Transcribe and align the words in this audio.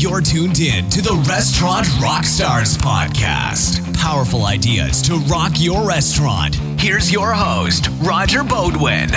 You're 0.00 0.22
tuned 0.22 0.60
in 0.60 0.88
to 0.88 1.02
the 1.02 1.12
Restaurant 1.28 1.86
Rockstars 1.98 2.74
podcast. 2.78 3.94
Powerful 3.98 4.46
ideas 4.46 5.02
to 5.02 5.16
rock 5.30 5.52
your 5.56 5.86
restaurant. 5.86 6.54
Here's 6.80 7.12
your 7.12 7.34
host, 7.34 7.88
Roger 8.00 8.38
Beaudoin. 8.38 9.10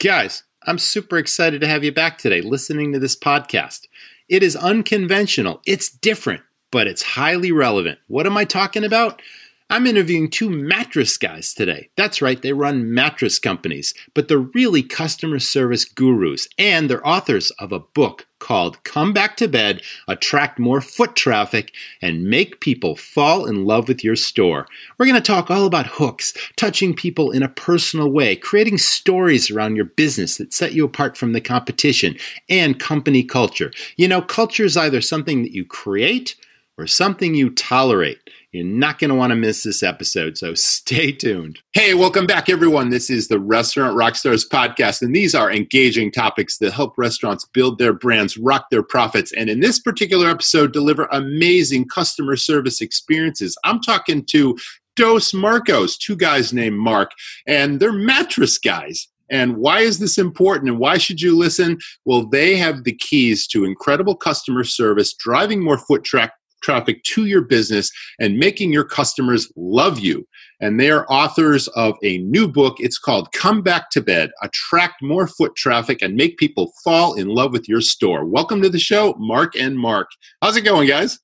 Guys, 0.00 0.42
I'm 0.64 0.78
super 0.78 1.16
excited 1.16 1.60
to 1.60 1.68
have 1.68 1.84
you 1.84 1.92
back 1.92 2.18
today 2.18 2.40
listening 2.40 2.92
to 2.94 2.98
this 2.98 3.14
podcast. 3.14 3.82
It 4.28 4.42
is 4.42 4.56
unconventional, 4.56 5.62
it's 5.66 5.88
different, 5.88 6.42
but 6.72 6.88
it's 6.88 7.02
highly 7.02 7.52
relevant. 7.52 8.00
What 8.08 8.26
am 8.26 8.36
I 8.36 8.44
talking 8.44 8.82
about? 8.82 9.22
I'm 9.70 9.86
interviewing 9.86 10.28
two 10.28 10.50
mattress 10.50 11.16
guys 11.16 11.54
today. 11.54 11.88
That's 11.96 12.20
right, 12.20 12.40
they 12.40 12.52
run 12.52 12.92
mattress 12.92 13.38
companies, 13.38 13.94
but 14.12 14.28
they're 14.28 14.38
really 14.38 14.82
customer 14.82 15.38
service 15.38 15.86
gurus, 15.86 16.48
and 16.58 16.88
they're 16.88 17.06
authors 17.06 17.50
of 17.52 17.72
a 17.72 17.80
book 17.80 18.26
called 18.38 18.84
Come 18.84 19.14
Back 19.14 19.38
to 19.38 19.48
Bed 19.48 19.80
Attract 20.06 20.58
More 20.58 20.82
Foot 20.82 21.16
Traffic 21.16 21.72
and 22.02 22.24
Make 22.24 22.60
People 22.60 22.94
Fall 22.94 23.46
in 23.46 23.64
Love 23.64 23.88
with 23.88 24.04
Your 24.04 24.16
Store. 24.16 24.66
We're 24.98 25.06
going 25.06 25.20
to 25.20 25.22
talk 25.22 25.50
all 25.50 25.64
about 25.64 25.86
hooks, 25.86 26.34
touching 26.56 26.94
people 26.94 27.30
in 27.30 27.42
a 27.42 27.48
personal 27.48 28.10
way, 28.10 28.36
creating 28.36 28.76
stories 28.76 29.50
around 29.50 29.76
your 29.76 29.86
business 29.86 30.36
that 30.36 30.52
set 30.52 30.74
you 30.74 30.84
apart 30.84 31.16
from 31.16 31.32
the 31.32 31.40
competition, 31.40 32.16
and 32.50 32.78
company 32.78 33.24
culture. 33.24 33.72
You 33.96 34.08
know, 34.08 34.20
culture 34.20 34.64
is 34.66 34.76
either 34.76 35.00
something 35.00 35.42
that 35.42 35.52
you 35.52 35.64
create 35.64 36.36
or 36.76 36.86
something 36.86 37.34
you 37.34 37.48
tolerate. 37.50 38.18
You're 38.54 38.64
not 38.64 39.00
going 39.00 39.08
to 39.08 39.16
want 39.16 39.32
to 39.32 39.36
miss 39.36 39.64
this 39.64 39.82
episode, 39.82 40.38
so 40.38 40.54
stay 40.54 41.10
tuned. 41.10 41.58
Hey, 41.72 41.92
welcome 41.92 42.24
back, 42.24 42.48
everyone. 42.48 42.88
This 42.88 43.10
is 43.10 43.26
the 43.26 43.40
Restaurant 43.40 43.96
Rockstars 43.96 44.48
podcast, 44.48 45.02
and 45.02 45.12
these 45.12 45.34
are 45.34 45.50
engaging 45.50 46.12
topics 46.12 46.58
that 46.58 46.72
help 46.72 46.96
restaurants 46.96 47.44
build 47.46 47.80
their 47.80 47.92
brands, 47.92 48.38
rock 48.38 48.66
their 48.70 48.84
profits, 48.84 49.32
and 49.32 49.50
in 49.50 49.58
this 49.58 49.80
particular 49.80 50.28
episode, 50.28 50.72
deliver 50.72 51.08
amazing 51.10 51.88
customer 51.88 52.36
service 52.36 52.80
experiences. 52.80 53.58
I'm 53.64 53.80
talking 53.80 54.24
to 54.26 54.56
Dos 54.94 55.34
Marcos, 55.34 55.98
two 55.98 56.14
guys 56.14 56.52
named 56.52 56.78
Mark, 56.78 57.10
and 57.48 57.80
they're 57.80 57.92
mattress 57.92 58.56
guys. 58.56 59.08
And 59.30 59.56
why 59.56 59.80
is 59.80 59.98
this 59.98 60.16
important 60.16 60.68
and 60.68 60.78
why 60.78 60.98
should 60.98 61.20
you 61.20 61.36
listen? 61.36 61.78
Well, 62.04 62.28
they 62.28 62.56
have 62.56 62.84
the 62.84 62.94
keys 62.94 63.48
to 63.48 63.64
incredible 63.64 64.14
customer 64.14 64.62
service, 64.62 65.12
driving 65.12 65.60
more 65.60 65.78
foot 65.78 66.04
track 66.04 66.34
traffic 66.64 67.02
to 67.04 67.26
your 67.26 67.42
business 67.42 67.90
and 68.18 68.38
making 68.38 68.72
your 68.72 68.84
customers 68.84 69.52
love 69.54 69.98
you. 69.98 70.26
And 70.60 70.80
they 70.80 70.90
are 70.90 71.06
authors 71.10 71.68
of 71.68 71.96
a 72.02 72.18
new 72.18 72.48
book. 72.48 72.76
It's 72.78 72.98
called 72.98 73.30
Come 73.32 73.60
Back 73.60 73.90
to 73.90 74.00
Bed 74.00 74.30
Attract 74.42 75.02
More 75.02 75.26
Foot 75.26 75.54
Traffic 75.56 76.00
and 76.00 76.14
Make 76.14 76.38
People 76.38 76.72
Fall 76.82 77.14
in 77.14 77.28
Love 77.28 77.52
with 77.52 77.68
Your 77.68 77.82
Store. 77.82 78.24
Welcome 78.24 78.62
to 78.62 78.70
the 78.70 78.78
show, 78.78 79.14
Mark 79.18 79.54
and 79.56 79.78
Mark. 79.78 80.08
How's 80.40 80.56
it 80.56 80.62
going, 80.62 80.88
guys? 80.88 81.18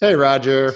Hey, 0.00 0.14
Roger. 0.14 0.74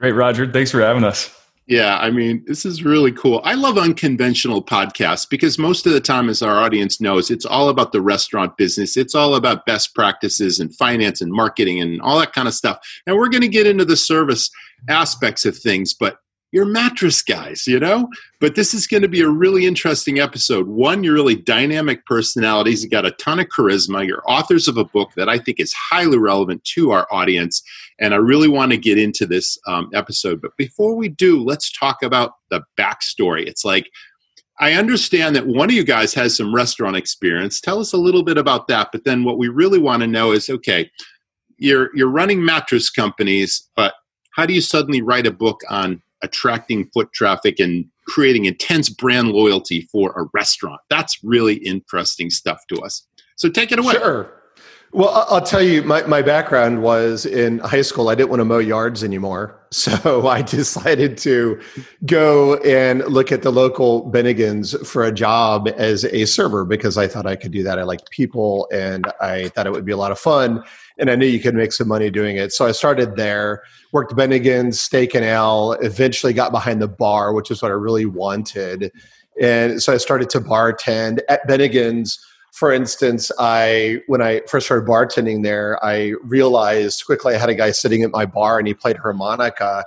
Great, 0.00 0.12
Roger. 0.12 0.50
Thanks 0.50 0.70
for 0.70 0.80
having 0.80 1.04
us. 1.04 1.45
Yeah, 1.68 1.98
I 1.98 2.10
mean, 2.10 2.44
this 2.46 2.64
is 2.64 2.84
really 2.84 3.10
cool. 3.10 3.40
I 3.42 3.54
love 3.54 3.76
unconventional 3.76 4.62
podcasts 4.62 5.28
because 5.28 5.58
most 5.58 5.84
of 5.84 5.92
the 5.92 6.00
time, 6.00 6.28
as 6.28 6.40
our 6.40 6.62
audience 6.62 7.00
knows, 7.00 7.28
it's 7.28 7.44
all 7.44 7.70
about 7.70 7.90
the 7.90 8.00
restaurant 8.00 8.56
business. 8.56 8.96
It's 8.96 9.16
all 9.16 9.34
about 9.34 9.66
best 9.66 9.92
practices 9.92 10.60
and 10.60 10.72
finance 10.76 11.20
and 11.20 11.32
marketing 11.32 11.80
and 11.80 12.00
all 12.02 12.20
that 12.20 12.32
kind 12.32 12.46
of 12.46 12.54
stuff. 12.54 12.78
And 13.04 13.16
we're 13.16 13.30
going 13.30 13.42
to 13.42 13.48
get 13.48 13.66
into 13.66 13.84
the 13.84 13.96
service 13.96 14.48
aspects 14.88 15.44
of 15.44 15.58
things, 15.58 15.92
but 15.92 16.18
you're 16.56 16.64
mattress 16.64 17.20
guys, 17.20 17.66
you 17.66 17.78
know? 17.78 18.08
But 18.40 18.54
this 18.54 18.72
is 18.72 18.86
going 18.86 19.02
to 19.02 19.08
be 19.08 19.20
a 19.20 19.28
really 19.28 19.66
interesting 19.66 20.18
episode. 20.18 20.66
One, 20.66 21.04
you're 21.04 21.12
really 21.12 21.36
dynamic 21.36 22.06
personalities. 22.06 22.82
You 22.82 22.88
got 22.88 23.04
a 23.04 23.10
ton 23.10 23.38
of 23.40 23.48
charisma. 23.48 24.06
You're 24.06 24.22
authors 24.26 24.66
of 24.66 24.78
a 24.78 24.86
book 24.86 25.10
that 25.16 25.28
I 25.28 25.38
think 25.38 25.60
is 25.60 25.74
highly 25.74 26.16
relevant 26.16 26.64
to 26.64 26.92
our 26.92 27.06
audience. 27.12 27.62
And 28.00 28.14
I 28.14 28.16
really 28.16 28.48
want 28.48 28.72
to 28.72 28.78
get 28.78 28.96
into 28.96 29.26
this 29.26 29.58
um, 29.66 29.90
episode. 29.92 30.40
But 30.40 30.56
before 30.56 30.96
we 30.96 31.10
do, 31.10 31.44
let's 31.44 31.70
talk 31.70 32.02
about 32.02 32.36
the 32.48 32.62
backstory. 32.80 33.46
It's 33.46 33.66
like, 33.66 33.90
I 34.58 34.72
understand 34.72 35.36
that 35.36 35.46
one 35.46 35.68
of 35.68 35.76
you 35.76 35.84
guys 35.84 36.14
has 36.14 36.38
some 36.38 36.54
restaurant 36.54 36.96
experience. 36.96 37.60
Tell 37.60 37.80
us 37.80 37.92
a 37.92 37.98
little 37.98 38.22
bit 38.22 38.38
about 38.38 38.66
that. 38.68 38.88
But 38.92 39.04
then 39.04 39.24
what 39.24 39.36
we 39.36 39.48
really 39.48 39.78
want 39.78 40.00
to 40.00 40.06
know 40.06 40.32
is 40.32 40.48
okay, 40.48 40.90
you're, 41.58 41.94
you're 41.94 42.08
running 42.08 42.42
mattress 42.42 42.88
companies, 42.88 43.68
but 43.76 43.92
how 44.34 44.46
do 44.46 44.54
you 44.54 44.62
suddenly 44.62 45.02
write 45.02 45.26
a 45.26 45.30
book 45.30 45.60
on 45.68 46.00
attracting 46.26 46.90
foot 46.92 47.12
traffic 47.12 47.58
and 47.58 47.86
creating 48.06 48.44
intense 48.44 48.88
brand 48.88 49.28
loyalty 49.28 49.82
for 49.92 50.12
a 50.12 50.26
restaurant. 50.34 50.80
That's 50.90 51.22
really 51.22 51.54
interesting 51.54 52.30
stuff 52.30 52.60
to 52.68 52.80
us. 52.82 53.06
So 53.36 53.48
take 53.48 53.72
it 53.72 53.78
away. 53.78 53.94
Sure. 53.94 54.32
Well, 54.92 55.26
I'll 55.28 55.42
tell 55.42 55.60
you, 55.60 55.82
my, 55.82 56.02
my 56.06 56.22
background 56.22 56.80
was 56.80 57.26
in 57.26 57.58
high 57.58 57.82
school. 57.82 58.08
I 58.08 58.14
didn't 58.14 58.30
want 58.30 58.40
to 58.40 58.44
mow 58.44 58.58
yards 58.58 59.04
anymore. 59.04 59.60
So 59.72 60.26
I 60.26 60.40
decided 60.42 61.18
to 61.18 61.60
go 62.06 62.54
and 62.58 63.00
look 63.00 63.30
at 63.30 63.42
the 63.42 63.50
local 63.50 64.10
Bennigan's 64.10 64.74
for 64.88 65.04
a 65.04 65.12
job 65.12 65.68
as 65.76 66.04
a 66.04 66.24
server 66.24 66.64
because 66.64 66.96
I 66.96 67.08
thought 67.08 67.26
I 67.26 67.36
could 67.36 67.50
do 67.50 67.62
that. 67.64 67.78
I 67.78 67.82
liked 67.82 68.08
people 68.10 68.68
and 68.72 69.12
I 69.20 69.48
thought 69.48 69.66
it 69.66 69.72
would 69.72 69.84
be 69.84 69.92
a 69.92 69.96
lot 69.96 70.12
of 70.12 70.18
fun. 70.18 70.62
And 70.98 71.10
I 71.10 71.14
knew 71.14 71.26
you 71.26 71.40
could 71.40 71.54
make 71.54 71.72
some 71.72 71.88
money 71.88 72.10
doing 72.10 72.36
it. 72.36 72.52
So 72.52 72.66
I 72.66 72.72
started 72.72 73.16
there, 73.16 73.62
worked 73.92 74.14
Bennigan's, 74.14 74.80
Steak 74.80 75.14
and 75.14 75.24
Ale, 75.24 75.72
eventually 75.82 76.32
got 76.32 76.52
behind 76.52 76.80
the 76.80 76.88
bar, 76.88 77.32
which 77.32 77.50
is 77.50 77.60
what 77.60 77.70
I 77.70 77.74
really 77.74 78.06
wanted. 78.06 78.90
And 79.40 79.82
so 79.82 79.92
I 79.92 79.98
started 79.98 80.30
to 80.30 80.40
bartend 80.40 81.20
at 81.28 81.46
Bennigan's 81.46 82.18
for 82.56 82.72
instance, 82.72 83.30
I 83.38 84.00
when 84.06 84.22
I 84.22 84.40
first 84.48 84.64
started 84.64 84.88
bartending 84.88 85.42
there, 85.42 85.78
I 85.84 86.14
realized 86.22 87.04
quickly 87.04 87.34
I 87.34 87.38
had 87.38 87.50
a 87.50 87.54
guy 87.54 87.70
sitting 87.70 88.02
at 88.02 88.10
my 88.10 88.24
bar 88.24 88.58
and 88.58 88.66
he 88.66 88.72
played 88.72 88.96
harmonica, 88.96 89.84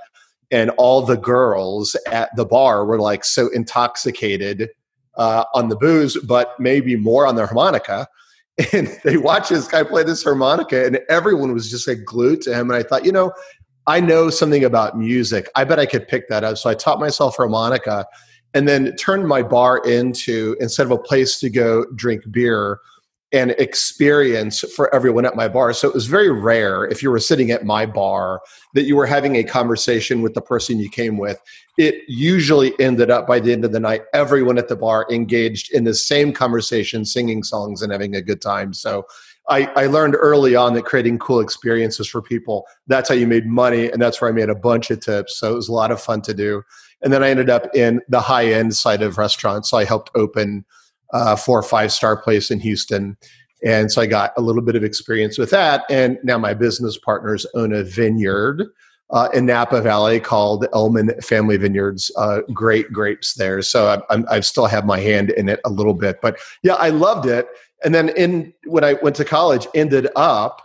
and 0.51 0.69
all 0.77 1.01
the 1.01 1.17
girls 1.17 1.95
at 2.11 2.29
the 2.35 2.45
bar 2.45 2.85
were 2.85 2.99
like 2.99 3.25
so 3.25 3.47
intoxicated 3.47 4.69
uh, 5.15 5.45
on 5.55 5.69
the 5.69 5.75
booze, 5.75 6.15
but 6.17 6.59
maybe 6.59 6.95
more 6.95 7.25
on 7.25 7.35
the 7.35 7.47
harmonica. 7.47 8.07
And 8.73 8.87
they 9.03 9.17
watched 9.17 9.49
this 9.49 9.67
guy 9.67 9.83
play 9.83 10.03
this 10.03 10.23
harmonica, 10.23 10.85
and 10.85 10.99
everyone 11.09 11.53
was 11.53 11.71
just 11.71 11.87
like 11.87 12.03
glued 12.03 12.41
to 12.41 12.53
him. 12.53 12.69
And 12.69 12.77
I 12.77 12.83
thought, 12.83 13.05
you 13.05 13.11
know, 13.11 13.31
I 13.87 13.99
know 13.99 14.29
something 14.29 14.63
about 14.63 14.97
music. 14.97 15.49
I 15.55 15.63
bet 15.63 15.79
I 15.79 15.85
could 15.85 16.07
pick 16.07 16.27
that 16.29 16.43
up. 16.43 16.57
So 16.57 16.69
I 16.69 16.75
taught 16.75 16.99
myself 16.99 17.37
harmonica 17.37 18.05
and 18.53 18.67
then 18.67 18.95
turned 18.97 19.27
my 19.27 19.41
bar 19.43 19.79
into 19.85 20.55
instead 20.59 20.85
of 20.85 20.91
a 20.91 20.97
place 20.97 21.39
to 21.39 21.49
go 21.49 21.85
drink 21.95 22.23
beer 22.31 22.79
an 23.31 23.51
experience 23.59 24.61
for 24.75 24.93
everyone 24.93 25.25
at 25.25 25.35
my 25.35 25.47
bar. 25.47 25.71
So 25.73 25.87
it 25.87 25.93
was 25.93 26.07
very 26.07 26.31
rare 26.31 26.85
if 26.85 27.03
you 27.03 27.11
were 27.11 27.19
sitting 27.19 27.51
at 27.51 27.63
my 27.63 27.85
bar 27.85 28.41
that 28.73 28.83
you 28.83 28.95
were 28.95 29.05
having 29.05 29.35
a 29.35 29.43
conversation 29.43 30.21
with 30.21 30.33
the 30.33 30.41
person 30.41 30.79
you 30.79 30.89
came 30.89 31.17
with. 31.17 31.39
It 31.77 32.03
usually 32.07 32.73
ended 32.79 33.11
up 33.11 33.27
by 33.27 33.39
the 33.39 33.53
end 33.53 33.65
of 33.65 33.71
the 33.71 33.79
night 33.79 34.01
everyone 34.13 34.57
at 34.57 34.67
the 34.67 34.75
bar 34.75 35.05
engaged 35.11 35.71
in 35.71 35.83
the 35.83 35.93
same 35.93 36.33
conversation 36.33 37.05
singing 37.05 37.43
songs 37.43 37.83
and 37.83 37.91
having 37.91 38.15
a 38.15 38.21
good 38.21 38.41
time. 38.41 38.73
So 38.73 39.05
I, 39.47 39.65
I, 39.75 39.85
learned 39.87 40.15
early 40.15 40.55
on 40.55 40.73
that 40.75 40.85
creating 40.85 41.17
cool 41.17 41.39
experiences 41.39 42.07
for 42.07 42.21
people 42.21 42.67
that's 42.85 43.09
how 43.09 43.15
you 43.15 43.25
made 43.25 43.47
money 43.47 43.91
and 43.91 43.99
that's 43.99 44.21
where 44.21 44.29
i 44.29 44.33
made 44.33 44.49
a 44.49 44.55
bunch 44.55 44.91
of 44.91 44.99
tips. 44.99 45.39
So 45.39 45.51
it 45.51 45.55
was 45.55 45.69
a 45.69 45.73
lot 45.73 45.91
of 45.91 45.99
fun 45.99 46.21
to 46.23 46.33
do. 46.35 46.61
And 47.01 47.11
then 47.11 47.23
I 47.23 47.29
ended 47.29 47.49
up 47.49 47.73
in 47.73 48.01
the 48.09 48.21
high 48.21 48.45
end 48.47 48.75
side 48.75 49.01
of 49.01 49.17
restaurants. 49.17 49.69
So 49.69 49.77
I 49.77 49.85
helped 49.85 50.11
open 50.15 50.65
a 51.11 51.37
four 51.37 51.59
or 51.59 51.63
five 51.63 51.91
star 51.91 52.15
place 52.17 52.51
in 52.51 52.59
Houston. 52.59 53.17
And 53.63 53.91
so 53.91 54.01
I 54.01 54.05
got 54.05 54.31
a 54.37 54.41
little 54.41 54.61
bit 54.61 54.75
of 54.75 54.83
experience 54.83 55.37
with 55.37 55.49
that. 55.51 55.83
And 55.89 56.17
now 56.23 56.37
my 56.37 56.53
business 56.53 56.97
partners 56.97 57.45
own 57.55 57.73
a 57.73 57.83
vineyard 57.83 58.65
uh, 59.11 59.27
in 59.33 59.45
Napa 59.45 59.81
Valley 59.81 60.19
called 60.19 60.65
Ellman 60.73 61.21
Family 61.23 61.57
Vineyards. 61.57 62.11
Uh, 62.15 62.41
great 62.53 62.91
grapes 62.93 63.33
there. 63.33 63.61
So 63.61 64.03
I, 64.09 64.23
I 64.29 64.39
still 64.39 64.67
have 64.67 64.85
my 64.85 64.99
hand 64.99 65.31
in 65.31 65.49
it 65.49 65.59
a 65.65 65.69
little 65.69 65.93
bit. 65.93 66.21
But 66.21 66.39
yeah, 66.63 66.75
I 66.75 66.89
loved 66.89 67.27
it. 67.27 67.47
And 67.83 67.95
then 67.95 68.09
in 68.09 68.53
when 68.65 68.83
I 68.83 68.93
went 68.93 69.15
to 69.17 69.25
college, 69.25 69.67
ended 69.73 70.07
up 70.15 70.61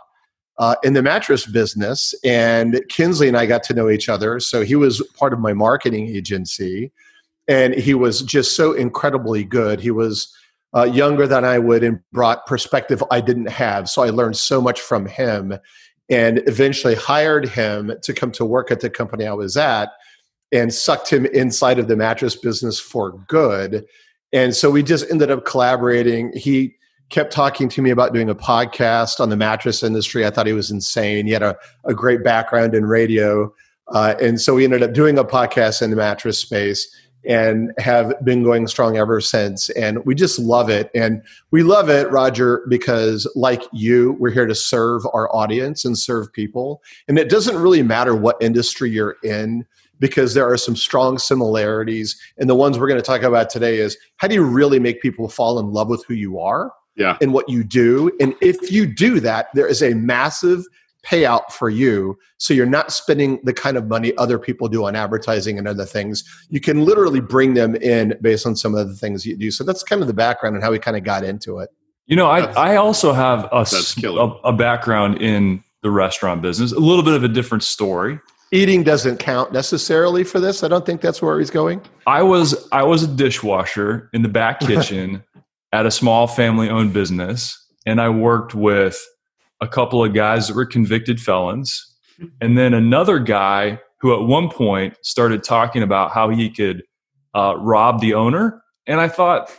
uh, 0.57 0.75
in 0.83 0.93
the 0.93 1.01
mattress 1.01 1.45
business. 1.45 2.13
And 2.23 2.81
Kinsley 2.89 3.27
and 3.27 3.37
I 3.37 3.45
got 3.45 3.63
to 3.63 3.73
know 3.73 3.89
each 3.89 4.09
other. 4.09 4.39
So 4.39 4.61
he 4.61 4.75
was 4.75 5.01
part 5.17 5.33
of 5.33 5.39
my 5.39 5.53
marketing 5.53 6.07
agency. 6.07 6.91
And 7.47 7.75
he 7.75 7.93
was 7.93 8.21
just 8.21 8.55
so 8.55 8.73
incredibly 8.73 9.43
good. 9.43 9.79
He 9.79 9.91
was 9.91 10.33
uh, 10.75 10.83
younger 10.83 11.27
than 11.27 11.45
I 11.45 11.59
would 11.59 11.83
and 11.83 11.99
brought 12.11 12.45
perspective 12.45 13.03
I 13.11 13.21
didn't 13.21 13.49
have. 13.49 13.89
So 13.89 14.03
I 14.03 14.09
learned 14.09 14.37
so 14.37 14.61
much 14.61 14.81
from 14.81 15.05
him 15.05 15.57
and 16.09 16.43
eventually 16.47 16.95
hired 16.95 17.47
him 17.47 17.93
to 18.01 18.13
come 18.13 18.31
to 18.33 18.45
work 18.45 18.71
at 18.71 18.81
the 18.81 18.89
company 18.89 19.25
I 19.25 19.33
was 19.33 19.57
at 19.57 19.89
and 20.51 20.73
sucked 20.73 21.09
him 21.09 21.25
inside 21.27 21.79
of 21.79 21.87
the 21.87 21.95
mattress 21.95 22.35
business 22.35 22.79
for 22.79 23.11
good. 23.27 23.85
And 24.33 24.55
so 24.55 24.69
we 24.69 24.83
just 24.83 25.09
ended 25.09 25.31
up 25.31 25.45
collaborating. 25.45 26.31
He 26.35 26.75
kept 27.09 27.31
talking 27.31 27.69
to 27.69 27.81
me 27.81 27.89
about 27.89 28.13
doing 28.13 28.29
a 28.29 28.35
podcast 28.35 29.19
on 29.19 29.29
the 29.29 29.37
mattress 29.37 29.83
industry. 29.83 30.25
I 30.25 30.29
thought 30.29 30.47
he 30.47 30.53
was 30.53 30.71
insane. 30.71 31.25
He 31.25 31.33
had 31.33 31.43
a, 31.43 31.55
a 31.85 31.93
great 31.93 32.23
background 32.23 32.73
in 32.73 32.85
radio. 32.85 33.53
Uh, 33.89 34.15
and 34.19 34.41
so 34.41 34.55
we 34.55 34.63
ended 34.63 34.83
up 34.83 34.93
doing 34.93 35.17
a 35.17 35.23
podcast 35.23 35.81
in 35.81 35.89
the 35.89 35.95
mattress 35.95 36.39
space. 36.39 36.87
And 37.27 37.71
have 37.77 38.13
been 38.23 38.43
going 38.43 38.67
strong 38.67 38.97
ever 38.97 39.19
since. 39.21 39.69
And 39.71 40.03
we 40.05 40.15
just 40.15 40.39
love 40.39 40.69
it. 40.69 40.89
And 40.93 41.21
we 41.51 41.63
love 41.63 41.89
it, 41.89 42.09
Roger, 42.11 42.65
because 42.69 43.27
like 43.35 43.63
you, 43.73 44.13
we're 44.19 44.31
here 44.31 44.45
to 44.45 44.55
serve 44.55 45.03
our 45.13 45.33
audience 45.35 45.85
and 45.85 45.97
serve 45.97 46.31
people. 46.31 46.81
And 47.07 47.17
it 47.17 47.29
doesn't 47.29 47.57
really 47.57 47.83
matter 47.83 48.15
what 48.15 48.37
industry 48.41 48.89
you're 48.89 49.17
in 49.23 49.65
because 49.99 50.33
there 50.33 50.49
are 50.49 50.57
some 50.57 50.75
strong 50.75 51.17
similarities. 51.17 52.19
And 52.37 52.49
the 52.49 52.55
ones 52.55 52.77
we're 52.77 52.87
going 52.87 52.99
to 52.99 53.05
talk 53.05 53.23
about 53.23 53.49
today 53.49 53.77
is 53.77 53.97
how 54.17 54.27
do 54.27 54.35
you 54.35 54.43
really 54.43 54.79
make 54.79 55.01
people 55.01 55.29
fall 55.29 55.59
in 55.59 55.71
love 55.71 55.87
with 55.87 56.03
who 56.05 56.13
you 56.13 56.39
are 56.39 56.71
yeah. 56.95 57.17
and 57.21 57.33
what 57.33 57.49
you 57.49 57.63
do? 57.63 58.11
And 58.19 58.35
if 58.41 58.71
you 58.71 58.85
do 58.85 59.19
that, 59.21 59.47
there 59.53 59.67
is 59.67 59.81
a 59.81 59.93
massive 59.93 60.65
payout 61.05 61.51
for 61.51 61.69
you. 61.69 62.17
So 62.37 62.53
you're 62.53 62.65
not 62.65 62.91
spending 62.91 63.39
the 63.43 63.53
kind 63.53 63.77
of 63.77 63.87
money 63.87 64.15
other 64.17 64.39
people 64.39 64.67
do 64.67 64.85
on 64.85 64.95
advertising 64.95 65.57
and 65.57 65.67
other 65.67 65.85
things. 65.85 66.23
You 66.49 66.59
can 66.59 66.83
literally 66.83 67.19
bring 67.19 67.53
them 67.53 67.75
in 67.75 68.17
based 68.21 68.45
on 68.45 68.55
some 68.55 68.75
of 68.75 68.87
the 68.87 68.95
things 68.95 69.25
you 69.25 69.37
do. 69.37 69.51
So 69.51 69.63
that's 69.63 69.83
kind 69.83 70.01
of 70.01 70.07
the 70.07 70.13
background 70.13 70.55
and 70.55 70.63
how 70.63 70.71
we 70.71 70.79
kind 70.79 70.97
of 70.97 71.03
got 71.03 71.23
into 71.23 71.59
it. 71.59 71.69
You 72.07 72.15
know, 72.15 72.27
I, 72.27 72.41
I 72.53 72.75
also 72.75 73.13
have 73.13 73.49
a, 73.51 73.65
a, 74.03 74.27
a 74.43 74.53
background 74.53 75.21
in 75.21 75.63
the 75.81 75.91
restaurant 75.91 76.41
business, 76.41 76.71
a 76.71 76.79
little 76.79 77.03
bit 77.03 77.13
of 77.13 77.23
a 77.23 77.27
different 77.27 77.63
story 77.63 78.19
eating 78.51 78.83
doesn't 78.83 79.17
count 79.17 79.51
necessarily 79.51 80.23
for 80.23 80.39
this. 80.39 80.63
I 80.63 80.67
don't 80.67 80.85
think 80.85 81.01
that's 81.01 81.21
where 81.21 81.39
he's 81.39 81.49
going. 81.49 81.81
I 82.07 82.23
was 82.23 82.67
I 82.71 82.83
was 82.83 83.03
a 83.03 83.07
dishwasher 83.07 84.09
in 84.13 84.21
the 84.21 84.29
back 84.29 84.59
kitchen 84.61 85.23
at 85.73 85.85
a 85.85 85.91
small 85.91 86.27
family 86.27 86.69
owned 86.69 86.93
business 86.93 87.61
and 87.85 88.01
I 88.01 88.09
worked 88.09 88.55
with 88.55 89.03
a 89.61 89.67
couple 89.67 90.03
of 90.03 90.13
guys 90.13 90.47
that 90.47 90.55
were 90.55 90.65
convicted 90.65 91.21
felons 91.21 91.95
and 92.41 92.57
then 92.57 92.73
another 92.73 93.19
guy 93.19 93.79
who 93.99 94.13
at 94.13 94.27
one 94.27 94.49
point 94.49 94.95
started 95.01 95.43
talking 95.43 95.81
about 95.81 96.11
how 96.11 96.29
he 96.29 96.49
could 96.49 96.83
uh, 97.33 97.55
rob 97.57 98.01
the 98.01 98.13
owner 98.13 98.61
and 98.87 98.99
I 98.99 99.07
thought 99.07 99.51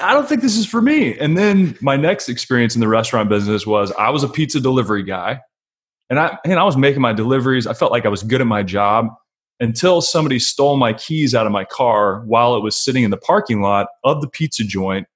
I 0.00 0.14
don't 0.14 0.28
think 0.28 0.42
this 0.42 0.56
is 0.56 0.64
for 0.64 0.80
me. 0.80 1.18
And 1.18 1.36
then 1.36 1.76
my 1.80 1.96
next 1.96 2.28
experience 2.28 2.76
in 2.76 2.80
the 2.80 2.86
restaurant 2.86 3.28
business 3.28 3.66
was 3.66 3.90
I 3.92 4.10
was 4.10 4.22
a 4.22 4.28
pizza 4.28 4.60
delivery 4.60 5.02
guy 5.02 5.40
and 6.10 6.18
I 6.18 6.38
and 6.44 6.58
I 6.58 6.64
was 6.64 6.76
making 6.76 7.02
my 7.02 7.12
deliveries. 7.12 7.66
I 7.66 7.74
felt 7.74 7.92
like 7.92 8.06
I 8.06 8.08
was 8.08 8.22
good 8.22 8.40
at 8.40 8.46
my 8.46 8.62
job 8.62 9.08
until 9.60 10.00
somebody 10.00 10.38
stole 10.38 10.76
my 10.76 10.92
keys 10.92 11.34
out 11.34 11.46
of 11.46 11.52
my 11.52 11.64
car 11.64 12.22
while 12.26 12.54
it 12.56 12.62
was 12.62 12.76
sitting 12.76 13.02
in 13.02 13.10
the 13.10 13.16
parking 13.16 13.60
lot 13.60 13.88
of 14.04 14.20
the 14.20 14.28
pizza 14.28 14.62
joint. 14.62 15.08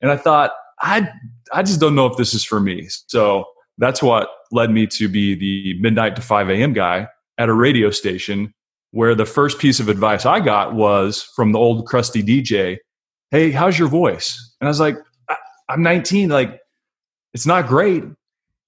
And 0.00 0.10
I 0.10 0.16
thought, 0.16 0.52
I 0.80 1.08
I 1.52 1.62
just 1.62 1.80
don't 1.80 1.94
know 1.94 2.06
if 2.06 2.16
this 2.16 2.32
is 2.32 2.44
for 2.44 2.60
me. 2.60 2.88
So 3.08 3.44
that's 3.80 4.02
what 4.02 4.28
led 4.52 4.70
me 4.70 4.86
to 4.86 5.08
be 5.08 5.34
the 5.34 5.80
midnight 5.80 6.14
to 6.16 6.22
5 6.22 6.50
a.m. 6.50 6.72
guy 6.72 7.08
at 7.38 7.48
a 7.48 7.54
radio 7.54 7.90
station 7.90 8.52
where 8.92 9.14
the 9.14 9.26
first 9.26 9.58
piece 9.58 9.80
of 9.80 9.88
advice 9.88 10.26
I 10.26 10.40
got 10.40 10.74
was 10.74 11.22
from 11.34 11.52
the 11.52 11.58
old 11.58 11.86
crusty 11.86 12.22
DJ, 12.22 12.78
Hey, 13.30 13.50
how's 13.50 13.78
your 13.78 13.88
voice? 13.88 14.54
And 14.60 14.68
I 14.68 14.70
was 14.70 14.80
like, 14.80 14.96
I'm 15.68 15.82
19. 15.82 16.28
Like, 16.28 16.60
it's 17.32 17.46
not 17.46 17.68
great. 17.68 18.02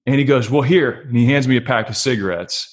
And 0.06 0.16
he 0.16 0.24
goes, 0.24 0.48
Well, 0.48 0.62
here. 0.62 1.02
And 1.02 1.16
he 1.16 1.26
hands 1.26 1.46
me 1.46 1.56
a 1.56 1.60
pack 1.60 1.88
of 1.88 1.96
cigarettes. 1.96 2.68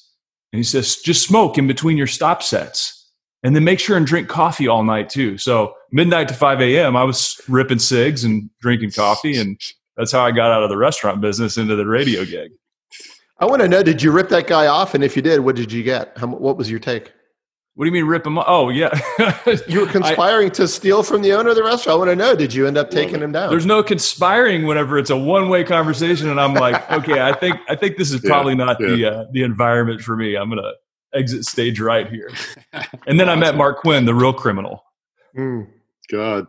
And 0.53 0.59
he 0.59 0.63
says, 0.63 0.97
Just 0.97 1.27
smoke 1.27 1.57
in 1.57 1.68
between 1.68 1.97
your 1.97 2.07
stop 2.07 2.42
sets. 2.42 2.95
And 3.44 3.56
then 3.56 3.63
make 3.63 3.80
sure 3.80 3.97
and 3.97 4.06
drink 4.06 4.27
coffee 4.27 4.68
all 4.68 4.83
night 4.83 5.09
too. 5.09 5.38
So 5.38 5.74
midnight 5.92 6.27
to 6.27 6.33
5 6.33 6.62
a.m., 6.62 6.95
I 6.95 7.03
was 7.03 7.39
ripping 7.47 7.80
cigs 7.80 8.24
and 8.24 8.50
drinking 8.62 8.92
coffee. 8.92 9.38
And 9.38 9.59
that's 10.00 10.13
how 10.13 10.25
I 10.25 10.31
got 10.31 10.50
out 10.50 10.63
of 10.63 10.69
the 10.69 10.78
restaurant 10.78 11.19
business 11.19 11.57
into 11.57 11.75
the 11.75 11.86
radio 11.86 12.24
gig. 12.24 12.51
I 13.38 13.46
want 13.46 13.62
to 13.62 13.68
know 13.68 13.84
did 13.84 14.01
you 14.01 14.12
rip 14.12 14.30
that 14.30 14.48
guy 14.48 14.68
off? 14.68 14.94
And 14.94 15.04
if 15.04 15.18
you 15.18 15.22
did, 15.22 15.42
what 15.42 15.57
did 15.57 15.74
you 15.74 15.84
get? 15.84 16.18
How, 16.18 16.28
what 16.28 16.57
was 16.57 16.72
your 16.72 16.80
take? 16.80 17.12
What 17.75 17.84
do 17.84 17.88
you 17.88 17.92
mean 17.92 18.06
rip 18.06 18.25
him? 18.25 18.38
Off? 18.38 18.46
Oh, 18.48 18.69
yeah. 18.69 18.98
you 19.68 19.81
were 19.81 19.88
conspiring 19.88 20.48
I, 20.48 20.54
to 20.54 20.69
steal 20.69 21.04
from 21.04 21.22
the 21.22 21.34
owner 21.34 21.50
of 21.50 21.57
the 21.57 21.63
restaurant. 21.63 21.96
I 21.96 21.98
want 21.98 22.12
to 22.12 22.16
know, 22.16 22.34
did 22.34 22.54
you 22.54 22.66
end 22.66 22.78
up 22.78 22.92
taking 22.92 23.16
well, 23.16 23.24
him 23.24 23.31
down? 23.34 23.50
There's 23.50 23.66
no 23.66 23.84
conspiring 23.84 24.66
whenever 24.66 24.98
it's 24.98 25.10
a 25.10 25.18
one-way 25.18 25.66
conversation, 25.66 26.30
and 26.30 26.40
I'm 26.40 26.54
like, 26.54 26.90
okay, 26.92 27.22
I 27.22 27.34
think 27.34 27.57
I 27.68 27.75
think 27.75 27.98
this 27.98 28.12
is 28.12 28.22
probably 28.22 28.54
yeah, 28.54 28.66
not 28.66 28.78
yeah. 28.80 28.88
the 28.88 29.06
uh, 29.06 29.25
the 29.31 29.44
environment 29.44 30.02
for 30.02 30.16
me. 30.16 30.36
I'm 30.36 30.50
gonna 30.50 30.72
exit 31.13 31.44
stage 31.44 31.80
right 31.80 32.10
here. 32.10 32.31
And 33.07 33.19
then 33.19 33.28
awesome. 33.28 33.44
I 33.44 33.48
met 33.48 33.56
Mark 33.56 33.80
Quinn, 33.80 34.06
the 34.06 34.13
real 34.13 34.34
criminal. 34.34 34.84
Mm, 35.36 35.68
God 36.12 36.48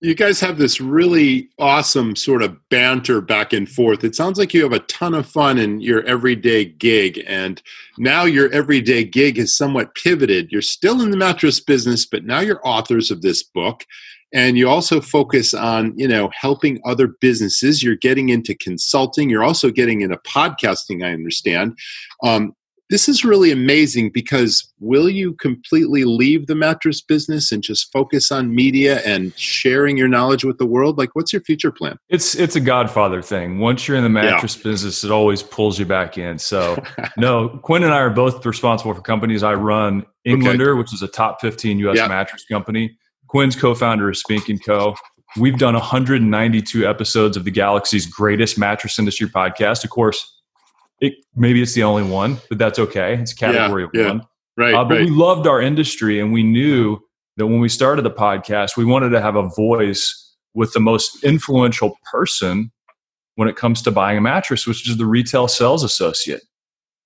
you 0.00 0.14
guys 0.14 0.40
have 0.40 0.58
this 0.58 0.80
really 0.80 1.48
awesome 1.58 2.14
sort 2.14 2.42
of 2.42 2.56
banter 2.68 3.22
back 3.22 3.54
and 3.54 3.68
forth. 3.68 4.04
It 4.04 4.14
sounds 4.14 4.38
like 4.38 4.52
you 4.52 4.62
have 4.62 4.74
a 4.74 4.80
ton 4.80 5.14
of 5.14 5.26
fun 5.26 5.56
in 5.56 5.80
your 5.80 6.02
everyday 6.04 6.66
gig, 6.66 7.24
and 7.26 7.62
now 7.96 8.24
your 8.24 8.52
everyday 8.52 9.04
gig 9.04 9.38
has 9.38 9.54
somewhat 9.54 9.94
pivoted. 9.94 10.52
You're 10.52 10.60
still 10.60 11.00
in 11.00 11.10
the 11.10 11.16
mattress 11.16 11.60
business, 11.60 12.04
but 12.04 12.24
now 12.24 12.40
you're 12.40 12.60
authors 12.62 13.10
of 13.10 13.22
this 13.22 13.42
book, 13.42 13.86
and 14.34 14.58
you 14.58 14.68
also 14.68 15.00
focus 15.00 15.54
on 15.54 15.94
you 15.96 16.08
know 16.08 16.30
helping 16.38 16.78
other 16.84 17.08
businesses. 17.08 17.82
You're 17.82 17.96
getting 17.96 18.28
into 18.28 18.54
consulting. 18.54 19.30
You're 19.30 19.44
also 19.44 19.70
getting 19.70 20.02
into 20.02 20.18
podcasting. 20.18 21.04
I 21.04 21.12
understand. 21.12 21.78
Um, 22.22 22.54
this 22.88 23.08
is 23.08 23.24
really 23.24 23.50
amazing 23.50 24.10
because 24.10 24.72
will 24.78 25.08
you 25.08 25.34
completely 25.34 26.04
leave 26.04 26.46
the 26.46 26.54
mattress 26.54 27.00
business 27.00 27.50
and 27.50 27.62
just 27.62 27.90
focus 27.92 28.30
on 28.30 28.54
media 28.54 29.00
and 29.04 29.36
sharing 29.36 29.96
your 29.96 30.06
knowledge 30.06 30.44
with 30.44 30.58
the 30.58 30.66
world? 30.66 30.96
Like 30.96 31.10
what's 31.14 31.32
your 31.32 31.42
future 31.42 31.72
plan? 31.72 31.98
It's 32.08 32.34
it's 32.36 32.54
a 32.54 32.60
godfather 32.60 33.22
thing. 33.22 33.58
Once 33.58 33.88
you're 33.88 33.96
in 33.96 34.04
the 34.04 34.08
mattress 34.08 34.56
yeah. 34.56 34.62
business 34.62 35.02
it 35.02 35.10
always 35.10 35.42
pulls 35.42 35.78
you 35.78 35.84
back 35.84 36.16
in. 36.16 36.38
So 36.38 36.80
no 37.16 37.48
quinn 37.62 37.82
and 37.82 37.92
i 37.92 37.98
are 37.98 38.10
both 38.10 38.44
responsible 38.46 38.94
for 38.94 39.00
companies. 39.00 39.42
I 39.42 39.54
run 39.54 40.06
englander 40.24 40.72
okay. 40.72 40.78
which 40.78 40.94
is 40.94 41.02
a 41.02 41.08
top 41.08 41.40
15 41.40 41.78
us 41.86 41.96
yeah. 41.96 42.06
mattress 42.06 42.44
company. 42.44 42.96
Quinn's 43.28 43.56
co-founder 43.56 44.08
of 44.08 44.16
spink 44.16 44.48
and 44.48 44.64
co. 44.64 44.94
We've 45.36 45.58
done 45.58 45.74
192 45.74 46.86
episodes 46.86 47.36
of 47.36 47.44
the 47.44 47.50
galaxy's 47.50 48.06
greatest 48.06 48.56
mattress 48.56 48.98
industry 48.98 49.28
podcast. 49.28 49.82
Of 49.82 49.90
course 49.90 50.35
it, 51.00 51.14
maybe 51.34 51.62
it's 51.62 51.74
the 51.74 51.82
only 51.82 52.02
one, 52.02 52.38
but 52.48 52.58
that's 52.58 52.78
okay. 52.78 53.14
It's 53.14 53.32
a 53.32 53.36
category 53.36 53.82
yeah, 53.82 53.86
of 53.86 53.90
yeah. 53.94 54.08
one. 54.08 54.22
Right, 54.58 54.74
uh, 54.74 54.84
but 54.84 54.94
right. 54.94 55.04
we 55.04 55.10
loved 55.10 55.46
our 55.46 55.60
industry 55.60 56.18
and 56.18 56.32
we 56.32 56.42
knew 56.42 56.98
that 57.36 57.46
when 57.46 57.60
we 57.60 57.68
started 57.68 58.02
the 58.02 58.10
podcast, 58.10 58.76
we 58.76 58.84
wanted 58.86 59.10
to 59.10 59.20
have 59.20 59.36
a 59.36 59.48
voice 59.50 60.34
with 60.54 60.72
the 60.72 60.80
most 60.80 61.22
influential 61.22 61.98
person 62.10 62.72
when 63.34 63.48
it 63.48 63.56
comes 63.56 63.82
to 63.82 63.90
buying 63.90 64.16
a 64.16 64.20
mattress, 64.22 64.66
which 64.66 64.88
is 64.88 64.96
the 64.96 65.04
retail 65.04 65.46
sales 65.46 65.84
associate. 65.84 66.42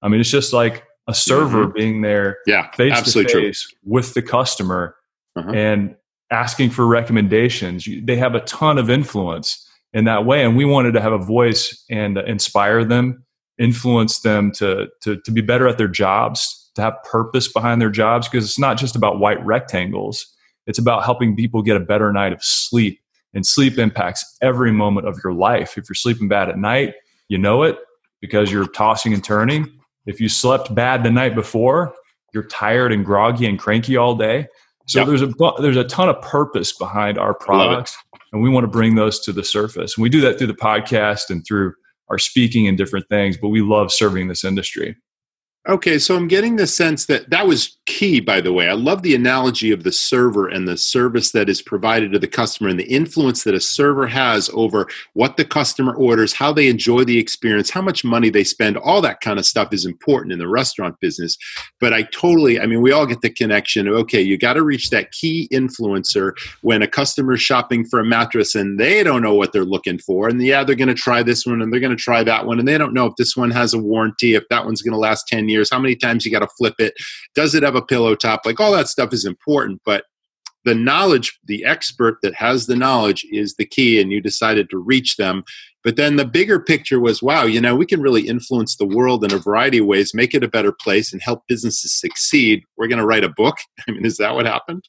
I 0.02 0.08
mean, 0.08 0.20
it's 0.20 0.30
just 0.30 0.52
like 0.52 0.84
a 1.08 1.14
server 1.14 1.64
mm-hmm. 1.64 1.76
being 1.76 2.00
there 2.02 2.38
yeah, 2.46 2.70
face 2.70 3.12
to 3.12 3.24
face 3.24 3.66
with 3.84 4.14
the 4.14 4.22
customer 4.22 4.94
uh-huh. 5.34 5.50
and 5.50 5.96
asking 6.30 6.70
for 6.70 6.86
recommendations. 6.86 7.88
They 8.04 8.16
have 8.16 8.36
a 8.36 8.40
ton 8.40 8.78
of 8.78 8.88
influence 8.88 9.68
in 9.92 10.04
that 10.04 10.24
way. 10.24 10.44
And 10.44 10.56
we 10.56 10.64
wanted 10.64 10.92
to 10.92 11.00
have 11.00 11.12
a 11.12 11.18
voice 11.18 11.84
and 11.90 12.16
inspire 12.18 12.84
them 12.84 13.24
influence 13.60 14.20
them 14.20 14.50
to, 14.52 14.88
to, 15.02 15.20
to 15.20 15.30
be 15.30 15.40
better 15.40 15.68
at 15.68 15.78
their 15.78 15.86
jobs, 15.86 16.70
to 16.74 16.82
have 16.82 16.94
purpose 17.04 17.46
behind 17.52 17.80
their 17.80 17.90
jobs, 17.90 18.28
because 18.28 18.44
it's 18.44 18.58
not 18.58 18.78
just 18.78 18.96
about 18.96 19.20
white 19.20 19.44
rectangles. 19.44 20.26
It's 20.66 20.78
about 20.78 21.04
helping 21.04 21.36
people 21.36 21.62
get 21.62 21.76
a 21.76 21.80
better 21.80 22.12
night 22.12 22.32
of 22.32 22.42
sleep. 22.42 23.00
And 23.32 23.46
sleep 23.46 23.78
impacts 23.78 24.36
every 24.42 24.72
moment 24.72 25.06
of 25.06 25.20
your 25.22 25.32
life. 25.32 25.78
If 25.78 25.88
you're 25.88 25.94
sleeping 25.94 26.26
bad 26.26 26.48
at 26.48 26.58
night, 26.58 26.94
you 27.28 27.38
know 27.38 27.62
it 27.62 27.78
because 28.20 28.50
you're 28.50 28.66
tossing 28.66 29.14
and 29.14 29.22
turning. 29.22 29.70
If 30.06 30.20
you 30.20 30.28
slept 30.28 30.74
bad 30.74 31.04
the 31.04 31.12
night 31.12 31.36
before, 31.36 31.94
you're 32.34 32.48
tired 32.48 32.92
and 32.92 33.04
groggy 33.04 33.46
and 33.46 33.56
cranky 33.56 33.96
all 33.96 34.16
day. 34.16 34.48
So 34.86 34.98
yep. 34.98 35.06
there's 35.06 35.22
a 35.22 35.32
there's 35.60 35.76
a 35.76 35.84
ton 35.84 36.08
of 36.08 36.20
purpose 36.22 36.72
behind 36.72 37.18
our 37.18 37.32
products, 37.32 37.96
and 38.32 38.42
we 38.42 38.48
want 38.48 38.64
to 38.64 38.68
bring 38.68 38.96
those 38.96 39.20
to 39.20 39.32
the 39.32 39.44
surface. 39.44 39.96
And 39.96 40.02
we 40.02 40.08
do 40.08 40.20
that 40.22 40.36
through 40.36 40.48
the 40.48 40.54
podcast 40.54 41.30
and 41.30 41.46
through 41.46 41.74
are 42.10 42.18
speaking 42.18 42.66
in 42.66 42.76
different 42.76 43.08
things, 43.08 43.36
but 43.36 43.48
we 43.48 43.62
love 43.62 43.92
serving 43.92 44.28
this 44.28 44.44
industry. 44.44 44.96
Okay, 45.68 45.98
so 45.98 46.16
I'm 46.16 46.28
getting 46.28 46.56
the 46.56 46.66
sense 46.66 47.06
that 47.06 47.30
that 47.30 47.46
was 47.46 47.78
key, 47.90 48.20
by 48.20 48.40
the 48.40 48.52
way. 48.52 48.68
I 48.68 48.74
love 48.74 49.02
the 49.02 49.16
analogy 49.16 49.72
of 49.72 49.82
the 49.82 49.90
server 49.90 50.46
and 50.46 50.66
the 50.66 50.76
service 50.76 51.32
that 51.32 51.48
is 51.48 51.60
provided 51.60 52.12
to 52.12 52.20
the 52.20 52.28
customer 52.28 52.70
and 52.70 52.78
the 52.78 52.88
influence 52.88 53.42
that 53.42 53.54
a 53.54 53.60
server 53.60 54.06
has 54.06 54.48
over 54.54 54.86
what 55.14 55.36
the 55.36 55.44
customer 55.44 55.92
orders, 55.94 56.32
how 56.32 56.52
they 56.52 56.68
enjoy 56.68 57.02
the 57.02 57.18
experience, 57.18 57.68
how 57.68 57.82
much 57.82 58.04
money 58.04 58.30
they 58.30 58.44
spend. 58.44 58.76
All 58.76 59.00
that 59.02 59.20
kind 59.20 59.40
of 59.40 59.44
stuff 59.44 59.72
is 59.72 59.84
important 59.84 60.32
in 60.32 60.38
the 60.38 60.46
restaurant 60.46 61.00
business. 61.00 61.36
But 61.80 61.92
I 61.92 62.02
totally, 62.04 62.60
I 62.60 62.66
mean, 62.66 62.80
we 62.80 62.92
all 62.92 63.06
get 63.06 63.22
the 63.22 63.30
connection. 63.30 63.88
of, 63.88 63.94
Okay, 63.94 64.20
you 64.20 64.38
got 64.38 64.52
to 64.52 64.62
reach 64.62 64.90
that 64.90 65.10
key 65.10 65.48
influencer 65.52 66.32
when 66.62 66.82
a 66.82 66.86
customer 66.86 67.32
is 67.32 67.42
shopping 67.42 67.84
for 67.84 67.98
a 67.98 68.04
mattress 68.04 68.54
and 68.54 68.78
they 68.78 69.02
don't 69.02 69.22
know 69.22 69.34
what 69.34 69.52
they're 69.52 69.64
looking 69.64 69.98
for. 69.98 70.28
And 70.28 70.40
yeah, 70.40 70.62
they're 70.62 70.76
going 70.76 70.88
to 70.88 70.94
try 70.94 71.24
this 71.24 71.44
one 71.44 71.60
and 71.60 71.72
they're 71.72 71.80
going 71.80 71.96
to 71.96 72.02
try 72.02 72.22
that 72.22 72.46
one. 72.46 72.60
And 72.60 72.68
they 72.68 72.78
don't 72.78 72.94
know 72.94 73.06
if 73.06 73.16
this 73.16 73.36
one 73.36 73.50
has 73.50 73.74
a 73.74 73.78
warranty, 73.78 74.34
if 74.34 74.44
that 74.48 74.64
one's 74.64 74.80
going 74.80 74.92
to 74.92 74.98
last 74.98 75.26
10 75.26 75.48
years, 75.48 75.70
how 75.70 75.80
many 75.80 75.96
times 75.96 76.24
you 76.24 76.30
got 76.30 76.38
to 76.38 76.48
flip 76.56 76.74
it, 76.78 76.94
does 77.34 77.54
it 77.54 77.64
have 77.64 77.74
a 77.74 77.79
pillow 77.82 78.14
top? 78.14 78.42
Like 78.44 78.60
all 78.60 78.72
that 78.72 78.88
stuff 78.88 79.12
is 79.12 79.24
important, 79.24 79.80
but 79.84 80.04
the 80.64 80.74
knowledge, 80.74 81.38
the 81.44 81.64
expert 81.64 82.18
that 82.22 82.34
has 82.34 82.66
the 82.66 82.76
knowledge 82.76 83.26
is 83.30 83.54
the 83.54 83.64
key, 83.64 84.00
and 84.00 84.12
you 84.12 84.20
decided 84.20 84.68
to 84.70 84.78
reach 84.78 85.16
them. 85.16 85.42
But 85.82 85.96
then 85.96 86.16
the 86.16 86.26
bigger 86.26 86.60
picture 86.60 87.00
was 87.00 87.22
wow, 87.22 87.44
you 87.44 87.60
know, 87.60 87.74
we 87.74 87.86
can 87.86 88.02
really 88.02 88.28
influence 88.28 88.76
the 88.76 88.86
world 88.86 89.24
in 89.24 89.32
a 89.32 89.38
variety 89.38 89.78
of 89.78 89.86
ways, 89.86 90.14
make 90.14 90.34
it 90.34 90.44
a 90.44 90.48
better 90.48 90.72
place, 90.72 91.12
and 91.12 91.22
help 91.22 91.44
businesses 91.48 91.98
succeed. 91.98 92.62
We're 92.76 92.88
going 92.88 92.98
to 92.98 93.06
write 93.06 93.24
a 93.24 93.30
book. 93.30 93.56
I 93.88 93.92
mean, 93.92 94.04
is 94.04 94.18
that 94.18 94.34
what 94.34 94.46
happened? 94.46 94.84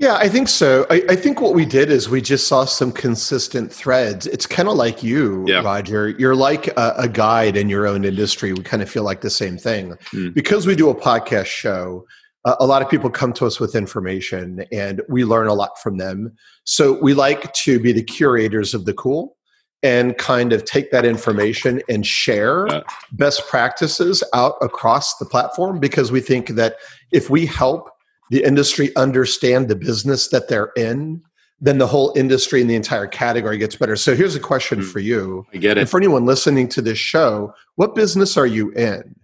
Yeah, 0.00 0.16
I 0.16 0.30
think 0.30 0.48
so. 0.48 0.86
I, 0.88 1.02
I, 1.10 1.14
think 1.14 1.42
what 1.42 1.52
we 1.52 1.66
did 1.66 1.90
is 1.90 2.08
we 2.08 2.22
just 2.22 2.48
saw 2.48 2.64
some 2.64 2.90
consistent 2.90 3.70
threads. 3.70 4.26
It's 4.26 4.46
kind 4.46 4.66
of 4.66 4.76
like 4.76 5.02
you, 5.02 5.44
yeah. 5.46 5.60
Roger. 5.60 6.08
You're 6.08 6.34
like 6.34 6.68
a, 6.68 6.94
a, 6.96 7.06
guide 7.06 7.54
in 7.54 7.68
your 7.68 7.86
own 7.86 8.06
industry. 8.06 8.54
We 8.54 8.62
kind 8.62 8.82
of 8.82 8.88
feel 8.88 9.02
like 9.02 9.20
the 9.20 9.28
same 9.28 9.58
thing. 9.58 9.96
Mm. 10.14 10.32
Because 10.32 10.66
we 10.66 10.74
do 10.74 10.88
a 10.88 10.94
podcast 10.94 11.46
show, 11.46 12.06
uh, 12.46 12.56
a 12.58 12.66
lot 12.66 12.80
of 12.80 12.88
people 12.88 13.10
come 13.10 13.34
to 13.34 13.44
us 13.44 13.60
with 13.60 13.74
information 13.74 14.64
and 14.72 15.02
we 15.10 15.26
learn 15.26 15.48
a 15.48 15.54
lot 15.54 15.78
from 15.82 15.98
them. 15.98 16.34
So 16.64 16.98
we 17.02 17.12
like 17.12 17.52
to 17.52 17.78
be 17.78 17.92
the 17.92 18.02
curators 18.02 18.72
of 18.72 18.86
the 18.86 18.94
cool 18.94 19.36
and 19.82 20.16
kind 20.16 20.54
of 20.54 20.64
take 20.64 20.92
that 20.92 21.04
information 21.04 21.82
and 21.90 22.06
share 22.06 22.66
uh, 22.68 22.82
best 23.12 23.46
practices 23.48 24.24
out 24.32 24.54
across 24.62 25.18
the 25.18 25.26
platform 25.26 25.78
because 25.78 26.10
we 26.10 26.20
think 26.20 26.48
that 26.48 26.76
if 27.12 27.28
we 27.28 27.44
help 27.44 27.90
the 28.30 28.42
industry 28.44 28.94
understand 28.96 29.68
the 29.68 29.76
business 29.76 30.28
that 30.28 30.48
they're 30.48 30.70
in, 30.76 31.22
then 31.60 31.78
the 31.78 31.86
whole 31.86 32.12
industry 32.16 32.60
and 32.60 32.70
the 32.70 32.74
entire 32.74 33.06
category 33.06 33.58
gets 33.58 33.76
better. 33.76 33.96
So 33.96 34.14
here's 34.14 34.34
a 34.34 34.40
question 34.40 34.80
mm, 34.80 34.90
for 34.90 35.00
you. 35.00 35.46
I 35.52 35.58
get 35.58 35.76
it. 35.76 35.82
And 35.82 35.90
for 35.90 35.98
anyone 35.98 36.24
listening 36.24 36.68
to 36.70 36.80
this 36.80 36.98
show, 36.98 37.52
what 37.74 37.94
business 37.94 38.36
are 38.36 38.46
you 38.46 38.70
in? 38.70 39.14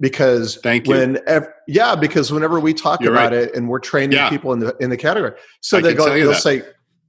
Because 0.00 0.56
Thank 0.56 0.86
you. 0.86 0.94
when 0.94 1.18
yeah, 1.68 1.94
because 1.94 2.32
whenever 2.32 2.60
we 2.60 2.74
talk 2.74 3.00
You're 3.00 3.12
about 3.12 3.32
right. 3.32 3.44
it 3.44 3.54
and 3.54 3.68
we're 3.68 3.78
training 3.78 4.12
yeah. 4.12 4.28
people 4.28 4.52
in 4.52 4.58
the 4.58 4.76
in 4.78 4.90
the 4.90 4.96
category, 4.96 5.32
so 5.60 5.78
I 5.78 5.80
they 5.80 5.94
go 5.94 6.12
they'll 6.12 6.32
that. 6.32 6.42
say, 6.42 6.62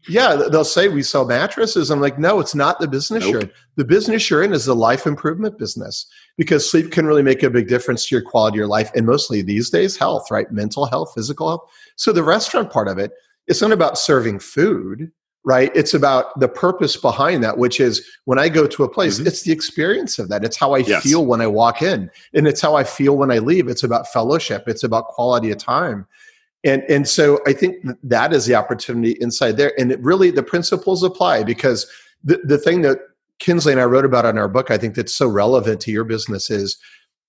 yeah, 0.07 0.35
they'll 0.51 0.63
say 0.63 0.87
we 0.87 1.03
sell 1.03 1.25
mattresses. 1.25 1.91
I'm 1.91 1.99
like, 1.99 2.17
no, 2.17 2.39
it's 2.39 2.55
not 2.55 2.79
the 2.79 2.87
business 2.87 3.23
nope. 3.23 3.31
you're 3.31 3.41
in. 3.41 3.51
The 3.75 3.85
business 3.85 4.29
you're 4.29 4.43
in 4.43 4.53
is 4.53 4.65
the 4.65 4.75
life 4.75 5.05
improvement 5.05 5.57
business 5.57 6.05
because 6.37 6.69
sleep 6.69 6.91
can 6.91 7.05
really 7.05 7.23
make 7.23 7.43
a 7.43 7.49
big 7.49 7.67
difference 7.67 8.07
to 8.07 8.15
your 8.15 8.21
quality 8.21 8.55
of 8.55 8.57
your 8.57 8.67
life. 8.67 8.89
And 8.95 9.05
mostly 9.05 9.41
these 9.41 9.69
days, 9.69 9.97
health, 9.97 10.31
right? 10.31 10.49
Mental 10.51 10.85
health, 10.85 11.11
physical 11.13 11.49
health. 11.49 11.69
So 11.95 12.11
the 12.11 12.23
restaurant 12.23 12.71
part 12.71 12.87
of 12.87 12.97
it, 12.97 13.11
it's 13.47 13.61
not 13.61 13.71
about 13.71 13.97
serving 13.97 14.39
food, 14.39 15.11
right? 15.43 15.71
It's 15.75 15.93
about 15.93 16.37
the 16.39 16.49
purpose 16.49 16.95
behind 16.97 17.43
that, 17.43 17.57
which 17.57 17.79
is 17.79 18.05
when 18.25 18.39
I 18.39 18.49
go 18.49 18.65
to 18.67 18.83
a 18.83 18.89
place, 18.89 19.17
mm-hmm. 19.17 19.27
it's 19.27 19.43
the 19.43 19.51
experience 19.51 20.19
of 20.19 20.29
that. 20.29 20.43
It's 20.43 20.57
how 20.57 20.73
I 20.73 20.79
yes. 20.79 21.03
feel 21.03 21.25
when 21.25 21.41
I 21.41 21.47
walk 21.47 21.81
in, 21.81 22.09
and 22.33 22.47
it's 22.47 22.61
how 22.61 22.75
I 22.75 22.83
feel 22.83 23.17
when 23.17 23.31
I 23.31 23.39
leave. 23.39 23.67
It's 23.67 23.83
about 23.83 24.11
fellowship, 24.11 24.65
it's 24.67 24.83
about 24.83 25.07
quality 25.07 25.51
of 25.51 25.57
time 25.57 26.05
and 26.63 26.83
and 26.89 27.07
so 27.07 27.39
i 27.47 27.53
think 27.53 27.75
that 28.03 28.33
is 28.33 28.45
the 28.45 28.55
opportunity 28.55 29.17
inside 29.19 29.57
there. 29.57 29.73
And 29.79 29.91
it 29.91 30.01
really 30.01 30.31
the 30.31 30.43
principles 30.43 31.03
apply 31.03 31.43
because 31.43 31.89
the, 32.23 32.39
the 32.43 32.57
thing 32.57 32.81
that 32.81 32.99
kinsley 33.39 33.71
and 33.71 33.81
i 33.81 33.85
wrote 33.85 34.05
about 34.05 34.25
in 34.25 34.37
our 34.37 34.47
book 34.47 34.71
i 34.71 34.77
think 34.77 34.95
that's 34.95 35.13
so 35.13 35.27
relevant 35.27 35.79
to 35.81 35.91
your 35.91 36.03
business 36.03 36.49
is 36.49 36.77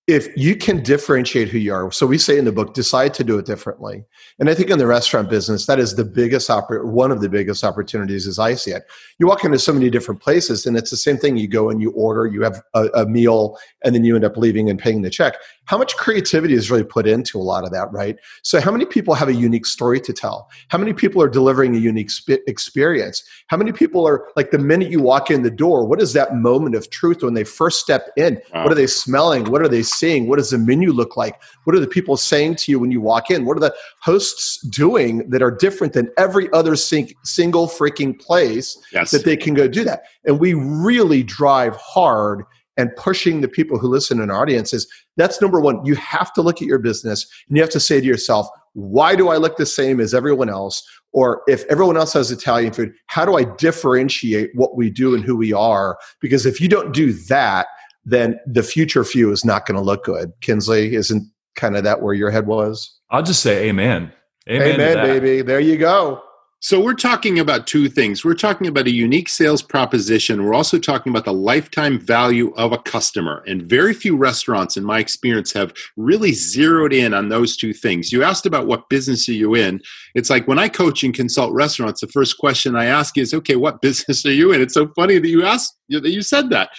if 0.06 0.34
you 0.38 0.56
can 0.56 0.82
differentiate 0.82 1.48
who 1.48 1.58
you 1.58 1.70
are 1.70 1.92
so 1.92 2.06
we 2.06 2.16
say 2.16 2.38
in 2.38 2.46
the 2.46 2.52
book 2.52 2.72
decide 2.72 3.12
to 3.12 3.22
do 3.22 3.38
it 3.38 3.44
differently. 3.44 4.02
And 4.38 4.48
i 4.48 4.54
think 4.54 4.70
in 4.70 4.78
the 4.78 4.86
restaurant 4.86 5.28
business 5.28 5.66
that 5.66 5.78
is 5.78 5.94
the 5.94 6.04
biggest 6.04 6.48
oppor- 6.48 6.86
one 6.86 7.12
of 7.12 7.20
the 7.20 7.28
biggest 7.28 7.62
opportunities 7.62 8.26
as 8.26 8.38
i 8.38 8.54
see 8.54 8.70
it. 8.70 8.84
You 9.18 9.26
walk 9.26 9.44
into 9.44 9.58
so 9.58 9.74
many 9.74 9.90
different 9.90 10.22
places 10.22 10.64
and 10.64 10.78
it's 10.78 10.90
the 10.90 10.96
same 10.96 11.18
thing. 11.18 11.36
You 11.36 11.48
go 11.48 11.68
and 11.68 11.82
you 11.82 11.90
order 11.90 12.26
you 12.26 12.42
have 12.42 12.62
a, 12.72 12.86
a 12.94 13.06
meal 13.06 13.58
and 13.84 13.94
then 13.94 14.04
you 14.04 14.16
end 14.16 14.24
up 14.24 14.38
leaving 14.38 14.70
and 14.70 14.78
paying 14.78 15.02
the 15.02 15.10
check 15.10 15.34
how 15.68 15.76
much 15.76 15.96
creativity 15.98 16.54
is 16.54 16.70
really 16.70 16.82
put 16.82 17.06
into 17.06 17.38
a 17.38 17.44
lot 17.44 17.62
of 17.62 17.70
that 17.72 17.92
right? 17.92 18.16
So 18.42 18.58
how 18.58 18.72
many 18.72 18.86
people 18.86 19.12
have 19.12 19.28
a 19.28 19.34
unique 19.34 19.66
story 19.66 20.00
to 20.00 20.14
tell? 20.14 20.48
How 20.68 20.78
many 20.78 20.94
people 20.94 21.22
are 21.22 21.28
delivering 21.28 21.76
a 21.76 21.78
unique 21.78 22.08
sp- 22.08 22.40
experience? 22.46 23.22
How 23.48 23.58
many 23.58 23.72
people 23.72 24.08
are 24.08 24.28
like 24.34 24.50
the 24.50 24.58
minute 24.58 24.90
you 24.90 25.02
walk 25.02 25.30
in 25.30 25.42
the 25.42 25.50
door 25.50 25.86
what 25.86 26.00
is 26.00 26.14
that 26.14 26.34
moment 26.34 26.74
of 26.74 26.88
truth 26.88 27.22
when 27.22 27.34
they 27.34 27.44
first 27.44 27.80
step 27.80 28.08
in? 28.16 28.40
Wow. 28.54 28.64
what 28.64 28.72
are 28.72 28.76
they 28.76 28.86
smelling? 28.86 29.50
What 29.50 29.60
are 29.60 29.68
they 29.68 29.82
seeing? 29.82 30.26
What 30.26 30.36
does 30.36 30.50
the 30.50 30.58
menu 30.58 30.90
look 30.90 31.18
like? 31.18 31.38
What 31.64 31.76
are 31.76 31.80
the 31.80 31.86
people 31.86 32.16
saying 32.16 32.56
to 32.56 32.72
you 32.72 32.78
when 32.78 32.90
you 32.90 33.02
walk 33.02 33.30
in? 33.30 33.44
What 33.44 33.58
are 33.58 33.60
the 33.60 33.74
hosts 34.00 34.66
doing 34.68 35.28
that 35.28 35.42
are 35.42 35.50
different 35.50 35.92
than 35.92 36.10
every 36.16 36.50
other 36.52 36.76
sing- 36.76 37.12
single 37.24 37.68
freaking 37.68 38.18
place 38.18 38.78
yes. 38.90 39.10
that 39.10 39.26
they 39.26 39.36
can 39.36 39.52
go 39.52 39.68
do 39.68 39.84
that? 39.84 40.04
And 40.24 40.40
we 40.40 40.54
really 40.54 41.22
drive 41.22 41.76
hard 41.76 42.44
and 42.78 42.94
pushing 42.94 43.40
the 43.40 43.48
people 43.48 43.76
who 43.76 43.88
listen 43.88 44.20
in 44.20 44.30
our 44.30 44.40
audiences 44.40 44.86
that's 45.18 45.42
number 45.42 45.60
one. 45.60 45.84
You 45.84 45.96
have 45.96 46.32
to 46.34 46.42
look 46.42 46.62
at 46.62 46.68
your 46.68 46.78
business 46.78 47.26
and 47.48 47.56
you 47.56 47.62
have 47.62 47.72
to 47.72 47.80
say 47.80 48.00
to 48.00 48.06
yourself 48.06 48.48
why 48.74 49.16
do 49.16 49.28
i 49.28 49.36
look 49.36 49.56
the 49.56 49.66
same 49.66 50.00
as 50.00 50.14
everyone 50.14 50.48
else? 50.48 50.86
Or 51.12 51.42
if 51.48 51.64
everyone 51.64 51.96
else 51.96 52.12
has 52.12 52.30
italian 52.30 52.72
food 52.72 52.94
how 53.08 53.24
do 53.26 53.36
i 53.36 53.44
differentiate 53.44 54.50
what 54.54 54.76
we 54.76 54.88
do 54.88 55.14
and 55.14 55.24
who 55.24 55.36
we 55.36 55.52
are? 55.52 55.98
Because 56.20 56.46
if 56.46 56.60
you 56.60 56.68
don't 56.68 56.94
do 56.94 57.12
that 57.12 57.66
then 58.04 58.38
the 58.46 58.62
future 58.62 59.04
few 59.04 59.30
is 59.30 59.44
not 59.44 59.66
going 59.66 59.76
to 59.76 59.82
look 59.82 60.02
good. 60.04 60.32
Kinsley 60.40 60.94
isn't 60.94 61.30
kind 61.56 61.76
of 61.76 61.84
that 61.84 62.00
where 62.00 62.14
your 62.14 62.30
head 62.30 62.46
was? 62.46 62.98
I'll 63.10 63.22
just 63.22 63.42
say 63.42 63.68
amen. 63.68 64.12
Amen, 64.48 64.80
amen 64.80 64.96
baby. 65.04 65.42
There 65.42 65.60
you 65.60 65.76
go 65.76 66.22
so, 66.60 66.80
we're 66.80 66.94
talking 66.94 67.38
about 67.38 67.68
two 67.68 67.88
things. 67.88 68.24
We're 68.24 68.34
talking 68.34 68.66
about 68.66 68.88
a 68.88 68.92
unique 68.92 69.28
sales 69.28 69.62
proposition. 69.62 70.44
We're 70.44 70.54
also 70.54 70.78
talking 70.78 71.10
about 71.10 71.24
the 71.24 71.32
lifetime 71.32 72.00
value 72.00 72.52
of 72.56 72.72
a 72.72 72.78
customer. 72.78 73.44
And 73.46 73.62
very 73.62 73.94
few 73.94 74.16
restaurants, 74.16 74.76
in 74.76 74.82
my 74.82 74.98
experience, 74.98 75.52
have 75.52 75.72
really 75.96 76.32
zeroed 76.32 76.92
in 76.92 77.14
on 77.14 77.28
those 77.28 77.56
two 77.56 77.72
things. 77.72 78.12
You 78.12 78.24
asked 78.24 78.44
about 78.44 78.66
what 78.66 78.88
business 78.88 79.28
are 79.28 79.34
you 79.34 79.54
in. 79.54 79.80
It's 80.16 80.30
like 80.30 80.48
when 80.48 80.58
I 80.58 80.68
coach 80.68 81.04
and 81.04 81.14
consult 81.14 81.52
restaurants, 81.52 82.00
the 82.00 82.08
first 82.08 82.38
question 82.38 82.74
I 82.74 82.86
ask 82.86 83.16
is, 83.16 83.32
okay, 83.34 83.54
what 83.54 83.80
business 83.82 84.26
are 84.26 84.32
you 84.32 84.52
in? 84.52 84.60
It's 84.60 84.74
so 84.74 84.88
funny 84.96 85.18
that 85.18 85.28
you 85.28 85.44
asked 85.44 85.78
that 85.90 86.10
you 86.10 86.22
said 86.22 86.50
that. 86.50 86.70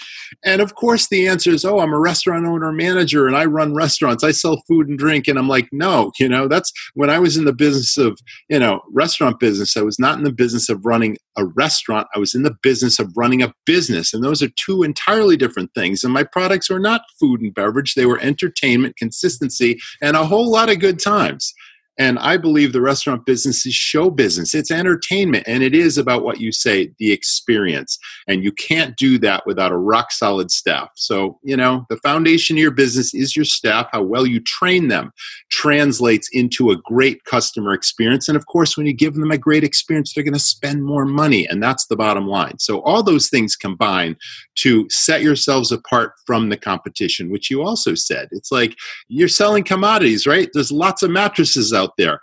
And 0.43 0.61
of 0.61 0.75
course, 0.75 1.07
the 1.07 1.27
answer 1.27 1.49
is, 1.49 1.65
oh, 1.65 1.79
I'm 1.79 1.93
a 1.93 1.99
restaurant 1.99 2.45
owner 2.45 2.71
manager 2.71 3.27
and 3.27 3.35
I 3.35 3.45
run 3.45 3.73
restaurants. 3.73 4.23
I 4.23 4.31
sell 4.31 4.61
food 4.67 4.87
and 4.87 4.99
drink. 4.99 5.27
And 5.27 5.39
I'm 5.39 5.47
like, 5.47 5.67
no, 5.71 6.11
you 6.19 6.29
know, 6.29 6.47
that's 6.47 6.71
when 6.93 7.09
I 7.09 7.19
was 7.19 7.37
in 7.37 7.45
the 7.45 7.53
business 7.53 7.97
of, 7.97 8.19
you 8.49 8.59
know, 8.59 8.81
restaurant 8.91 9.39
business. 9.39 9.68
I 9.77 9.81
was 9.81 9.99
not 9.99 10.17
in 10.17 10.23
the 10.23 10.31
business 10.31 10.69
of 10.69 10.85
running 10.85 11.17
a 11.37 11.45
restaurant. 11.45 12.07
I 12.15 12.19
was 12.19 12.35
in 12.35 12.43
the 12.43 12.55
business 12.61 12.99
of 12.99 13.11
running 13.15 13.41
a 13.41 13.53
business. 13.65 14.13
And 14.13 14.23
those 14.23 14.41
are 14.41 14.49
two 14.49 14.83
entirely 14.83 15.37
different 15.37 15.73
things. 15.73 16.03
And 16.03 16.13
my 16.13 16.23
products 16.23 16.69
were 16.69 16.79
not 16.79 17.01
food 17.19 17.41
and 17.41 17.53
beverage, 17.53 17.95
they 17.95 18.05
were 18.05 18.19
entertainment, 18.19 18.97
consistency, 18.97 19.79
and 20.01 20.15
a 20.15 20.25
whole 20.25 20.49
lot 20.49 20.69
of 20.69 20.79
good 20.79 20.99
times. 20.99 21.53
And 21.99 22.17
I 22.17 22.37
believe 22.37 22.71
the 22.71 22.81
restaurant 22.81 23.25
business 23.25 23.65
is 23.65 23.73
show 23.73 24.09
business. 24.09 24.55
It's 24.55 24.71
entertainment. 24.71 25.43
And 25.47 25.61
it 25.61 25.75
is 25.75 25.97
about 25.97 26.23
what 26.23 26.39
you 26.39 26.53
say, 26.53 26.91
the 26.97 27.11
experience. 27.11 27.99
And 28.25 28.41
you 28.41 28.53
can't 28.53 28.95
do 28.95 29.19
that 29.19 29.45
without 29.45 29.73
a 29.73 29.77
rock 29.77 30.13
solid 30.13 30.49
staff. 30.49 30.89
So, 30.95 31.39
you 31.43 31.57
know, 31.57 31.85
the 31.89 31.97
foundation 31.97 32.55
of 32.55 32.61
your 32.61 32.71
business 32.71 33.13
is 33.13 33.35
your 33.35 33.43
staff. 33.43 33.87
How 33.91 34.01
well 34.01 34.25
you 34.25 34.39
train 34.39 34.87
them 34.87 35.11
translates 35.51 36.29
into 36.31 36.71
a 36.71 36.77
great 36.77 37.25
customer 37.25 37.73
experience. 37.73 38.29
And 38.29 38.37
of 38.37 38.45
course, 38.45 38.77
when 38.77 38.87
you 38.87 38.93
give 38.93 39.15
them 39.15 39.31
a 39.31 39.37
great 39.37 39.65
experience, 39.65 40.13
they're 40.13 40.23
going 40.23 40.33
to 40.33 40.39
spend 40.39 40.85
more 40.85 41.05
money. 41.05 41.45
And 41.47 41.61
that's 41.61 41.87
the 41.87 41.97
bottom 41.97 42.27
line. 42.27 42.59
So, 42.59 42.81
all 42.83 43.03
those 43.03 43.29
things 43.29 43.57
combine 43.57 44.15
to 44.55 44.89
set 44.89 45.21
yourselves 45.21 45.71
apart 45.71 46.13
from 46.25 46.47
the 46.47 46.57
competition, 46.57 47.29
which 47.29 47.49
you 47.51 47.61
also 47.61 47.93
said. 47.93 48.29
It's 48.31 48.51
like 48.51 48.77
you're 49.09 49.27
selling 49.27 49.63
commodities, 49.63 50.25
right? 50.25 50.49
There's 50.53 50.71
lots 50.71 51.03
of 51.03 51.11
mattresses 51.11 51.73
out 51.73 51.88
out 51.89 51.97
there. 51.97 52.19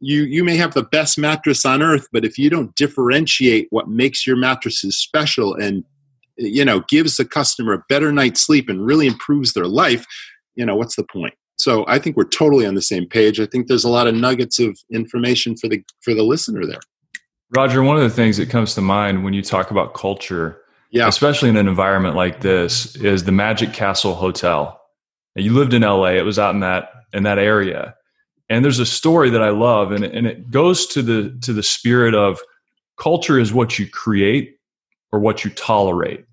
You 0.00 0.22
you 0.22 0.44
may 0.44 0.56
have 0.56 0.74
the 0.74 0.84
best 0.84 1.18
mattress 1.18 1.64
on 1.64 1.82
earth, 1.82 2.06
but 2.12 2.24
if 2.24 2.38
you 2.38 2.50
don't 2.50 2.74
differentiate 2.74 3.66
what 3.70 3.88
makes 3.88 4.26
your 4.26 4.36
mattresses 4.36 4.98
special 4.98 5.54
and 5.54 5.84
you 6.36 6.64
know 6.64 6.82
gives 6.88 7.16
the 7.16 7.24
customer 7.24 7.74
a 7.74 7.84
better 7.88 8.12
night's 8.12 8.40
sleep 8.40 8.68
and 8.68 8.84
really 8.84 9.06
improves 9.06 9.52
their 9.52 9.66
life, 9.66 10.06
you 10.54 10.64
know 10.64 10.76
what's 10.76 10.96
the 10.96 11.04
point? 11.04 11.34
So 11.58 11.84
I 11.88 11.98
think 11.98 12.16
we're 12.16 12.24
totally 12.24 12.66
on 12.66 12.74
the 12.74 12.82
same 12.82 13.06
page. 13.06 13.38
I 13.38 13.46
think 13.46 13.66
there's 13.66 13.84
a 13.84 13.90
lot 13.90 14.06
of 14.06 14.14
nuggets 14.14 14.58
of 14.58 14.78
information 14.92 15.56
for 15.56 15.68
the 15.68 15.82
for 16.00 16.14
the 16.14 16.22
listener 16.22 16.66
there. 16.66 16.80
Roger, 17.54 17.82
one 17.82 17.96
of 17.96 18.02
the 18.02 18.10
things 18.10 18.36
that 18.36 18.48
comes 18.48 18.74
to 18.74 18.80
mind 18.80 19.24
when 19.24 19.34
you 19.34 19.42
talk 19.42 19.72
about 19.72 19.92
culture, 19.92 20.60
yeah. 20.92 21.08
especially 21.08 21.48
in 21.48 21.56
an 21.56 21.66
environment 21.66 22.14
like 22.14 22.40
this, 22.40 22.94
is 22.96 23.24
the 23.24 23.32
Magic 23.32 23.72
Castle 23.72 24.14
Hotel. 24.14 24.80
You 25.34 25.52
lived 25.52 25.74
in 25.74 25.82
LA; 25.82 26.12
it 26.12 26.24
was 26.24 26.38
out 26.38 26.54
in 26.54 26.60
that 26.60 26.90
in 27.12 27.24
that 27.24 27.38
area, 27.38 27.94
and 28.50 28.64
there's 28.64 28.80
a 28.80 28.86
story 28.86 29.30
that 29.30 29.42
I 29.42 29.50
love, 29.50 29.92
and, 29.92 30.04
and 30.04 30.26
it 30.26 30.50
goes 30.50 30.86
to 30.88 31.02
the 31.02 31.38
to 31.42 31.52
the 31.52 31.62
spirit 31.62 32.14
of 32.14 32.40
culture 32.98 33.38
is 33.38 33.52
what 33.52 33.78
you 33.78 33.88
create 33.88 34.56
or 35.12 35.20
what 35.20 35.44
you 35.44 35.50
tolerate. 35.50 36.24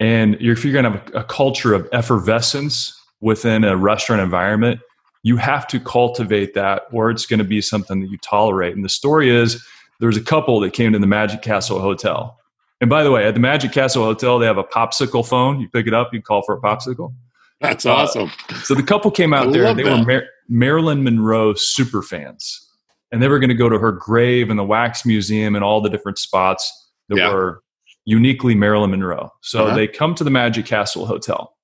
And 0.00 0.34
if 0.40 0.64
you're 0.64 0.72
going 0.72 0.84
to 0.84 0.90
have 0.90 1.14
a, 1.14 1.24
culture 1.24 1.72
of 1.72 1.88
effervescence 1.92 2.98
within 3.20 3.64
a 3.64 3.76
restaurant 3.76 4.20
environment, 4.22 4.80
you 5.22 5.36
have 5.36 5.66
to 5.68 5.78
cultivate 5.78 6.54
that, 6.54 6.82
or 6.90 7.10
it's 7.10 7.26
going 7.26 7.38
to 7.38 7.44
be 7.44 7.60
something 7.60 8.00
that 8.00 8.10
you 8.10 8.18
tolerate. 8.18 8.74
And 8.74 8.84
the 8.84 8.88
story 8.88 9.30
is 9.30 9.62
there's 10.00 10.16
a 10.16 10.22
couple 10.22 10.58
that 10.60 10.72
came 10.72 10.92
to 10.92 10.98
the 10.98 11.06
Magic 11.06 11.42
Castle 11.42 11.80
Hotel. 11.80 12.38
And 12.80 12.88
by 12.88 13.04
the 13.04 13.10
way, 13.10 13.26
at 13.26 13.34
the 13.34 13.40
Magic 13.40 13.72
Castle 13.72 14.04
Hotel, 14.04 14.38
they 14.38 14.46
have 14.46 14.58
a 14.58 14.64
popsicle 14.64 15.26
phone. 15.26 15.60
You 15.60 15.68
pick 15.68 15.86
it 15.86 15.94
up, 15.94 16.14
you 16.14 16.22
call 16.22 16.42
for 16.42 16.56
a 16.56 16.60
popsicle. 16.60 17.14
That's 17.60 17.84
awesome. 17.84 18.30
Uh, 18.48 18.54
so 18.62 18.74
the 18.74 18.82
couple 18.82 19.10
came 19.10 19.34
out 19.34 19.48
I 19.48 19.52
there. 19.52 19.74
They 19.74 19.82
that. 19.82 19.98
were 20.00 20.04
Mar- 20.04 20.28
Marilyn 20.48 21.02
Monroe 21.02 21.54
super 21.54 22.02
fans, 22.02 22.68
and 23.12 23.22
they 23.22 23.28
were 23.28 23.38
going 23.38 23.50
to 23.50 23.54
go 23.54 23.68
to 23.68 23.78
her 23.78 23.92
grave 23.92 24.50
and 24.50 24.58
the 24.58 24.64
wax 24.64 25.04
museum 25.04 25.54
and 25.54 25.64
all 25.64 25.80
the 25.80 25.90
different 25.90 26.18
spots 26.18 26.90
that 27.08 27.18
yeah. 27.18 27.32
were 27.32 27.62
uniquely 28.06 28.54
Marilyn 28.54 28.90
Monroe. 28.90 29.30
So 29.42 29.66
uh-huh. 29.66 29.76
they 29.76 29.88
come 29.88 30.14
to 30.14 30.24
the 30.24 30.30
Magic 30.30 30.64
Castle 30.64 31.06
Hotel, 31.06 31.54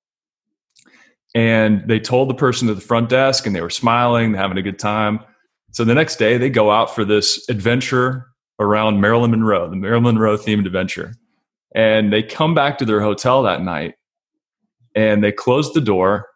and 1.33 1.87
they 1.87 1.99
told 1.99 2.29
the 2.29 2.35
person 2.35 2.69
at 2.69 2.75
the 2.75 2.81
front 2.81 3.09
desk, 3.09 3.47
and 3.47 3.55
they 3.55 3.61
were 3.61 3.69
smiling, 3.69 4.33
having 4.33 4.57
a 4.57 4.61
good 4.61 4.79
time. 4.79 5.19
So 5.71 5.83
the 5.83 5.95
next 5.95 6.17
day, 6.17 6.37
they 6.37 6.49
go 6.49 6.71
out 6.71 6.93
for 6.93 7.05
this 7.05 7.47
adventure 7.49 8.27
around 8.59 9.01
Marilyn 9.01 9.31
Monroe, 9.31 9.69
the 9.69 9.75
Marilyn 9.75 10.15
Monroe 10.15 10.37
themed 10.37 10.65
adventure. 10.65 11.13
And 11.75 12.11
they 12.11 12.23
come 12.23 12.55
back 12.55 12.77
to 12.79 12.85
their 12.85 13.01
hotel 13.01 13.43
that 13.43 13.61
night 13.61 13.95
and 14.97 15.23
they 15.23 15.31
closed 15.31 15.75
the 15.75 15.81
door. 15.81 16.27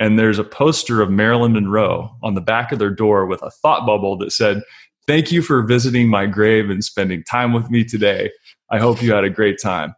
And 0.00 0.18
there's 0.18 0.38
a 0.38 0.44
poster 0.44 1.00
of 1.02 1.10
Marilyn 1.10 1.52
Monroe 1.52 2.10
on 2.22 2.34
the 2.34 2.40
back 2.40 2.72
of 2.72 2.78
their 2.80 2.90
door 2.90 3.26
with 3.26 3.42
a 3.42 3.50
thought 3.50 3.86
bubble 3.86 4.16
that 4.18 4.32
said, 4.32 4.62
Thank 5.06 5.30
you 5.30 5.42
for 5.42 5.62
visiting 5.62 6.08
my 6.08 6.26
grave 6.26 6.70
and 6.70 6.82
spending 6.82 7.22
time 7.24 7.52
with 7.52 7.70
me 7.70 7.84
today. 7.84 8.30
I 8.70 8.78
hope 8.78 9.02
you 9.02 9.12
had 9.12 9.24
a 9.24 9.30
great 9.30 9.58
time. 9.60 9.94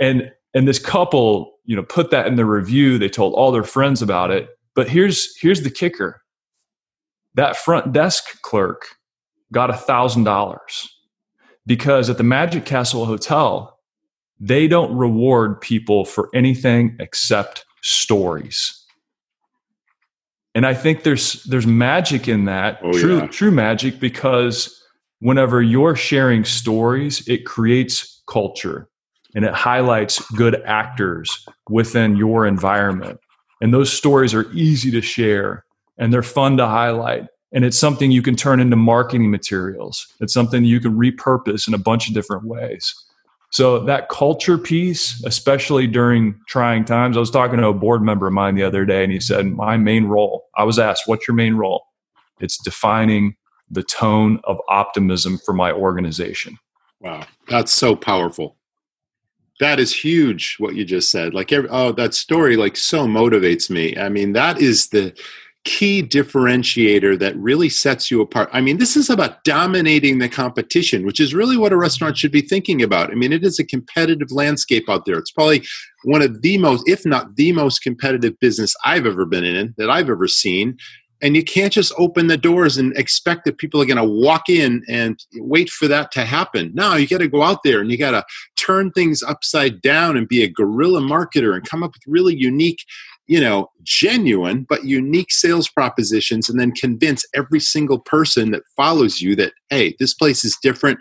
And 0.00 0.30
and 0.54 0.68
this 0.68 0.78
couple, 0.78 1.58
you 1.64 1.74
know, 1.74 1.82
put 1.82 2.10
that 2.10 2.26
in 2.26 2.36
the 2.36 2.44
review. 2.44 2.98
They 2.98 3.08
told 3.08 3.34
all 3.34 3.50
their 3.50 3.64
friends 3.64 4.00
about 4.00 4.30
it. 4.30 4.50
But 4.74 4.88
here's 4.88 5.36
here's 5.38 5.62
the 5.62 5.70
kicker. 5.70 6.22
That 7.34 7.56
front 7.56 7.92
desk 7.92 8.40
clerk 8.42 8.86
got 9.50 9.70
a 9.70 9.76
thousand 9.76 10.24
dollars 10.24 10.88
because 11.66 12.08
at 12.10 12.18
the 12.18 12.22
Magic 12.22 12.66
Castle 12.66 13.06
Hotel, 13.06 13.73
they 14.40 14.66
don't 14.68 14.94
reward 14.96 15.60
people 15.60 16.04
for 16.04 16.28
anything 16.34 16.96
except 17.00 17.64
stories. 17.82 18.80
And 20.54 20.66
I 20.66 20.74
think 20.74 21.02
there's 21.02 21.42
there's 21.44 21.66
magic 21.66 22.28
in 22.28 22.44
that, 22.44 22.78
Oh, 22.82 22.92
true 22.92 23.18
yeah. 23.18 23.26
true 23.26 23.50
magic, 23.50 23.98
because 23.98 24.80
whenever 25.20 25.62
you're 25.62 25.96
sharing 25.96 26.44
stories, 26.44 27.26
it 27.28 27.44
creates 27.44 28.22
culture 28.26 28.88
and 29.34 29.44
it 29.44 29.52
highlights 29.52 30.20
good 30.32 30.62
actors 30.64 31.44
within 31.68 32.16
your 32.16 32.46
environment. 32.46 33.18
And 33.60 33.72
those 33.74 33.92
stories 33.92 34.32
are 34.34 34.50
easy 34.52 34.90
to 34.92 35.00
share 35.00 35.64
and 35.98 36.12
they're 36.12 36.22
fun 36.22 36.56
to 36.58 36.66
highlight. 36.66 37.26
And 37.52 37.64
it's 37.64 37.78
something 37.78 38.10
you 38.10 38.22
can 38.22 38.36
turn 38.36 38.60
into 38.60 38.76
marketing 38.76 39.30
materials. 39.30 40.06
It's 40.20 40.34
something 40.34 40.64
you 40.64 40.80
can 40.80 40.96
repurpose 40.96 41.66
in 41.68 41.74
a 41.74 41.78
bunch 41.78 42.08
of 42.08 42.14
different 42.14 42.44
ways. 42.44 42.94
So 43.54 43.78
that 43.84 44.08
culture 44.08 44.58
piece, 44.58 45.22
especially 45.24 45.86
during 45.86 46.34
trying 46.48 46.84
times, 46.84 47.16
I 47.16 47.20
was 47.20 47.30
talking 47.30 47.60
to 47.60 47.68
a 47.68 47.72
board 47.72 48.02
member 48.02 48.26
of 48.26 48.32
mine 48.32 48.56
the 48.56 48.64
other 48.64 48.84
day, 48.84 49.04
and 49.04 49.12
he 49.12 49.20
said, 49.20 49.46
"My 49.46 49.76
main 49.76 50.06
role." 50.06 50.46
I 50.56 50.64
was 50.64 50.76
asked, 50.76 51.04
"What's 51.06 51.28
your 51.28 51.36
main 51.36 51.54
role?" 51.54 51.84
It's 52.40 52.58
defining 52.58 53.36
the 53.70 53.84
tone 53.84 54.40
of 54.42 54.58
optimism 54.68 55.38
for 55.46 55.52
my 55.52 55.70
organization. 55.70 56.58
Wow, 56.98 57.26
that's 57.46 57.72
so 57.72 57.94
powerful. 57.94 58.56
That 59.60 59.78
is 59.78 59.94
huge. 59.94 60.56
What 60.58 60.74
you 60.74 60.84
just 60.84 61.12
said, 61.12 61.32
like, 61.32 61.52
every, 61.52 61.68
oh, 61.70 61.92
that 61.92 62.12
story, 62.12 62.56
like, 62.56 62.76
so 62.76 63.06
motivates 63.06 63.70
me. 63.70 63.96
I 63.96 64.08
mean, 64.08 64.32
that 64.32 64.60
is 64.60 64.88
the 64.88 65.16
key 65.64 66.02
differentiator 66.02 67.18
that 67.18 67.36
really 67.36 67.68
sets 67.68 68.10
you 68.10 68.20
apart. 68.20 68.50
I 68.52 68.60
mean, 68.60 68.76
this 68.76 68.96
is 68.96 69.08
about 69.08 69.42
dominating 69.44 70.18
the 70.18 70.28
competition, 70.28 71.06
which 71.06 71.20
is 71.20 71.34
really 71.34 71.56
what 71.56 71.72
a 71.72 71.76
restaurant 71.76 72.18
should 72.18 72.32
be 72.32 72.42
thinking 72.42 72.82
about. 72.82 73.10
I 73.10 73.14
mean, 73.14 73.32
it 73.32 73.44
is 73.44 73.58
a 73.58 73.64
competitive 73.64 74.30
landscape 74.30 74.88
out 74.88 75.06
there. 75.06 75.18
It's 75.18 75.30
probably 75.30 75.64
one 76.04 76.20
of 76.20 76.42
the 76.42 76.58
most, 76.58 76.86
if 76.86 77.06
not 77.06 77.36
the 77.36 77.52
most 77.52 77.80
competitive 77.82 78.38
business 78.40 78.74
I've 78.84 79.06
ever 79.06 79.24
been 79.24 79.44
in, 79.44 79.74
that 79.78 79.90
I've 79.90 80.10
ever 80.10 80.28
seen. 80.28 80.76
And 81.22 81.34
you 81.34 81.42
can't 81.42 81.72
just 81.72 81.94
open 81.96 82.26
the 82.26 82.36
doors 82.36 82.76
and 82.76 82.94
expect 82.98 83.46
that 83.46 83.56
people 83.56 83.80
are 83.80 83.86
going 83.86 83.96
to 83.96 84.04
walk 84.04 84.50
in 84.50 84.82
and 84.90 85.18
wait 85.36 85.70
for 85.70 85.88
that 85.88 86.12
to 86.12 86.26
happen. 86.26 86.70
No, 86.74 86.96
you 86.96 87.08
got 87.08 87.18
to 87.18 87.28
go 87.28 87.42
out 87.42 87.62
there 87.64 87.80
and 87.80 87.90
you 87.90 87.96
got 87.96 88.10
to 88.10 88.24
turn 88.56 88.90
things 88.90 89.22
upside 89.22 89.80
down 89.80 90.18
and 90.18 90.28
be 90.28 90.42
a 90.42 90.48
guerrilla 90.48 91.00
marketer 91.00 91.54
and 91.54 91.66
come 91.66 91.82
up 91.82 91.92
with 91.94 92.02
really 92.06 92.36
unique 92.36 92.84
you 93.26 93.40
know, 93.40 93.70
genuine 93.82 94.66
but 94.68 94.84
unique 94.84 95.32
sales 95.32 95.68
propositions 95.68 96.48
and 96.48 96.60
then 96.60 96.72
convince 96.72 97.24
every 97.34 97.60
single 97.60 97.98
person 97.98 98.50
that 98.50 98.62
follows 98.76 99.20
you 99.20 99.34
that 99.36 99.52
hey, 99.70 99.94
this 99.98 100.14
place 100.14 100.44
is 100.44 100.56
different. 100.62 100.98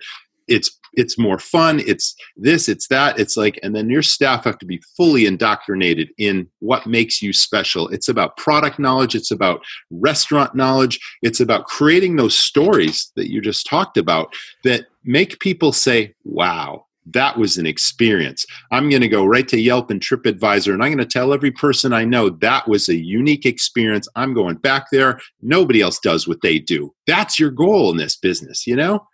It's 0.48 0.78
it's 0.96 1.18
more 1.18 1.40
fun, 1.40 1.80
it's 1.80 2.16
this, 2.38 2.70
it's 2.70 2.88
that. 2.90 3.20
It's 3.20 3.36
like 3.36 3.60
and 3.64 3.76
then 3.76 3.90
your 3.90 4.04
staff 4.04 4.44
have 4.46 4.60
to 4.60 4.66
be 4.66 4.82
fully 4.96 5.26
indoctrinated 5.26 6.10
in 6.18 6.48
what 6.60 6.86
makes 6.86 7.22
you 7.22 7.34
special. 7.34 7.88
It's 7.90 8.08
about 8.08 8.38
product 8.38 8.80
knowledge, 8.80 9.16
it's 9.16 9.32
about 9.32 9.62
restaurant 9.90 10.56
knowledge, 10.56 11.00
it's 11.22 11.40
about 11.40 11.66
creating 11.66 12.16
those 12.16 12.38
stories 12.38 13.12
that 13.16 13.32
you 13.32 13.42
just 13.42 13.66
talked 13.66 13.98
about 13.98 14.34
that 14.64 14.86
make 15.04 15.40
people 15.40 15.74
say, 15.74 16.14
"Wow, 16.24 16.86
that 17.08 17.38
was 17.38 17.58
an 17.58 17.66
experience. 17.66 18.46
I'm 18.72 18.90
going 18.90 19.02
to 19.02 19.08
go 19.08 19.26
right 19.26 19.48
to 19.50 19.60
Yelp 19.60 19.92
and 19.92 20.00
TripAdvisor 20.00 20.74
and 20.74 20.84
I'm 20.84 20.90
going 20.90 20.98
to 20.98 21.06
tell 21.06 21.34
every 21.34 21.52
person 21.52 21.94
I 21.94 22.06
know 22.06 22.30
that 22.30 22.68
was 22.68 22.90
a 22.90 22.96
unique 22.96 23.46
experience. 23.46 24.08
I'm 24.16 24.34
going 24.34 24.56
back 24.56 24.86
there. 24.92 25.20
Nobody 25.42 25.82
else 25.82 26.00
does 26.00 26.28
what 26.28 26.42
they 26.42 26.60
do. 26.60 26.94
That's 27.08 27.40
your 27.40 27.52
goal 27.52 27.92
in 27.92 27.98
this 27.98 28.16
business, 28.16 28.66
you 28.66 28.76
know? 28.76 29.06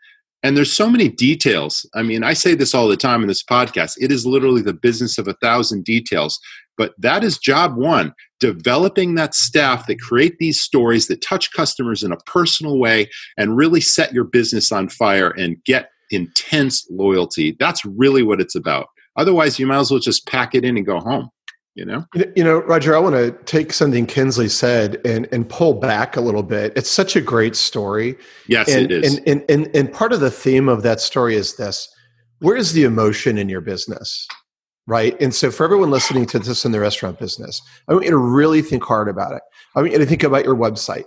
And 0.41 0.56
there's 0.56 0.71
so 0.71 0.89
many 0.89 1.10
details. 1.10 1.89
I 1.95 2.02
mean, 2.02 2.23
I 2.23 2.34
say 2.34 2.56
this 2.56 2.73
all 2.73 2.88
the 2.88 2.95
time 2.95 3.21
in 3.21 3.28
this 3.28 3.43
podcast. 3.43 3.95
It 3.99 4.10
is 4.10 4.25
literally 4.25 4.62
the 4.62 4.73
business 4.73 5.17
of 5.17 5.28
a 5.28 5.34
thousand 5.34 5.84
details. 5.84 6.39
But 6.78 6.93
that 6.97 7.25
is 7.25 7.38
job 7.38 7.75
one 7.75 8.13
developing 8.39 9.15
that 9.15 9.36
staff 9.36 9.86
that 9.88 9.99
create 9.99 10.38
these 10.39 10.62
stories 10.62 11.08
that 11.08 11.21
touch 11.21 11.52
customers 11.52 12.04
in 12.04 12.13
a 12.13 12.17
personal 12.25 12.80
way 12.80 13.10
and 13.38 13.58
really 13.58 13.82
set 13.82 14.13
your 14.13 14.23
business 14.23 14.71
on 14.71 14.88
fire 14.88 15.32
and 15.32 15.62
get 15.65 15.89
intense 16.12 16.88
loyalty. 16.89 17.56
That's 17.60 17.84
really 17.86 18.24
what 18.24 18.41
it's 18.41 18.56
about. 18.56 18.88
Otherwise, 19.15 19.60
you 19.60 19.67
might 19.67 19.80
as 19.80 19.91
well 19.91 20.00
just 20.00 20.28
pack 20.28 20.56
it 20.56 20.63
in 20.63 20.78
and 20.78 20.86
go 20.86 21.00
home. 21.00 21.30
You 21.76 21.86
know? 21.86 22.06
You 22.36 22.43
know, 22.43 22.58
Roger, 22.58 22.93
I 22.93 23.00
want 23.00 23.15
to 23.15 23.32
take 23.45 23.72
something 23.72 24.06
Kinsley 24.06 24.50
said 24.50 25.00
and, 25.06 25.30
and 25.32 25.48
pull 25.48 25.76
back 25.76 26.17
a 26.17 26.22
little 26.22 26.43
bit. 26.43 26.74
It's 26.76 26.89
such 26.89 27.15
a 27.15 27.22
great 27.22 27.56
story. 27.56 28.17
Yes, 28.48 28.69
and, 28.69 28.91
it 28.91 29.04
is. 29.04 29.17
And, 29.17 29.28
and, 29.28 29.45
and, 29.50 29.76
and 29.76 29.93
part 29.93 30.12
of 30.12 30.19
the 30.19 30.32
theme 30.32 30.67
of 30.67 30.84
that 30.84 31.00
story 31.00 31.36
is 31.36 31.56
this 31.56 31.88
where 32.39 32.58
is 32.58 32.74
the 32.74 32.84
emotion 32.84 33.38
in 33.38 33.50
your 33.50 33.62
business? 33.62 34.28
Right. 34.88 35.19
And 35.22 35.36
so, 35.36 35.52
for 35.52 35.63
everyone 35.63 35.91
listening 35.91 36.26
to 36.28 36.39
this 36.39 36.65
in 36.65 36.72
the 36.72 36.80
restaurant 36.80 37.19
business, 37.19 37.62
I 37.88 37.93
want 37.93 38.06
you 38.06 38.12
to 38.12 38.17
really 38.17 38.62
think 38.62 38.84
hard 38.84 39.08
about 39.08 39.34
it. 39.34 39.41
I 39.76 39.82
want 39.82 39.91
you 39.91 40.00
to 40.00 40.06
think 40.06 40.24
about 40.24 40.43
your 40.43 40.56
website. 40.56 41.04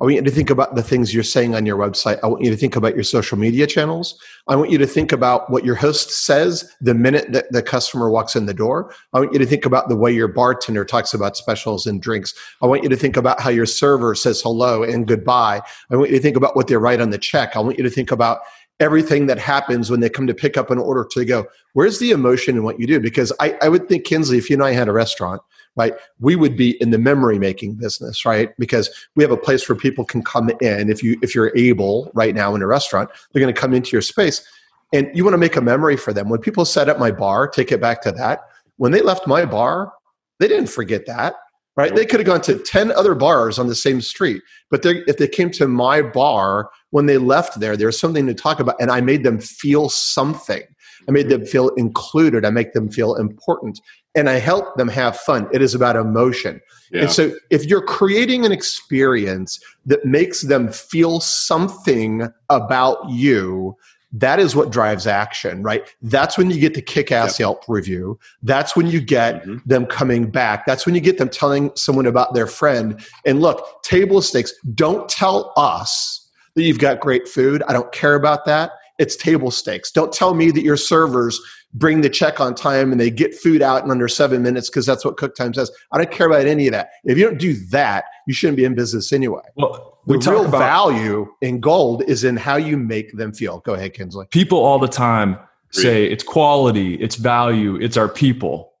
I 0.00 0.04
want 0.04 0.14
you 0.14 0.22
to 0.22 0.30
think 0.30 0.48
about 0.48 0.76
the 0.76 0.82
things 0.82 1.12
you're 1.12 1.22
saying 1.22 1.54
on 1.54 1.66
your 1.66 1.76
website. 1.76 2.18
I 2.22 2.26
want 2.26 2.42
you 2.42 2.50
to 2.50 2.56
think 2.56 2.74
about 2.74 2.94
your 2.94 3.04
social 3.04 3.36
media 3.36 3.66
channels. 3.66 4.18
I 4.48 4.56
want 4.56 4.70
you 4.70 4.78
to 4.78 4.86
think 4.86 5.12
about 5.12 5.50
what 5.50 5.62
your 5.62 5.74
host 5.74 6.10
says 6.10 6.74
the 6.80 6.94
minute 6.94 7.32
that 7.32 7.52
the 7.52 7.62
customer 7.62 8.08
walks 8.08 8.34
in 8.34 8.46
the 8.46 8.54
door. 8.54 8.94
I 9.12 9.20
want 9.20 9.34
you 9.34 9.38
to 9.38 9.44
think 9.44 9.66
about 9.66 9.90
the 9.90 9.96
way 9.96 10.10
your 10.10 10.26
bartender 10.26 10.86
talks 10.86 11.12
about 11.12 11.36
specials 11.36 11.86
and 11.86 12.00
drinks. 12.00 12.32
I 12.62 12.66
want 12.66 12.82
you 12.82 12.88
to 12.88 12.96
think 12.96 13.18
about 13.18 13.40
how 13.40 13.50
your 13.50 13.66
server 13.66 14.14
says 14.14 14.40
hello 14.40 14.82
and 14.82 15.06
goodbye. 15.06 15.60
I 15.90 15.96
want 15.96 16.08
you 16.08 16.16
to 16.16 16.22
think 16.22 16.36
about 16.36 16.56
what 16.56 16.68
they 16.68 16.76
write 16.76 17.02
on 17.02 17.10
the 17.10 17.18
check. 17.18 17.54
I 17.54 17.60
want 17.60 17.76
you 17.76 17.84
to 17.84 17.90
think 17.90 18.10
about 18.10 18.40
everything 18.80 19.26
that 19.26 19.38
happens 19.38 19.90
when 19.90 20.00
they 20.00 20.08
come 20.08 20.26
to 20.26 20.34
pick 20.34 20.56
up 20.56 20.70
an 20.70 20.78
order 20.78 21.06
to 21.12 21.24
go, 21.26 21.44
where's 21.74 21.98
the 21.98 22.10
emotion 22.10 22.56
in 22.56 22.64
what 22.64 22.80
you 22.80 22.86
do? 22.86 22.98
Because 22.98 23.32
I, 23.38 23.56
I 23.60 23.68
would 23.68 23.86
think, 23.86 24.06
Kinsley, 24.06 24.38
if 24.38 24.48
you 24.48 24.56
and 24.56 24.62
I 24.62 24.72
had 24.72 24.88
a 24.88 24.92
restaurant, 24.92 25.42
right, 25.76 25.94
we 26.18 26.36
would 26.36 26.56
be 26.56 26.80
in 26.82 26.90
the 26.90 26.98
memory 26.98 27.38
making 27.38 27.74
business, 27.74 28.24
right? 28.24 28.50
Because 28.58 28.90
we 29.16 29.22
have 29.22 29.30
a 29.30 29.36
place 29.36 29.68
where 29.68 29.76
people 29.76 30.04
can 30.04 30.22
come 30.22 30.50
in 30.60 30.90
if 30.90 31.02
you 31.02 31.18
if 31.22 31.34
you're 31.34 31.56
able 31.56 32.10
right 32.14 32.34
now 32.34 32.54
in 32.54 32.62
a 32.62 32.66
restaurant, 32.66 33.10
they're 33.32 33.40
going 33.40 33.54
to 33.54 33.60
come 33.60 33.74
into 33.74 33.92
your 33.92 34.02
space. 34.02 34.44
And 34.92 35.08
you 35.14 35.22
want 35.22 35.34
to 35.34 35.38
make 35.38 35.56
a 35.56 35.60
memory 35.60 35.96
for 35.96 36.12
them. 36.12 36.28
When 36.28 36.40
people 36.40 36.64
set 36.64 36.88
up 36.88 36.98
my 36.98 37.12
bar, 37.12 37.46
take 37.46 37.70
it 37.70 37.80
back 37.80 38.02
to 38.02 38.12
that. 38.12 38.40
When 38.76 38.90
they 38.90 39.02
left 39.02 39.26
my 39.26 39.44
bar, 39.44 39.92
they 40.40 40.48
didn't 40.48 40.70
forget 40.70 41.06
that 41.06 41.34
right? 41.76 41.94
They 41.94 42.04
could 42.04 42.20
have 42.20 42.26
gone 42.26 42.42
to 42.42 42.58
10 42.58 42.92
other 42.92 43.14
bars 43.14 43.58
on 43.58 43.66
the 43.66 43.74
same 43.74 44.00
street, 44.00 44.42
but 44.70 44.84
if 44.84 45.16
they 45.16 45.28
came 45.28 45.50
to 45.52 45.66
my 45.66 46.02
bar, 46.02 46.70
when 46.90 47.06
they 47.06 47.16
left 47.16 47.60
there, 47.60 47.76
there's 47.76 47.98
something 47.98 48.26
to 48.26 48.34
talk 48.34 48.60
about, 48.60 48.76
and 48.80 48.90
I 48.90 49.00
made 49.00 49.22
them 49.22 49.38
feel 49.38 49.88
something. 49.88 50.62
I 51.08 51.12
made 51.12 51.26
mm-hmm. 51.26 51.42
them 51.42 51.46
feel 51.46 51.68
included. 51.70 52.44
I 52.44 52.50
make 52.50 52.72
them 52.74 52.90
feel 52.90 53.14
important, 53.14 53.80
and 54.14 54.28
I 54.28 54.34
help 54.38 54.76
them 54.76 54.88
have 54.88 55.16
fun. 55.16 55.48
It 55.52 55.62
is 55.62 55.74
about 55.74 55.96
emotion. 55.96 56.60
Yeah. 56.90 57.02
And 57.02 57.10
so, 57.10 57.32
if 57.50 57.64
you're 57.66 57.82
creating 57.84 58.44
an 58.44 58.52
experience 58.52 59.60
that 59.86 60.04
makes 60.04 60.42
them 60.42 60.70
feel 60.72 61.20
something 61.20 62.28
about 62.48 63.08
you, 63.08 63.76
that 64.12 64.40
is 64.40 64.56
what 64.56 64.70
drives 64.70 65.06
action, 65.06 65.62
right? 65.62 65.88
That's 66.02 66.36
when 66.36 66.50
you 66.50 66.58
get 66.58 66.74
the 66.74 66.82
kick 66.82 67.12
ass 67.12 67.38
Yep. 67.38 67.44
Yelp 67.44 67.64
review. 67.68 68.18
That's 68.42 68.74
when 68.74 68.88
you 68.88 69.00
get 69.00 69.44
Mhm. 69.44 69.62
them 69.66 69.86
coming 69.86 70.28
back. 70.28 70.66
That's 70.66 70.84
when 70.84 70.96
you 70.96 71.00
get 71.00 71.18
them 71.18 71.28
telling 71.28 71.70
someone 71.76 72.06
about 72.06 72.34
their 72.34 72.48
friend. 72.48 73.00
And 73.24 73.40
look, 73.40 73.82
table 73.84 74.20
stakes, 74.20 74.52
don't 74.74 75.08
tell 75.08 75.52
us 75.56 76.28
that 76.56 76.64
you've 76.64 76.80
got 76.80 76.98
great 76.98 77.28
food. 77.28 77.62
I 77.68 77.72
don't 77.72 77.92
care 77.92 78.16
about 78.16 78.46
that. 78.46 78.72
It's 78.98 79.14
table 79.14 79.52
stakes. 79.52 79.92
Don't 79.92 80.12
tell 80.12 80.34
me 80.34 80.50
that 80.50 80.62
your 80.64 80.76
servers 80.76 81.40
bring 81.74 82.00
the 82.00 82.10
check 82.10 82.40
on 82.40 82.54
time 82.54 82.90
and 82.92 83.00
they 83.00 83.10
get 83.10 83.34
food 83.34 83.62
out 83.62 83.84
in 83.84 83.90
under 83.90 84.08
seven 84.08 84.42
minutes 84.42 84.68
because 84.68 84.86
that's 84.86 85.04
what 85.04 85.16
cook 85.16 85.34
time 85.34 85.54
says. 85.54 85.70
I 85.92 85.98
don't 85.98 86.10
care 86.10 86.26
about 86.26 86.46
any 86.46 86.66
of 86.66 86.72
that. 86.72 86.90
If 87.04 87.16
you 87.16 87.24
don't 87.24 87.38
do 87.38 87.54
that, 87.68 88.04
you 88.26 88.34
shouldn't 88.34 88.56
be 88.56 88.64
in 88.64 88.74
business 88.74 89.12
anyway. 89.12 89.42
Well, 89.56 89.98
The 90.06 90.14
we 90.14 90.18
talk 90.18 90.32
real 90.32 90.46
about 90.46 90.58
value 90.58 91.32
in 91.42 91.60
gold 91.60 92.02
is 92.08 92.24
in 92.24 92.36
how 92.36 92.56
you 92.56 92.76
make 92.76 93.16
them 93.16 93.32
feel. 93.32 93.60
Go 93.60 93.74
ahead, 93.74 93.94
Kinsley. 93.94 94.26
people 94.30 94.58
all 94.58 94.78
the 94.78 94.88
time 94.88 95.38
say 95.72 96.06
it's 96.06 96.24
quality, 96.24 96.94
it's 96.94 97.14
value, 97.14 97.76
it's 97.76 97.96
our 97.96 98.08
people. 98.08 98.72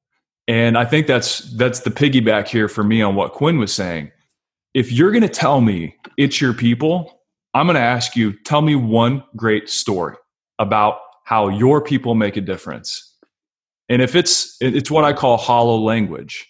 And 0.48 0.76
I 0.76 0.84
think 0.84 1.06
that's 1.06 1.40
that's 1.56 1.80
the 1.80 1.90
piggyback 1.90 2.48
here 2.48 2.68
for 2.68 2.82
me 2.82 3.02
on 3.02 3.14
what 3.14 3.32
Quinn 3.32 3.58
was 3.58 3.72
saying. 3.72 4.10
If 4.74 4.90
you're 4.90 5.12
going 5.12 5.22
to 5.22 5.28
tell 5.28 5.60
me 5.60 5.94
it's 6.16 6.40
your 6.40 6.52
people, 6.52 7.20
I'm 7.54 7.66
going 7.66 7.76
to 7.76 7.80
ask 7.80 8.16
you, 8.16 8.32
tell 8.44 8.62
me 8.62 8.74
one 8.74 9.22
great 9.36 9.68
story 9.68 10.16
about 10.58 10.98
how 11.30 11.48
your 11.48 11.80
people 11.80 12.16
make 12.16 12.36
a 12.36 12.40
difference. 12.40 13.16
And 13.88 14.02
if 14.02 14.16
it's 14.16 14.56
it's 14.60 14.90
what 14.90 15.04
I 15.04 15.12
call 15.12 15.36
hollow 15.36 15.78
language. 15.78 16.44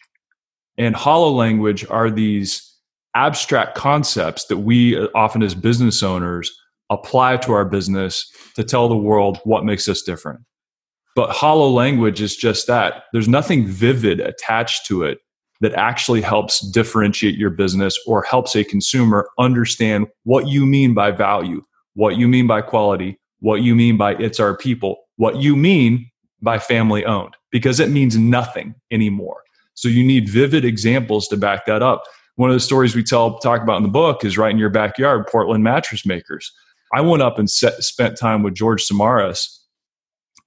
And 0.78 0.96
hollow 0.96 1.30
language 1.30 1.84
are 1.90 2.10
these 2.10 2.66
abstract 3.14 3.76
concepts 3.76 4.46
that 4.46 4.58
we 4.58 4.98
uh, 4.98 5.08
often 5.14 5.42
as 5.42 5.54
business 5.54 6.02
owners 6.02 6.50
apply 6.88 7.36
to 7.36 7.52
our 7.52 7.66
business 7.66 8.26
to 8.56 8.64
tell 8.64 8.88
the 8.88 8.96
world 8.96 9.38
what 9.44 9.66
makes 9.66 9.86
us 9.86 10.00
different. 10.00 10.40
But 11.14 11.28
hollow 11.28 11.68
language 11.68 12.22
is 12.22 12.34
just 12.34 12.66
that. 12.68 13.04
There's 13.12 13.28
nothing 13.28 13.66
vivid 13.66 14.20
attached 14.20 14.86
to 14.86 15.02
it 15.02 15.18
that 15.60 15.74
actually 15.74 16.22
helps 16.22 16.66
differentiate 16.70 17.36
your 17.36 17.50
business 17.50 17.98
or 18.06 18.22
helps 18.22 18.56
a 18.56 18.64
consumer 18.64 19.28
understand 19.38 20.06
what 20.24 20.48
you 20.48 20.64
mean 20.64 20.94
by 20.94 21.10
value, 21.10 21.60
what 21.92 22.16
you 22.16 22.26
mean 22.26 22.46
by 22.46 22.62
quality, 22.62 23.19
what 23.40 23.62
you 23.62 23.74
mean 23.74 23.96
by 23.96 24.14
it's 24.14 24.40
our 24.40 24.56
people, 24.56 25.04
what 25.16 25.36
you 25.36 25.56
mean 25.56 26.10
by 26.42 26.58
family 26.58 27.04
owned, 27.04 27.36
because 27.50 27.80
it 27.80 27.90
means 27.90 28.16
nothing 28.16 28.74
anymore. 28.90 29.42
So 29.74 29.88
you 29.88 30.04
need 30.04 30.28
vivid 30.28 30.64
examples 30.64 31.28
to 31.28 31.36
back 31.36 31.66
that 31.66 31.82
up. 31.82 32.04
One 32.36 32.50
of 32.50 32.54
the 32.54 32.60
stories 32.60 32.94
we 32.94 33.02
tell 33.02 33.38
talk 33.38 33.62
about 33.62 33.76
in 33.76 33.82
the 33.82 33.88
book 33.88 34.24
is 34.24 34.38
right 34.38 34.50
in 34.50 34.58
your 34.58 34.70
backyard, 34.70 35.26
Portland 35.26 35.64
mattress 35.64 36.06
makers. 36.06 36.52
I 36.94 37.00
went 37.00 37.22
up 37.22 37.38
and 37.38 37.50
set, 37.50 37.82
spent 37.82 38.18
time 38.18 38.42
with 38.42 38.54
George 38.54 38.86
Samaras, 38.86 39.58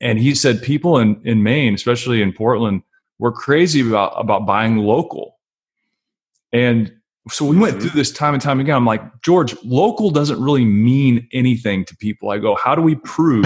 and 0.02 0.20
he 0.20 0.36
said 0.36 0.62
people 0.62 0.98
in, 0.98 1.22
in 1.24 1.44
Maine, 1.44 1.74
especially 1.74 2.22
in 2.22 2.34
Portland, 2.34 2.84
were 3.20 3.32
crazy 3.32 3.88
about, 3.88 4.14
about 4.18 4.46
buying 4.46 4.78
local. 4.78 5.38
And 6.52 6.94
so 7.30 7.46
we 7.46 7.58
went 7.58 7.76
mm-hmm. 7.76 7.88
through 7.88 7.98
this 7.98 8.12
time 8.12 8.34
and 8.34 8.44
time 8.44 8.60
again. 8.60 8.76
I'm 8.76 8.86
like, 8.86 9.22
George, 9.22 9.56
local 9.64 10.12
doesn't 10.12 10.42
really 10.42 10.66
mean 10.66 11.28
anything 11.32 11.86
to 11.86 11.96
people. 11.96 12.32
I 12.32 12.38
go, 12.38 12.56
how 12.56 12.76
do 12.76 12.82
we 12.82 12.96
prove 12.96 13.46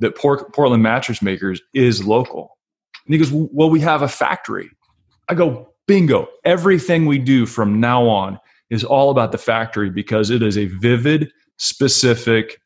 that 0.00 0.14
Portland 0.14 0.82
mattress 0.82 1.22
makers 1.22 1.60
is 1.74 2.06
local? 2.06 2.58
And 3.06 3.14
he 3.14 3.18
goes, 3.18 3.30
well, 3.32 3.70
we 3.70 3.80
have 3.80 4.02
a 4.02 4.08
factory. 4.08 4.68
I 5.28 5.34
go, 5.34 5.72
bingo. 5.86 6.28
Everything 6.44 7.06
we 7.06 7.18
do 7.18 7.46
from 7.46 7.80
now 7.80 8.06
on 8.06 8.38
is 8.68 8.84
all 8.84 9.10
about 9.10 9.32
the 9.32 9.38
factory 9.38 9.88
because 9.88 10.28
it 10.28 10.42
is 10.42 10.58
a 10.58 10.66
vivid, 10.66 11.30
specific, 11.56 12.60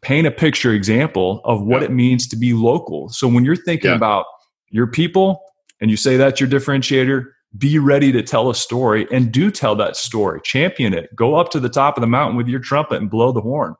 paint 0.00 0.28
a 0.28 0.30
picture 0.30 0.72
example 0.72 1.40
of 1.44 1.62
what 1.62 1.80
yeah. 1.80 1.86
it 1.86 1.90
means 1.90 2.28
to 2.28 2.36
be 2.36 2.52
local. 2.52 3.08
So 3.08 3.26
when 3.26 3.44
you're 3.44 3.56
thinking 3.56 3.90
yeah. 3.90 3.96
about 3.96 4.26
your 4.70 4.86
people 4.86 5.42
and 5.80 5.90
you 5.90 5.96
say 5.96 6.16
that's 6.16 6.40
your 6.40 6.48
differentiator, 6.48 7.24
be 7.56 7.78
ready 7.78 8.12
to 8.12 8.22
tell 8.22 8.50
a 8.50 8.54
story 8.54 9.06
and 9.10 9.32
do 9.32 9.50
tell 9.50 9.74
that 9.76 9.96
story. 9.96 10.40
Champion 10.44 10.92
it. 10.92 11.14
Go 11.16 11.34
up 11.34 11.50
to 11.50 11.60
the 11.60 11.68
top 11.68 11.96
of 11.96 12.02
the 12.02 12.06
mountain 12.06 12.36
with 12.36 12.48
your 12.48 12.60
trumpet 12.60 13.00
and 13.00 13.10
blow 13.10 13.32
the 13.32 13.40
horn. 13.40 13.74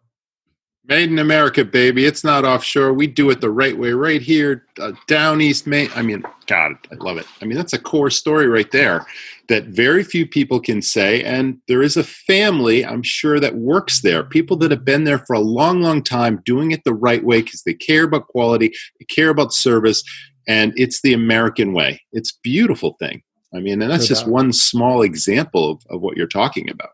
Made 0.87 1.11
in 1.11 1.19
America, 1.19 1.67
baby. 1.67 2.07
It's 2.07 2.25
not 2.25 2.47
offshore. 2.47 2.95
We 2.95 3.07
do 3.07 3.29
it 3.29 3.43
the 3.43 3.51
right 3.51 3.77
way, 3.77 3.93
right 3.93 4.23
here, 4.23 4.65
uh, 4.81 4.93
down 5.07 5.43
East 5.43 5.67
Maine. 5.67 5.91
I 5.95 6.01
mean, 6.01 6.23
God, 6.47 6.73
I 6.91 6.95
love 6.95 7.19
it. 7.19 7.27
I 7.43 7.45
mean, 7.45 7.59
that's 7.59 7.75
a 7.75 7.79
core 7.79 8.09
story 8.09 8.47
right 8.47 8.71
there 8.71 9.07
that 9.49 9.65
very 9.65 10.05
few 10.05 10.27
people 10.27 10.61
can 10.61 10.81
say. 10.81 11.23
And 11.25 11.59
there 11.69 11.83
is 11.83 11.97
a 11.97 12.05
family, 12.05 12.87
I'm 12.87 13.03
sure, 13.03 13.41
that 13.41 13.57
works 13.57 14.01
there. 14.01 14.23
People 14.23 14.57
that 14.59 14.71
have 14.71 14.85
been 14.85 15.05
there 15.05 15.19
for 15.27 15.35
a 15.35 15.41
long, 15.41 15.83
long 15.83 16.03
time, 16.03 16.43
doing 16.45 16.71
it 16.71 16.85
the 16.85 16.95
right 16.95 17.25
way 17.25 17.43
because 17.43 17.63
they 17.63 17.75
care 17.75 18.05
about 18.05 18.29
quality, 18.29 18.73
they 18.99 19.05
care 19.07 19.31
about 19.31 19.53
service, 19.53 20.03
and 20.47 20.73
it's 20.77 21.03
the 21.03 21.13
American 21.13 21.73
way. 21.73 22.01
It's 22.13 22.33
beautiful 22.43 22.97
thing. 22.99 23.23
I 23.55 23.61
mean, 23.61 23.81
and 23.81 23.91
that's 23.91 24.07
just 24.07 24.27
one 24.27 24.53
small 24.53 25.03
example 25.03 25.71
of, 25.71 25.87
of 25.89 26.01
what 26.03 26.17
you're 26.17 26.27
talking 26.27 26.69
about. 26.69 26.91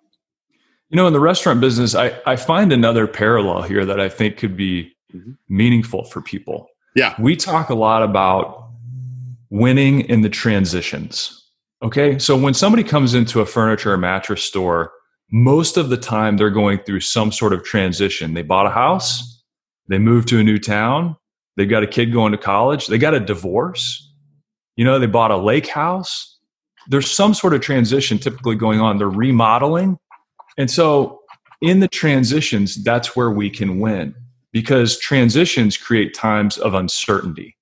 You 0.90 0.96
know, 0.96 1.06
in 1.06 1.12
the 1.12 1.20
restaurant 1.20 1.60
business, 1.60 1.94
I, 1.94 2.16
I 2.26 2.36
find 2.36 2.72
another 2.72 3.06
parallel 3.06 3.62
here 3.62 3.84
that 3.84 3.98
I 3.98 4.08
think 4.08 4.36
could 4.36 4.56
be 4.56 4.92
mm-hmm. 5.12 5.32
meaningful 5.48 6.04
for 6.04 6.20
people. 6.20 6.68
Yeah. 6.94 7.14
We 7.18 7.34
talk 7.34 7.70
a 7.70 7.74
lot 7.74 8.02
about 8.02 8.68
winning 9.50 10.02
in 10.02 10.20
the 10.20 10.28
transitions. 10.28 11.40
Okay. 11.82 12.18
So 12.18 12.36
when 12.36 12.54
somebody 12.54 12.84
comes 12.84 13.14
into 13.14 13.40
a 13.40 13.46
furniture 13.46 13.92
or 13.92 13.96
mattress 13.96 14.42
store, 14.42 14.92
most 15.32 15.76
of 15.76 15.88
the 15.88 15.96
time 15.96 16.36
they're 16.36 16.50
going 16.50 16.78
through 16.78 17.00
some 17.00 17.32
sort 17.32 17.52
of 17.52 17.64
transition. 17.64 18.34
They 18.34 18.42
bought 18.42 18.66
a 18.66 18.70
house, 18.70 19.42
they 19.88 19.98
moved 19.98 20.28
to 20.28 20.38
a 20.38 20.44
new 20.44 20.58
town, 20.58 21.16
they've 21.56 21.68
got 21.68 21.82
a 21.82 21.86
kid 21.86 22.12
going 22.12 22.32
to 22.32 22.38
college, 22.38 22.86
they 22.86 22.98
got 22.98 23.14
a 23.14 23.20
divorce, 23.20 24.12
you 24.76 24.84
know, 24.84 24.98
they 24.98 25.06
bought 25.06 25.30
a 25.30 25.36
lake 25.36 25.66
house. 25.66 26.33
There's 26.88 27.10
some 27.10 27.34
sort 27.34 27.54
of 27.54 27.60
transition 27.60 28.18
typically 28.18 28.56
going 28.56 28.80
on. 28.80 28.98
They're 28.98 29.08
remodeling 29.08 29.98
and 30.56 30.70
so 30.70 31.20
in 31.60 31.80
the 31.80 31.88
transitions, 31.88 32.82
that's 32.82 33.16
where 33.16 33.30
we 33.30 33.50
can 33.50 33.80
win 33.80 34.14
because 34.52 34.98
transitions 34.98 35.76
create 35.76 36.14
times 36.14 36.58
of 36.58 36.74
uncertainty. 36.74 37.56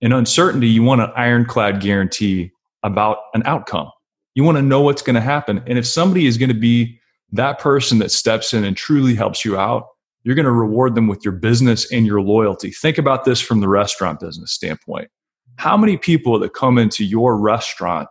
In 0.00 0.12
uncertainty, 0.12 0.68
you 0.68 0.82
want 0.82 1.00
an 1.00 1.10
ironclad 1.16 1.80
guarantee 1.80 2.50
about 2.82 3.18
an 3.32 3.42
outcome. 3.46 3.90
You 4.34 4.44
want 4.44 4.58
to 4.58 4.62
know 4.62 4.80
what's 4.80 5.02
going 5.02 5.14
to 5.14 5.20
happen. 5.20 5.62
And 5.66 5.78
if 5.78 5.86
somebody 5.86 6.26
is 6.26 6.36
going 6.36 6.50
to 6.50 6.58
be 6.58 7.00
that 7.32 7.58
person 7.58 7.98
that 8.00 8.10
steps 8.10 8.52
in 8.52 8.64
and 8.64 8.76
truly 8.76 9.14
helps 9.14 9.44
you 9.44 9.56
out, 9.56 9.86
you're 10.24 10.34
going 10.34 10.44
to 10.44 10.52
reward 10.52 10.94
them 10.94 11.06
with 11.06 11.24
your 11.24 11.32
business 11.32 11.90
and 11.92 12.06
your 12.06 12.20
loyalty. 12.20 12.70
Think 12.70 12.98
about 12.98 13.24
this 13.24 13.40
from 13.40 13.60
the 13.60 13.68
restaurant 13.68 14.20
business 14.20 14.52
standpoint. 14.52 15.08
How 15.56 15.76
many 15.76 15.96
people 15.96 16.38
that 16.40 16.52
come 16.52 16.78
into 16.78 17.04
your 17.04 17.38
restaurant, 17.38 18.08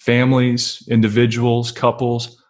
families, 0.00 0.86
individuals, 0.90 1.70
couples, 1.70 2.42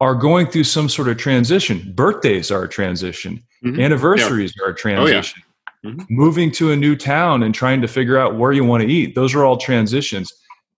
are 0.00 0.14
going 0.14 0.46
through 0.46 0.64
some 0.64 0.88
sort 0.88 1.08
of 1.08 1.16
transition. 1.16 1.92
Birthdays 1.94 2.50
are 2.50 2.64
a 2.64 2.68
transition, 2.68 3.42
mm-hmm. 3.64 3.80
anniversaries 3.80 4.54
yeah. 4.56 4.66
are 4.66 4.70
a 4.70 4.74
transition. 4.74 5.42
Oh, 5.44 5.88
yeah. 5.88 5.90
mm-hmm. 5.90 6.14
Moving 6.14 6.52
to 6.52 6.70
a 6.70 6.76
new 6.76 6.94
town 6.94 7.42
and 7.42 7.54
trying 7.54 7.80
to 7.80 7.88
figure 7.88 8.18
out 8.18 8.36
where 8.36 8.52
you 8.52 8.64
want 8.64 8.82
to 8.82 8.88
eat, 8.88 9.14
those 9.14 9.34
are 9.34 9.44
all 9.44 9.56
transitions. 9.56 10.32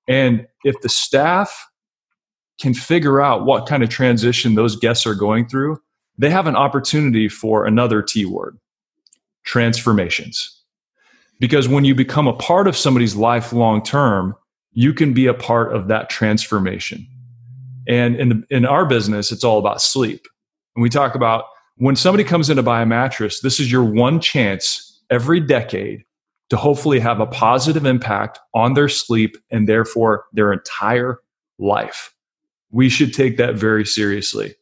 And 0.09 0.47
if 0.65 0.81
the 0.81 0.89
staff 0.89 1.69
can 2.61 2.75
figure 2.75 3.21
out 3.21 3.45
what 3.45 3.67
kind 3.67 3.83
of 3.83 3.89
transition 3.89 4.55
those 4.55 4.77
guests 4.77 5.07
are 5.07 5.15
going 5.15 5.49
through, 5.49 5.81
they 6.19 6.31
have 6.31 6.47
an 6.47 6.57
opportunity 6.57 7.29
for 7.29 7.67
another 7.67 8.03
T 8.03 8.25
word 8.25 8.59
transformations. 9.45 10.59
Because 11.39 11.67
when 11.69 11.85
you 11.85 11.95
become 11.95 12.29
a 12.29 12.35
part 12.35 12.69
of 12.69 12.77
somebody's 12.77 13.17
life 13.17 13.53
long 13.53 13.83
term, 13.83 14.35
you 14.73 14.93
can 14.93 15.13
be 15.13 15.27
a 15.27 15.35
part 15.35 15.75
of 15.75 15.89
that 15.89 16.11
transformation. 16.11 17.07
And 17.89 18.17
in 18.17 18.29
the, 18.29 18.45
in 18.51 18.67
our 18.67 18.87
business, 18.87 19.33
it's 19.33 19.45
all 19.45 19.59
about 19.59 19.83
sleep. 19.83 20.27
And 20.77 20.83
we 20.83 20.89
talk 20.89 21.15
about 21.15 21.45
when 21.77 21.97
somebody 21.97 22.25
comes 22.25 22.51
in 22.51 22.57
to 22.57 22.63
buy 22.63 22.83
a 22.83 22.87
mattress, 22.87 23.41
this 23.41 23.59
is 23.59 23.73
your 23.73 23.85
one 23.85 24.21
chance 24.21 25.01
every 25.11 25.41
decade 25.41 26.05
to 26.51 26.57
hopefully 26.57 27.01
have 27.01 27.21
a 27.21 27.27
positive 27.27 27.87
impact 27.87 28.39
on 28.55 28.75
their 28.75 28.89
sleep 28.89 29.37
and 29.51 29.69
therefore 29.69 30.25
their 30.33 30.53
entire 30.53 31.21
life. 31.59 32.13
We 32.71 32.89
should 32.89 33.15
take 33.15 33.37
that 33.39 33.55
very 33.55 33.85
seriously. 33.87 34.55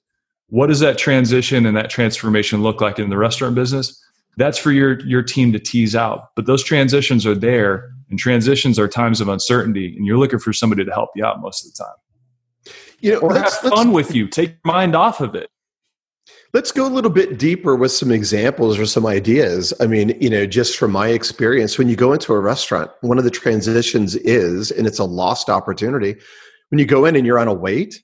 What 0.48 0.68
does 0.68 0.80
that 0.80 0.96
transition 0.96 1.66
and 1.66 1.76
that 1.76 1.90
transformation 1.90 2.62
look 2.62 2.80
like 2.80 2.98
in 2.98 3.10
the 3.10 3.18
restaurant 3.18 3.54
business? 3.54 4.02
That's 4.36 4.56
for 4.56 4.70
your, 4.70 5.00
your 5.00 5.22
team 5.22 5.52
to 5.52 5.58
tease 5.58 5.96
out. 5.96 6.34
But 6.36 6.46
those 6.46 6.62
transitions 6.62 7.26
are 7.26 7.34
there, 7.34 7.90
and 8.10 8.18
transitions 8.18 8.78
are 8.78 8.88
times 8.88 9.20
of 9.20 9.28
uncertainty, 9.28 9.94
and 9.96 10.06
you're 10.06 10.18
looking 10.18 10.38
for 10.38 10.52
somebody 10.52 10.84
to 10.84 10.92
help 10.92 11.10
you 11.14 11.24
out 11.24 11.40
most 11.40 11.66
of 11.66 11.72
the 11.72 11.84
time 11.84 11.96
you 13.00 13.12
know, 13.12 13.18
or 13.18 13.34
have 13.34 13.52
fun 13.52 13.92
with 13.92 14.14
you. 14.14 14.28
Take 14.28 14.50
your 14.50 14.58
mind 14.64 14.94
off 14.94 15.20
of 15.20 15.34
it. 15.34 15.50
Let's 16.54 16.72
go 16.72 16.86
a 16.86 16.88
little 16.88 17.10
bit 17.10 17.38
deeper 17.38 17.76
with 17.76 17.92
some 17.92 18.10
examples 18.10 18.78
or 18.78 18.86
some 18.86 19.04
ideas. 19.06 19.74
I 19.80 19.86
mean, 19.86 20.16
you 20.20 20.30
know, 20.30 20.46
just 20.46 20.78
from 20.78 20.92
my 20.92 21.08
experience, 21.08 21.76
when 21.76 21.88
you 21.88 21.96
go 21.96 22.12
into 22.12 22.32
a 22.32 22.40
restaurant, 22.40 22.90
one 23.02 23.18
of 23.18 23.24
the 23.24 23.30
transitions 23.30 24.16
is, 24.16 24.70
and 24.70 24.86
it's 24.86 24.98
a 24.98 25.04
lost 25.04 25.50
opportunity, 25.50 26.16
when 26.70 26.78
you 26.78 26.86
go 26.86 27.04
in 27.04 27.16
and 27.16 27.26
you're 27.26 27.38
on 27.38 27.48
a 27.48 27.54
wait, 27.54 28.02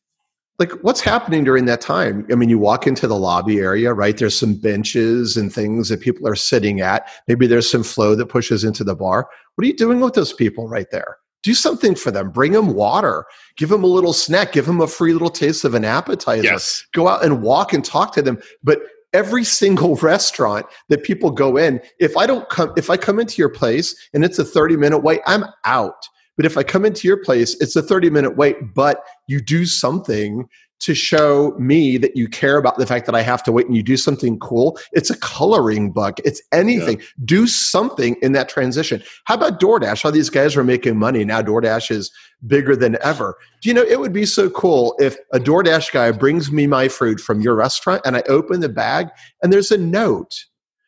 like 0.58 0.70
what's 0.82 1.00
happening 1.00 1.44
during 1.44 1.64
that 1.66 1.80
time? 1.80 2.26
I 2.30 2.36
mean, 2.36 2.48
you 2.48 2.58
walk 2.58 2.86
into 2.86 3.06
the 3.06 3.18
lobby 3.18 3.58
area, 3.58 3.92
right? 3.92 4.16
There's 4.16 4.38
some 4.38 4.54
benches 4.54 5.36
and 5.36 5.52
things 5.52 5.88
that 5.88 6.00
people 6.00 6.28
are 6.28 6.36
sitting 6.36 6.80
at. 6.80 7.08
Maybe 7.26 7.46
there's 7.46 7.70
some 7.70 7.82
flow 7.82 8.14
that 8.14 8.26
pushes 8.26 8.62
into 8.62 8.84
the 8.84 8.94
bar. 8.94 9.28
What 9.54 9.64
are 9.64 9.66
you 9.66 9.76
doing 9.76 10.00
with 10.00 10.14
those 10.14 10.32
people 10.32 10.68
right 10.68 10.90
there? 10.90 11.18
do 11.44 11.54
something 11.54 11.94
for 11.94 12.10
them 12.10 12.30
bring 12.30 12.52
them 12.52 12.74
water 12.74 13.26
give 13.56 13.68
them 13.68 13.84
a 13.84 13.86
little 13.86 14.12
snack 14.12 14.52
give 14.52 14.66
them 14.66 14.80
a 14.80 14.86
free 14.86 15.12
little 15.12 15.30
taste 15.30 15.64
of 15.64 15.74
an 15.74 15.84
appetizer 15.84 16.42
yes. 16.42 16.84
go 16.92 17.06
out 17.06 17.24
and 17.24 17.42
walk 17.42 17.72
and 17.72 17.84
talk 17.84 18.12
to 18.12 18.22
them 18.22 18.38
but 18.64 18.80
every 19.12 19.44
single 19.44 19.94
restaurant 20.02 20.66
that 20.88 21.04
people 21.04 21.30
go 21.30 21.56
in 21.56 21.80
if 22.00 22.16
i 22.16 22.26
don't 22.26 22.48
come 22.48 22.72
if 22.76 22.90
i 22.90 22.96
come 22.96 23.20
into 23.20 23.36
your 23.36 23.50
place 23.50 23.94
and 24.12 24.24
it's 24.24 24.38
a 24.38 24.44
30 24.44 24.76
minute 24.76 24.98
wait 24.98 25.20
i'm 25.26 25.44
out 25.64 26.08
but 26.36 26.46
if 26.46 26.56
i 26.56 26.62
come 26.62 26.84
into 26.84 27.06
your 27.06 27.16
place 27.16 27.56
it's 27.60 27.76
a 27.76 27.82
30 27.82 28.10
minute 28.10 28.36
wait 28.36 28.74
but 28.74 29.04
you 29.26 29.40
do 29.40 29.66
something 29.66 30.48
to 30.84 30.94
show 30.94 31.54
me 31.58 31.96
that 31.96 32.14
you 32.14 32.28
care 32.28 32.58
about 32.58 32.76
the 32.76 32.86
fact 32.86 33.06
that 33.06 33.14
I 33.14 33.22
have 33.22 33.42
to 33.44 33.52
wait 33.52 33.66
and 33.66 33.74
you 33.74 33.82
do 33.82 33.96
something 33.96 34.38
cool. 34.38 34.78
It's 34.92 35.08
a 35.08 35.18
coloring 35.18 35.92
book. 35.92 36.18
It's 36.26 36.42
anything. 36.52 36.98
Yeah. 36.98 37.06
Do 37.24 37.46
something 37.46 38.16
in 38.20 38.32
that 38.32 38.50
transition. 38.50 39.02
How 39.24 39.34
about 39.34 39.60
DoorDash? 39.60 40.04
All 40.04 40.12
these 40.12 40.28
guys 40.28 40.56
are 40.56 40.64
making 40.64 40.98
money. 40.98 41.24
Now 41.24 41.40
DoorDash 41.40 41.90
is 41.90 42.12
bigger 42.46 42.76
than 42.76 42.98
ever. 43.02 43.36
Do 43.62 43.70
you 43.70 43.74
know, 43.74 43.82
it 43.82 43.98
would 43.98 44.12
be 44.12 44.26
so 44.26 44.50
cool 44.50 44.94
if 44.98 45.16
a 45.32 45.38
DoorDash 45.38 45.90
guy 45.90 46.10
brings 46.10 46.52
me 46.52 46.66
my 46.66 46.88
food 46.88 47.18
from 47.18 47.40
your 47.40 47.54
restaurant 47.54 48.02
and 48.04 48.16
I 48.16 48.22
open 48.28 48.60
the 48.60 48.68
bag 48.68 49.08
and 49.42 49.50
there's 49.50 49.70
a 49.70 49.78
note 49.78 50.44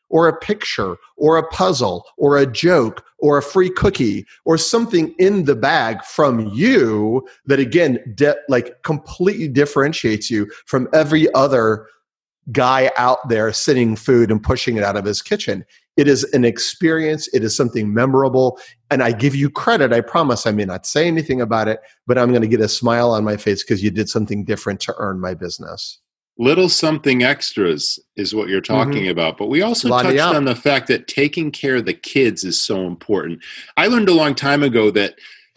or 0.09 0.29
a 0.29 0.39
picture 0.39 0.97
or 1.17 1.37
a 1.37 1.49
puzzle 1.49 2.05
or 2.17 2.39
a 2.39 2.47
joke 2.47 3.05
or 3.19 3.39
a 3.39 3.43
free 3.43 3.71
cookie 3.71 4.27
or 4.45 4.59
something 4.59 5.15
in 5.19 5.45
the 5.45 5.57
bag 5.57 6.03
from 6.05 6.49
you 6.49 7.27
that 7.47 7.59
again 7.59 7.99
de- 8.15 8.37
like 8.49 8.83
completely 8.83 9.49
differentiates 9.49 10.31
you 10.31 10.51
from 10.67 10.89
every 10.93 11.33
other 11.35 11.87
guy 12.53 12.91
out 12.97 13.29
there 13.29 13.53
sitting 13.53 13.97
food 13.97 14.31
and 14.31 14.43
pushing 14.43 14.77
it 14.77 14.85
out 14.85 14.97
of 14.97 15.05
his 15.05 15.21
kitchen. 15.21 15.65
It 15.97 16.07
is 16.07 16.23
an 16.33 16.45
experience. 16.45 17.27
It 17.35 17.43
is 17.43 17.57
something 17.57 17.93
memorable. 17.93 18.61
And 18.91 19.03
i 19.03 19.11
give 19.11 19.35
you 19.35 19.51
credit 19.51 19.93
i 19.93 20.01
promise. 20.01 20.47
I 20.47 20.53
may 20.53 20.65
not 20.65 20.87
say 20.87 21.09
anything 21.09 21.41
about 21.41 21.67
it 21.67 21.81
but 22.07 22.19
i'm 22.19 22.31
going 22.31 22.43
to 22.43 22.49
get 22.49 22.61
a 22.61 22.69
smile 22.69 23.11
on 23.11 23.25
my 23.25 23.37
face 23.37 23.65
because 23.65 23.83
you 23.83 23.91
did 23.91 24.09
something 24.09 24.45
different 24.45 24.81
to 24.83 24.95
earn 24.99 25.21
my 25.21 25.35
business 25.35 25.99
little 26.39 26.69
something 26.69 27.23
extras 27.23 27.99
is 28.17 28.35
what 28.35 28.49
you're 28.49 28.61
talking 28.61 29.05
mm-hmm. 29.05 29.11
about 29.11 29.39
but 29.39 29.49
we 29.49 29.63
also 29.63 29.89
touched 29.89 30.21
on 30.21 30.45
the 30.45 30.55
fact 30.55 30.87
that 30.89 31.09
taking 31.09 31.51
care 31.51 31.77
of 31.77 31.87
the 31.87 31.95
kids 31.95 32.45
is 32.45 32.61
so 32.61 32.87
important. 32.87 33.41
I 33.77 33.87
learned 33.87 34.09
a 34.09 34.15
long 34.15 34.35
time 34.35 34.63
ago 34.63 34.91
that 34.91 35.15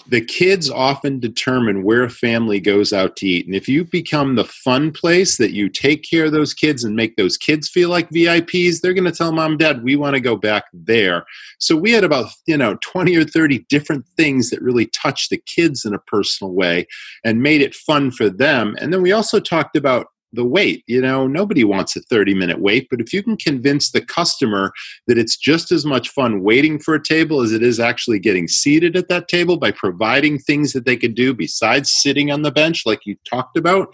the 0.07 0.21
kids 0.21 0.69
often 0.69 1.19
determine 1.19 1.83
where 1.83 2.03
a 2.03 2.09
family 2.09 2.59
goes 2.59 2.93
out 2.93 3.15
to 3.17 3.27
eat 3.27 3.45
and 3.45 3.53
if 3.53 3.67
you 3.67 3.83
become 3.83 4.35
the 4.35 4.45
fun 4.45 4.91
place 4.91 5.37
that 5.37 5.51
you 5.51 5.69
take 5.69 6.03
care 6.03 6.25
of 6.25 6.31
those 6.31 6.53
kids 6.53 6.83
and 6.83 6.95
make 6.95 7.15
those 7.15 7.37
kids 7.37 7.69
feel 7.69 7.89
like 7.89 8.09
vips 8.09 8.81
they're 8.81 8.93
going 8.93 9.03
to 9.03 9.11
tell 9.11 9.31
mom 9.31 9.51
and 9.51 9.59
dad 9.59 9.83
we 9.83 9.95
want 9.95 10.15
to 10.15 10.21
go 10.21 10.35
back 10.35 10.65
there. 10.73 11.25
So 11.59 11.75
we 11.75 11.91
had 11.91 12.03
about 12.03 12.31
you 12.45 12.57
know 12.57 12.77
20 12.81 13.15
or 13.15 13.23
30 13.23 13.59
different 13.69 14.05
things 14.17 14.49
that 14.49 14.61
really 14.61 14.87
touched 14.87 15.29
the 15.29 15.37
kids 15.37 15.85
in 15.85 15.93
a 15.93 15.99
personal 15.99 16.53
way 16.53 16.87
and 17.23 17.43
made 17.43 17.61
it 17.61 17.75
fun 17.75 18.11
for 18.11 18.29
them. 18.29 18.75
And 18.79 18.93
then 18.93 19.01
we 19.01 19.11
also 19.11 19.39
talked 19.39 19.75
about 19.75 20.07
the 20.33 20.45
wait. 20.45 20.83
You 20.87 21.01
know, 21.01 21.27
nobody 21.27 21.63
wants 21.63 21.95
a 21.95 22.01
30 22.01 22.33
minute 22.33 22.59
wait, 22.59 22.87
but 22.89 23.01
if 23.01 23.13
you 23.13 23.23
can 23.23 23.37
convince 23.37 23.91
the 23.91 24.01
customer 24.01 24.71
that 25.07 25.17
it's 25.17 25.37
just 25.37 25.71
as 25.71 25.85
much 25.85 26.09
fun 26.09 26.43
waiting 26.43 26.79
for 26.79 26.93
a 26.93 27.03
table 27.03 27.41
as 27.41 27.51
it 27.51 27.63
is 27.63 27.79
actually 27.79 28.19
getting 28.19 28.47
seated 28.47 28.95
at 28.95 29.09
that 29.09 29.27
table 29.27 29.57
by 29.57 29.71
providing 29.71 30.37
things 30.37 30.73
that 30.73 30.85
they 30.85 30.97
could 30.97 31.15
do 31.15 31.33
besides 31.33 31.91
sitting 31.91 32.31
on 32.31 32.41
the 32.41 32.51
bench, 32.51 32.83
like 32.85 33.05
you 33.05 33.15
talked 33.29 33.57
about, 33.57 33.93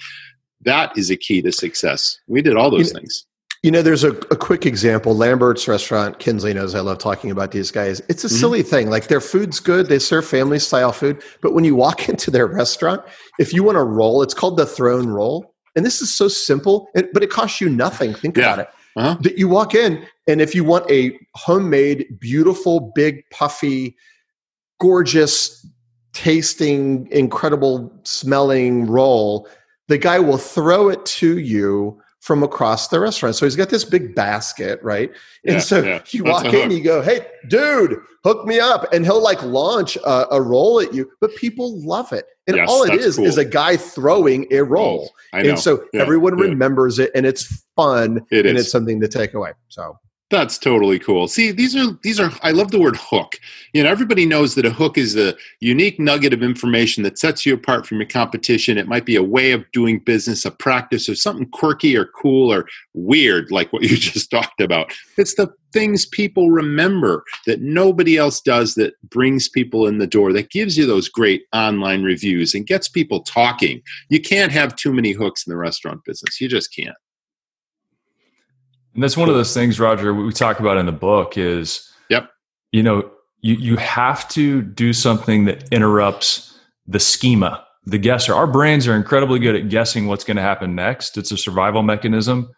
that 0.61 0.97
is 0.97 1.09
a 1.09 1.15
key 1.15 1.41
to 1.41 1.51
success. 1.51 2.17
We 2.27 2.41
did 2.41 2.55
all 2.55 2.71
those 2.71 2.91
you 2.91 2.99
things. 2.99 3.25
You 3.63 3.71
know, 3.71 3.81
there's 3.81 4.03
a, 4.03 4.11
a, 4.11 4.35
quick 4.35 4.67
example. 4.67 5.15
Lambert's 5.15 5.67
restaurant, 5.67 6.19
Kinsley 6.19 6.53
knows 6.53 6.75
I 6.75 6.81
love 6.81 6.99
talking 6.99 7.31
about 7.31 7.51
these 7.51 7.71
guys. 7.71 7.99
It's 8.09 8.23
a 8.23 8.27
mm-hmm. 8.27 8.35
silly 8.35 8.61
thing. 8.61 8.91
Like 8.91 9.07
their 9.07 9.21
food's 9.21 9.59
good, 9.59 9.87
they 9.87 9.97
serve 9.97 10.23
family 10.27 10.59
style 10.59 10.91
food. 10.91 11.23
But 11.41 11.55
when 11.55 11.63
you 11.63 11.75
walk 11.75 12.07
into 12.09 12.29
their 12.29 12.45
restaurant, 12.45 13.01
if 13.39 13.53
you 13.53 13.63
want 13.63 13.79
a 13.79 13.83
roll, 13.83 14.21
it's 14.21 14.35
called 14.35 14.57
the 14.57 14.67
throwed 14.67 15.05
roll 15.05 15.54
and 15.75 15.85
this 15.85 16.01
is 16.01 16.15
so 16.15 16.27
simple, 16.27 16.89
but 16.93 17.23
it 17.23 17.29
costs 17.29 17.59
you 17.59 17.69
nothing. 17.69 18.13
Think 18.13 18.37
yeah. 18.37 18.53
about 18.53 18.59
it. 18.59 18.69
Uh-huh. 18.97 19.17
That 19.21 19.37
you 19.37 19.49
walk 19.49 19.75
in, 19.75 20.05
and 20.27 20.41
if 20.41 20.55
you 20.55 20.63
want 20.63 20.89
a 20.89 21.19
homemade, 21.35 22.17
beautiful, 22.19 22.91
big, 22.95 23.29
puffy, 23.29 23.97
gorgeous, 24.79 25.67
tasting, 26.13 27.07
incredible 27.11 27.91
smelling 28.03 28.85
roll, 28.87 29.49
the 29.89 29.97
guy 29.97 30.19
will 30.19 30.37
throw 30.37 30.87
it 30.87 31.05
to 31.05 31.39
you 31.39 32.01
from 32.25 32.41
across 32.41 32.87
the 32.87 32.99
restaurant. 32.99 33.35
So 33.35 33.45
he's 33.45 33.55
got 33.55 33.69
this 33.69 33.85
big 33.85 34.15
basket, 34.15 34.79
right? 34.81 35.11
And 35.45 35.61
so 35.61 35.83
yeah. 35.83 36.01
you 36.09 36.23
walk 36.23 36.45
in, 36.45 36.71
you 36.71 36.81
go, 36.81 37.03
"Hey, 37.03 37.23
dude, 37.47 37.99
hook 38.23 38.47
me 38.47 38.59
up," 38.59 38.91
and 38.91 39.05
he'll 39.05 39.21
like 39.21 39.43
launch 39.43 39.95
a, 39.97 40.33
a 40.33 40.41
roll 40.41 40.79
at 40.79 40.91
you. 40.91 41.11
But 41.21 41.35
people 41.35 41.79
love 41.85 42.11
it, 42.13 42.25
and 42.47 42.55
yes, 42.55 42.67
all 42.67 42.81
it 42.81 42.95
is 42.95 43.17
cool. 43.17 43.25
is 43.25 43.37
a 43.37 43.45
guy 43.45 43.77
throwing 43.77 44.47
a 44.49 44.63
roll, 44.63 45.11
and 45.33 45.59
so 45.59 45.85
yeah, 45.93 46.01
everyone 46.01 46.35
remembers 46.35 46.97
it, 46.97 47.11
and 47.13 47.27
it's 47.27 47.63
fun, 47.75 48.25
it 48.31 48.47
and 48.47 48.57
is. 48.57 48.63
it's 48.63 48.71
something 48.71 48.99
to 49.01 49.07
take 49.07 49.35
away. 49.35 49.51
So 49.67 49.95
that's 50.31 50.57
totally 50.57 50.97
cool. 50.97 51.27
See, 51.27 51.51
these 51.51 51.75
are 51.75 51.99
these 52.01 52.19
are 52.19 52.31
I 52.41 52.49
love 52.49 52.71
the 52.71 52.79
word 52.79 52.97
hook. 52.97 53.39
You 53.73 53.83
know, 53.83 53.91
everybody 53.91 54.25
knows 54.25 54.55
that 54.55 54.65
a 54.65 54.71
hook 54.71 54.97
is 54.97 55.15
a 55.15 55.35
unique 55.59 55.99
nugget 55.99 56.33
of 56.33 56.41
information 56.41 57.03
that 57.03 57.19
sets 57.19 57.45
you 57.45 57.53
apart 57.53 57.85
from 57.85 57.99
your 57.99 58.07
competition. 58.07 58.79
It 58.79 58.87
might 58.87 59.05
be 59.05 59.15
a 59.15 59.23
way 59.23 59.51
of 59.51 59.71
doing 59.71 59.99
business, 59.99 60.43
a 60.43 60.49
practice, 60.49 61.07
or 61.07 61.15
something 61.15 61.47
quirky 61.49 61.95
or 61.95 62.05
cool 62.05 62.51
or 62.51 62.65
weird 62.93 63.51
like 63.51 63.71
what 63.71 63.83
you 63.89 63.95
just 63.95 64.31
talked 64.31 64.61
about. 64.61 64.91
It's 65.15 65.35
the 65.35 65.53
things 65.73 66.07
people 66.07 66.49
remember 66.49 67.23
that 67.45 67.61
nobody 67.61 68.17
else 68.17 68.41
does 68.41 68.73
that 68.75 68.93
brings 69.09 69.47
people 69.47 69.85
in 69.85 69.99
the 69.99 70.07
door, 70.07 70.33
that 70.33 70.49
gives 70.49 70.75
you 70.75 70.87
those 70.87 71.07
great 71.07 71.43
online 71.53 72.01
reviews 72.01 72.55
and 72.55 72.65
gets 72.65 72.87
people 72.87 73.21
talking. 73.21 73.79
You 74.09 74.21
can't 74.21 74.51
have 74.51 74.75
too 74.75 74.91
many 74.91 75.11
hooks 75.11 75.45
in 75.45 75.51
the 75.51 75.57
restaurant 75.57 76.03
business. 76.03 76.41
You 76.41 76.47
just 76.47 76.73
can't. 76.73 76.95
And 78.95 79.03
that's 79.03 79.17
one 79.17 79.27
of 79.27 79.35
those 79.35 79.53
things, 79.53 79.79
Roger, 79.79 80.13
we 80.13 80.31
talk 80.31 80.59
about 80.59 80.77
in 80.77 80.85
the 80.85 80.93
book 80.93 81.37
is, 81.37 81.91
yep, 82.09 82.29
you 82.71 82.81
know, 82.81 83.11
you, 83.41 83.55
you 83.55 83.77
have 83.77 84.27
to 84.29 84.61
do 84.61 84.93
something 84.93 85.45
that 85.45 85.67
interrupts 85.71 86.57
the 86.87 86.99
schema, 86.99 87.65
the 87.85 87.97
guesser. 87.97 88.33
Our 88.33 88.47
brains 88.47 88.87
are 88.87 88.95
incredibly 88.95 89.39
good 89.39 89.55
at 89.55 89.69
guessing 89.69 90.07
what's 90.07 90.23
going 90.23 90.37
to 90.37 90.43
happen 90.43 90.75
next. 90.75 91.17
It's 91.17 91.31
a 91.31 91.37
survival 91.37 91.83
mechanism. 91.83 92.49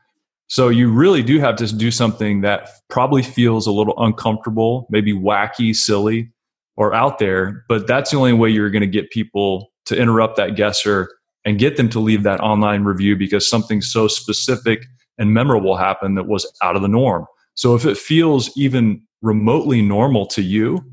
So 0.47 0.69
you 0.69 0.91
really 0.91 1.23
do 1.23 1.39
have 1.39 1.55
to 1.57 1.75
do 1.75 1.89
something 1.89 2.41
that 2.41 2.69
probably 2.87 3.23
feels 3.23 3.67
a 3.67 3.71
little 3.71 3.95
uncomfortable, 3.97 4.87
maybe 4.89 5.13
wacky, 5.13 5.75
silly, 5.75 6.31
or 6.77 6.93
out 6.93 7.17
there. 7.17 7.65
But 7.67 7.87
that's 7.87 8.11
the 8.11 8.17
only 8.17 8.33
way 8.33 8.49
you're 8.49 8.69
going 8.69 8.81
to 8.81 8.87
get 8.87 9.09
people 9.09 9.71
to 9.85 9.97
interrupt 9.97 10.37
that 10.37 10.55
guesser 10.55 11.09
and 11.43 11.57
get 11.57 11.77
them 11.77 11.89
to 11.89 11.99
leave 11.99 12.23
that 12.23 12.39
online 12.41 12.83
review 12.83 13.15
because 13.15 13.49
something 13.49 13.81
so 13.81 14.07
specific 14.07 14.85
and 15.17 15.33
memorable 15.33 15.75
happen 15.75 16.15
that 16.15 16.27
was 16.27 16.51
out 16.61 16.75
of 16.75 16.81
the 16.81 16.87
norm. 16.87 17.25
So 17.55 17.75
if 17.75 17.85
it 17.85 17.97
feels 17.97 18.55
even 18.55 19.01
remotely 19.21 19.81
normal 19.81 20.25
to 20.27 20.41
you, 20.41 20.83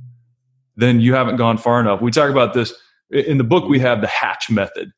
then 0.76 1.00
you 1.00 1.14
haven't 1.14 1.36
gone 1.36 1.58
far 1.58 1.80
enough. 1.80 2.00
We 2.00 2.10
talk 2.10 2.30
about 2.30 2.54
this 2.54 2.72
in 3.10 3.38
the 3.38 3.44
book. 3.44 3.68
We 3.68 3.78
have 3.80 4.00
the 4.00 4.06
hatch 4.06 4.50
method, 4.50 4.90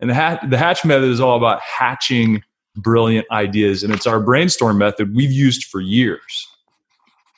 and 0.00 0.10
the 0.10 0.14
hatch, 0.14 0.40
the 0.48 0.58
hatch 0.58 0.84
method 0.84 1.10
is 1.10 1.20
all 1.20 1.36
about 1.36 1.60
hatching 1.60 2.42
brilliant 2.76 3.26
ideas, 3.30 3.82
and 3.82 3.92
it's 3.92 4.06
our 4.06 4.20
brainstorm 4.20 4.78
method 4.78 5.14
we've 5.14 5.32
used 5.32 5.64
for 5.64 5.80
years. 5.80 6.48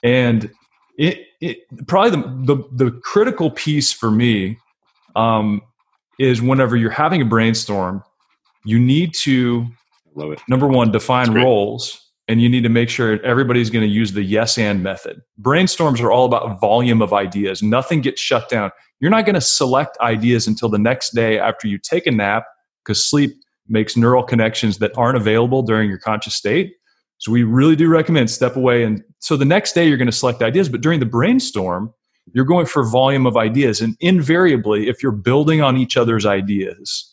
And 0.02 0.50
it, 0.96 1.26
it 1.40 1.58
probably 1.86 2.10
the, 2.10 2.54
the, 2.54 2.84
the 2.84 2.90
critical 3.00 3.50
piece 3.50 3.92
for 3.92 4.10
me 4.10 4.58
um, 5.16 5.62
is 6.18 6.40
whenever 6.40 6.76
you're 6.76 6.90
having 6.90 7.22
a 7.22 7.24
brainstorm, 7.24 8.02
you 8.64 8.78
need 8.78 9.14
to 9.14 9.66
Love 10.14 10.32
it. 10.32 10.40
Number 10.48 10.68
one, 10.68 10.92
define 10.92 11.32
roles. 11.32 11.98
And 12.28 12.40
you 12.40 12.48
need 12.48 12.62
to 12.62 12.68
make 12.68 12.88
sure 12.88 13.20
everybody's 13.24 13.68
going 13.68 13.82
to 13.86 13.92
use 13.92 14.12
the 14.12 14.22
yes 14.22 14.56
and 14.56 14.82
method. 14.82 15.20
Brainstorms 15.40 16.00
are 16.00 16.12
all 16.12 16.24
about 16.24 16.60
volume 16.60 17.02
of 17.02 17.12
ideas. 17.12 17.62
Nothing 17.62 18.00
gets 18.00 18.20
shut 18.20 18.48
down. 18.48 18.70
You're 19.00 19.10
not 19.10 19.26
going 19.26 19.34
to 19.34 19.40
select 19.40 19.98
ideas 20.00 20.46
until 20.46 20.68
the 20.68 20.78
next 20.78 21.14
day 21.14 21.38
after 21.38 21.66
you 21.66 21.78
take 21.78 22.06
a 22.06 22.12
nap 22.12 22.44
because 22.84 23.04
sleep 23.04 23.32
makes 23.68 23.96
neural 23.96 24.22
connections 24.22 24.78
that 24.78 24.96
aren't 24.96 25.16
available 25.16 25.62
during 25.62 25.88
your 25.88 25.98
conscious 25.98 26.34
state. 26.34 26.74
So 27.18 27.32
we 27.32 27.42
really 27.42 27.76
do 27.76 27.88
recommend 27.88 28.30
step 28.30 28.56
away. 28.56 28.84
And 28.84 29.02
so 29.18 29.36
the 29.36 29.44
next 29.44 29.72
day 29.72 29.86
you're 29.88 29.96
going 29.96 30.06
to 30.06 30.12
select 30.12 30.42
ideas, 30.42 30.68
but 30.68 30.80
during 30.80 31.00
the 31.00 31.06
brainstorm, 31.06 31.92
you're 32.32 32.44
going 32.44 32.66
for 32.66 32.84
volume 32.88 33.26
of 33.26 33.36
ideas. 33.36 33.80
And 33.80 33.96
invariably, 34.00 34.88
if 34.88 35.02
you're 35.02 35.12
building 35.12 35.60
on 35.60 35.76
each 35.76 35.96
other's 35.96 36.26
ideas, 36.26 37.12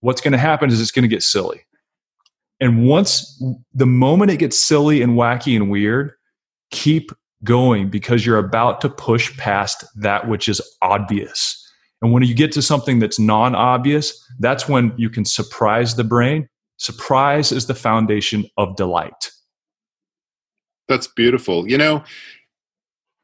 what's 0.00 0.20
going 0.20 0.32
to 0.32 0.38
happen 0.38 0.70
is 0.70 0.80
it's 0.80 0.90
going 0.90 1.02
to 1.02 1.08
get 1.08 1.22
silly. 1.22 1.64
And 2.60 2.86
once 2.86 3.40
the 3.72 3.86
moment 3.86 4.30
it 4.30 4.38
gets 4.38 4.58
silly 4.58 5.02
and 5.02 5.12
wacky 5.12 5.54
and 5.54 5.70
weird, 5.70 6.12
keep 6.70 7.12
going 7.44 7.88
because 7.88 8.26
you're 8.26 8.38
about 8.38 8.80
to 8.80 8.88
push 8.88 9.36
past 9.36 9.84
that 9.96 10.28
which 10.28 10.48
is 10.48 10.60
obvious. 10.82 11.64
And 12.02 12.12
when 12.12 12.22
you 12.22 12.34
get 12.34 12.52
to 12.52 12.62
something 12.62 12.98
that's 12.98 13.18
non 13.18 13.54
obvious, 13.54 14.24
that's 14.38 14.68
when 14.68 14.92
you 14.96 15.10
can 15.10 15.24
surprise 15.24 15.96
the 15.96 16.04
brain. 16.04 16.48
Surprise 16.76 17.50
is 17.50 17.66
the 17.66 17.74
foundation 17.74 18.48
of 18.56 18.76
delight. 18.76 19.30
That's 20.86 21.06
beautiful. 21.06 21.68
You 21.68 21.78
know, 21.78 22.04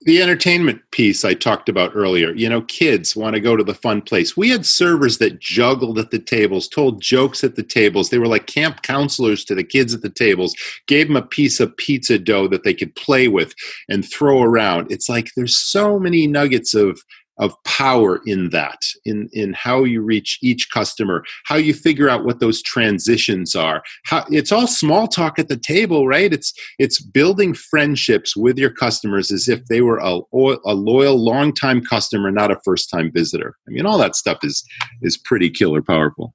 the 0.05 0.21
entertainment 0.21 0.83
piece 0.90 1.25
I 1.25 1.33
talked 1.35 1.69
about 1.69 1.93
earlier, 1.95 2.33
you 2.35 2.49
know, 2.49 2.61
kids 2.62 3.17
want 3.17 3.35
to 3.35 3.40
go 3.40 3.57
to 3.57 3.64
the 3.64 3.75
fun 3.75 4.03
place. 4.03 4.37
We 4.37 4.51
had 4.51 4.67
servers 4.67 5.19
that 5.19 5.40
juggled 5.40 5.99
at 5.99 6.11
the 6.11 6.19
tables, 6.19 6.69
told 6.69 7.01
jokes 7.01 7.43
at 7.43 7.57
the 7.57 7.62
tables. 7.62 8.11
They 8.11 8.19
were 8.19 8.27
like 8.27 8.47
camp 8.47 8.83
counselors 8.83 9.45
to 9.47 9.55
the 9.55 9.64
kids 9.64 9.95
at 9.95 10.03
the 10.03 10.11
tables, 10.11 10.55
gave 10.87 11.09
them 11.09 11.17
a 11.17 11.23
piece 11.23 11.59
of 11.59 11.77
pizza 11.79 12.19
dough 12.19 12.49
that 12.49 12.64
they 12.64 12.75
could 12.75 12.95
play 12.97 13.29
with 13.29 13.55
and 13.88 14.05
throw 14.05 14.43
around. 14.43 14.93
It's 14.93 15.09
like 15.09 15.31
there's 15.37 15.57
so 15.57 15.99
many 15.99 16.27
nuggets 16.27 16.75
of 16.75 17.01
of 17.38 17.55
power 17.64 18.20
in 18.27 18.51
that 18.51 18.79
in 19.05 19.29
in 19.33 19.53
how 19.53 19.85
you 19.85 20.01
reach 20.01 20.38
each 20.42 20.70
customer 20.70 21.25
how 21.47 21.57
you 21.57 21.75
figure 21.75 22.09
out 22.09 22.25
what 22.25 22.40
those 22.40 22.62
transitions 22.62 23.55
are. 23.55 23.83
How 24.05 24.25
it's 24.31 24.53
all 24.53 24.66
small 24.66 25.09
talk 25.09 25.38
at 25.38 25.49
the 25.49 25.57
table 25.57 26.07
right? 26.07 26.33
It's 26.33 26.53
it's 26.79 27.01
building 27.01 27.55
friendships 27.55 28.37
with 28.37 28.59
your 28.59 28.70
customers 28.70 29.31
as 29.31 29.49
if 29.49 29.64
they 29.66 29.81
were 29.81 29.99
a, 29.99 30.20
a 30.64 30.75
loyal 30.75 31.23
long 31.23 31.53
time 31.53 31.83
customer 31.83 32.31
not 32.31 32.51
a 32.51 32.61
first 32.64 32.90
time 32.90 33.11
visitor. 33.12 33.57
I 33.68 33.70
mean 33.70 33.87
all 33.87 33.99
that 33.99 34.16
stuff 34.16 34.38
is 34.42 34.64
is 35.03 35.16
pretty 35.16 35.51
killer 35.51 35.83
powerful 35.83 36.35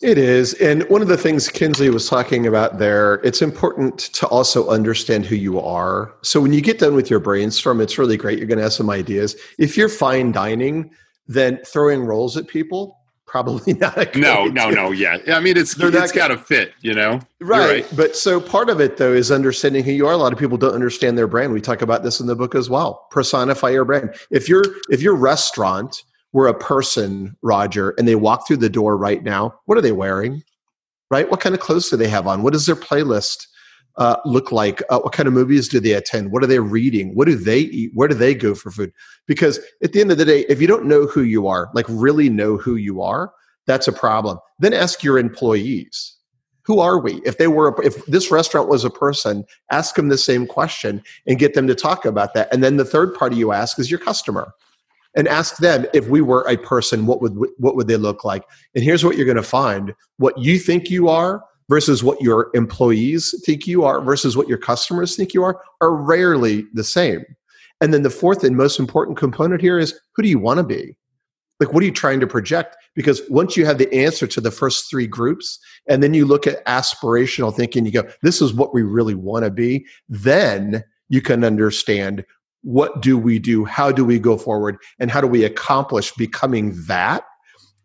it 0.00 0.16
is. 0.16 0.54
And 0.54 0.88
one 0.88 1.02
of 1.02 1.08
the 1.08 1.16
things 1.16 1.48
Kinsley 1.48 1.90
was 1.90 2.08
talking 2.08 2.46
about 2.46 2.78
there, 2.78 3.14
it's 3.16 3.42
important 3.42 3.98
to 3.98 4.26
also 4.28 4.68
understand 4.68 5.26
who 5.26 5.36
you 5.36 5.60
are. 5.60 6.14
So 6.22 6.40
when 6.40 6.52
you 6.52 6.62
get 6.62 6.78
done 6.78 6.94
with 6.94 7.10
your 7.10 7.20
brainstorm, 7.20 7.80
it's 7.80 7.98
really 7.98 8.16
great. 8.16 8.38
You're 8.38 8.46
going 8.46 8.58
to 8.58 8.64
have 8.64 8.72
some 8.72 8.88
ideas. 8.88 9.36
If 9.58 9.76
you're 9.76 9.90
fine 9.90 10.32
dining, 10.32 10.90
then 11.28 11.58
throwing 11.66 12.02
rolls 12.02 12.38
at 12.38 12.46
people, 12.46 12.98
probably 13.26 13.74
not 13.78 13.98
a 13.98 14.06
good 14.06 14.22
No, 14.22 14.46
no, 14.46 14.70
no. 14.70 14.90
Yeah. 14.90 15.18
I 15.28 15.38
mean, 15.38 15.58
it's, 15.58 15.74
They're 15.74 15.94
it's 15.94 16.12
got 16.12 16.28
to 16.28 16.38
fit, 16.38 16.72
you 16.80 16.94
know? 16.94 17.20
Right. 17.38 17.84
right. 17.84 17.92
But 17.94 18.16
so 18.16 18.40
part 18.40 18.70
of 18.70 18.80
it, 18.80 18.96
though, 18.96 19.12
is 19.12 19.30
understanding 19.30 19.84
who 19.84 19.92
you 19.92 20.06
are. 20.06 20.12
A 20.12 20.16
lot 20.16 20.32
of 20.32 20.38
people 20.38 20.56
don't 20.56 20.74
understand 20.74 21.18
their 21.18 21.28
brand. 21.28 21.52
We 21.52 21.60
talk 21.60 21.82
about 21.82 22.04
this 22.04 22.20
in 22.20 22.26
the 22.26 22.36
book 22.36 22.54
as 22.54 22.70
well. 22.70 23.06
Personify 23.10 23.68
your 23.68 23.84
brand. 23.84 24.14
If 24.30 24.48
you're, 24.48 24.64
if 24.88 25.02
your 25.02 25.14
restaurant 25.14 26.04
were 26.32 26.46
a 26.46 26.54
person, 26.54 27.36
Roger, 27.42 27.90
and 27.90 28.06
they 28.06 28.14
walk 28.14 28.46
through 28.46 28.58
the 28.58 28.68
door 28.68 28.96
right 28.96 29.22
now, 29.22 29.54
what 29.66 29.76
are 29.76 29.82
they 29.82 29.92
wearing? 29.92 30.42
Right? 31.10 31.28
What 31.30 31.40
kind 31.40 31.54
of 31.54 31.60
clothes 31.60 31.88
do 31.88 31.96
they 31.96 32.08
have 32.08 32.26
on? 32.26 32.42
What 32.42 32.52
does 32.52 32.66
their 32.66 32.76
playlist 32.76 33.46
uh, 33.96 34.16
look 34.24 34.52
like? 34.52 34.80
Uh, 34.90 35.00
what 35.00 35.12
kind 35.12 35.26
of 35.26 35.32
movies 35.32 35.68
do 35.68 35.80
they 35.80 35.92
attend? 35.92 36.30
What 36.30 36.44
are 36.44 36.46
they 36.46 36.60
reading? 36.60 37.14
What 37.14 37.26
do 37.26 37.34
they 37.34 37.58
eat? 37.58 37.90
Where 37.94 38.08
do 38.08 38.14
they 38.14 38.34
go 38.34 38.54
for 38.54 38.70
food? 38.70 38.92
Because 39.26 39.58
at 39.82 39.92
the 39.92 40.00
end 40.00 40.12
of 40.12 40.18
the 40.18 40.24
day, 40.24 40.44
if 40.48 40.60
you 40.60 40.68
don't 40.68 40.86
know 40.86 41.06
who 41.06 41.22
you 41.22 41.48
are, 41.48 41.68
like 41.74 41.86
really 41.88 42.28
know 42.28 42.56
who 42.56 42.76
you 42.76 43.02
are, 43.02 43.32
that's 43.66 43.88
a 43.88 43.92
problem. 43.92 44.38
Then 44.60 44.72
ask 44.72 45.02
your 45.02 45.18
employees. 45.18 46.16
Who 46.62 46.78
are 46.78 47.00
we? 47.00 47.14
If 47.24 47.38
they 47.38 47.48
were, 47.48 47.74
if 47.82 48.04
this 48.06 48.30
restaurant 48.30 48.68
was 48.68 48.84
a 48.84 48.90
person, 48.90 49.44
ask 49.72 49.96
them 49.96 50.08
the 50.08 50.18
same 50.18 50.46
question 50.46 51.02
and 51.26 51.38
get 51.38 51.54
them 51.54 51.66
to 51.66 51.74
talk 51.74 52.04
about 52.04 52.34
that. 52.34 52.52
And 52.52 52.62
then 52.62 52.76
the 52.76 52.84
third 52.84 53.14
party 53.14 53.36
you 53.36 53.50
ask 53.50 53.78
is 53.78 53.90
your 53.90 53.98
customer 53.98 54.54
and 55.16 55.28
ask 55.28 55.56
them 55.58 55.86
if 55.92 56.08
we 56.08 56.20
were 56.20 56.46
a 56.48 56.56
person 56.56 57.06
what 57.06 57.20
would 57.20 57.36
what 57.58 57.76
would 57.76 57.88
they 57.88 57.96
look 57.96 58.24
like? 58.24 58.44
And 58.74 58.84
here's 58.84 59.04
what 59.04 59.16
you're 59.16 59.26
going 59.26 59.36
to 59.36 59.42
find 59.42 59.94
what 60.18 60.38
you 60.38 60.58
think 60.58 60.90
you 60.90 61.08
are 61.08 61.42
versus 61.68 62.02
what 62.02 62.20
your 62.20 62.50
employees 62.54 63.34
think 63.44 63.66
you 63.66 63.84
are 63.84 64.00
versus 64.00 64.36
what 64.36 64.48
your 64.48 64.58
customers 64.58 65.16
think 65.16 65.34
you 65.34 65.42
are 65.44 65.60
are 65.80 65.94
rarely 65.94 66.66
the 66.74 66.84
same. 66.84 67.24
And 67.80 67.94
then 67.94 68.02
the 68.02 68.10
fourth 68.10 68.44
and 68.44 68.56
most 68.56 68.78
important 68.78 69.16
component 69.16 69.60
here 69.60 69.78
is 69.78 69.98
who 70.14 70.22
do 70.22 70.28
you 70.28 70.38
want 70.38 70.58
to 70.58 70.64
be? 70.64 70.96
Like 71.58 71.72
what 71.72 71.82
are 71.82 71.86
you 71.86 71.92
trying 71.92 72.20
to 72.20 72.26
project? 72.26 72.76
Because 72.94 73.22
once 73.28 73.56
you 73.56 73.64
have 73.66 73.78
the 73.78 73.92
answer 73.92 74.26
to 74.26 74.40
the 74.40 74.50
first 74.50 74.90
three 74.90 75.06
groups 75.06 75.58
and 75.88 76.02
then 76.02 76.14
you 76.14 76.26
look 76.26 76.46
at 76.46 76.64
aspirational 76.66 77.54
thinking 77.54 77.84
you 77.84 77.92
go 77.92 78.08
this 78.22 78.40
is 78.40 78.52
what 78.52 78.74
we 78.74 78.82
really 78.82 79.14
want 79.14 79.44
to 79.44 79.50
be 79.50 79.86
then 80.08 80.82
you 81.08 81.20
can 81.20 81.44
understand 81.44 82.24
what 82.62 83.00
do 83.02 83.16
we 83.16 83.38
do? 83.38 83.64
How 83.64 83.90
do 83.90 84.04
we 84.04 84.18
go 84.18 84.36
forward? 84.36 84.76
And 84.98 85.10
how 85.10 85.20
do 85.20 85.26
we 85.26 85.44
accomplish 85.44 86.12
becoming 86.12 86.74
that? 86.86 87.24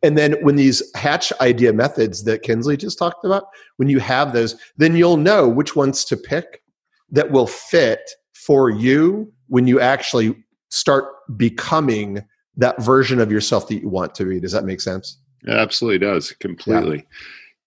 And 0.03 0.17
then 0.17 0.33
when 0.41 0.55
these 0.55 0.83
hatch 0.95 1.33
idea 1.41 1.73
methods 1.73 2.25
that 2.25 2.43
Kinsley 2.43 2.77
just 2.77 2.99
talked 2.99 3.25
about, 3.25 3.45
when 3.77 3.89
you 3.89 3.99
have 3.99 4.33
those, 4.33 4.55
then 4.77 4.95
you'll 4.95 5.17
know 5.17 5.47
which 5.47 5.75
ones 5.75 6.05
to 6.05 6.17
pick 6.17 6.61
that 7.09 7.31
will 7.31 7.47
fit 7.47 8.11
for 8.33 8.69
you 8.69 9.31
when 9.47 9.67
you 9.67 9.79
actually 9.79 10.35
start 10.69 11.05
becoming 11.37 12.23
that 12.57 12.79
version 12.81 13.19
of 13.19 13.31
yourself 13.31 13.67
that 13.67 13.81
you 13.81 13.89
want 13.89 14.13
to 14.15 14.25
be. 14.25 14.39
Does 14.39 14.51
that 14.51 14.65
make 14.65 14.81
sense? 14.81 15.17
It 15.43 15.53
absolutely 15.53 15.99
does. 15.99 16.31
Completely. 16.33 16.97
Yeah. 16.97 17.03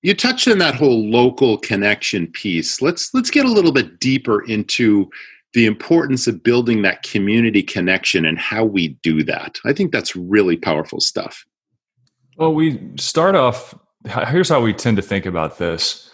You 0.02 0.14
touched 0.14 0.46
on 0.46 0.58
that 0.58 0.76
whole 0.76 1.10
local 1.10 1.58
connection 1.58 2.28
piece. 2.28 2.80
Let's 2.80 3.12
let's 3.14 3.30
get 3.30 3.46
a 3.46 3.50
little 3.50 3.72
bit 3.72 3.98
deeper 3.98 4.44
into 4.44 5.10
the 5.54 5.66
importance 5.66 6.26
of 6.26 6.42
building 6.42 6.82
that 6.82 7.02
community 7.02 7.62
connection 7.62 8.24
and 8.24 8.38
how 8.38 8.64
we 8.64 8.88
do 9.02 9.22
that. 9.24 9.58
I 9.64 9.72
think 9.72 9.92
that's 9.92 10.14
really 10.14 10.56
powerful 10.56 11.00
stuff. 11.00 11.44
Well, 12.36 12.54
we 12.54 12.80
start 12.96 13.34
off, 13.34 13.74
here's 14.28 14.48
how 14.48 14.60
we 14.60 14.72
tend 14.72 14.96
to 14.98 15.02
think 15.02 15.26
about 15.26 15.58
this. 15.58 16.10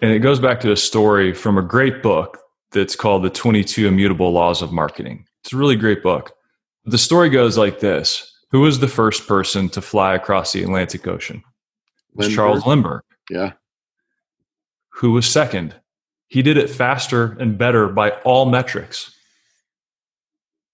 And 0.00 0.12
it 0.12 0.20
goes 0.20 0.38
back 0.38 0.60
to 0.60 0.72
a 0.72 0.76
story 0.76 1.34
from 1.34 1.58
a 1.58 1.62
great 1.62 2.02
book 2.02 2.38
that's 2.72 2.96
called 2.96 3.22
The 3.22 3.30
22 3.30 3.86
Immutable 3.86 4.32
Laws 4.32 4.62
of 4.62 4.72
Marketing. 4.72 5.26
It's 5.42 5.52
a 5.52 5.56
really 5.56 5.76
great 5.76 6.02
book. 6.02 6.32
The 6.84 6.98
story 6.98 7.30
goes 7.30 7.56
like 7.56 7.80
this 7.80 8.30
Who 8.50 8.60
was 8.60 8.78
the 8.78 8.88
first 8.88 9.26
person 9.26 9.68
to 9.70 9.80
fly 9.80 10.14
across 10.14 10.52
the 10.52 10.62
Atlantic 10.62 11.06
Ocean? 11.06 11.42
Was 12.14 12.32
Charles 12.32 12.66
Lindbergh. 12.66 13.02
Yeah. 13.30 13.52
Who 14.90 15.12
was 15.12 15.26
second? 15.26 15.74
He 16.34 16.42
did 16.42 16.56
it 16.56 16.68
faster 16.68 17.36
and 17.38 17.56
better 17.56 17.86
by 17.86 18.10
all 18.24 18.46
metrics. 18.46 19.16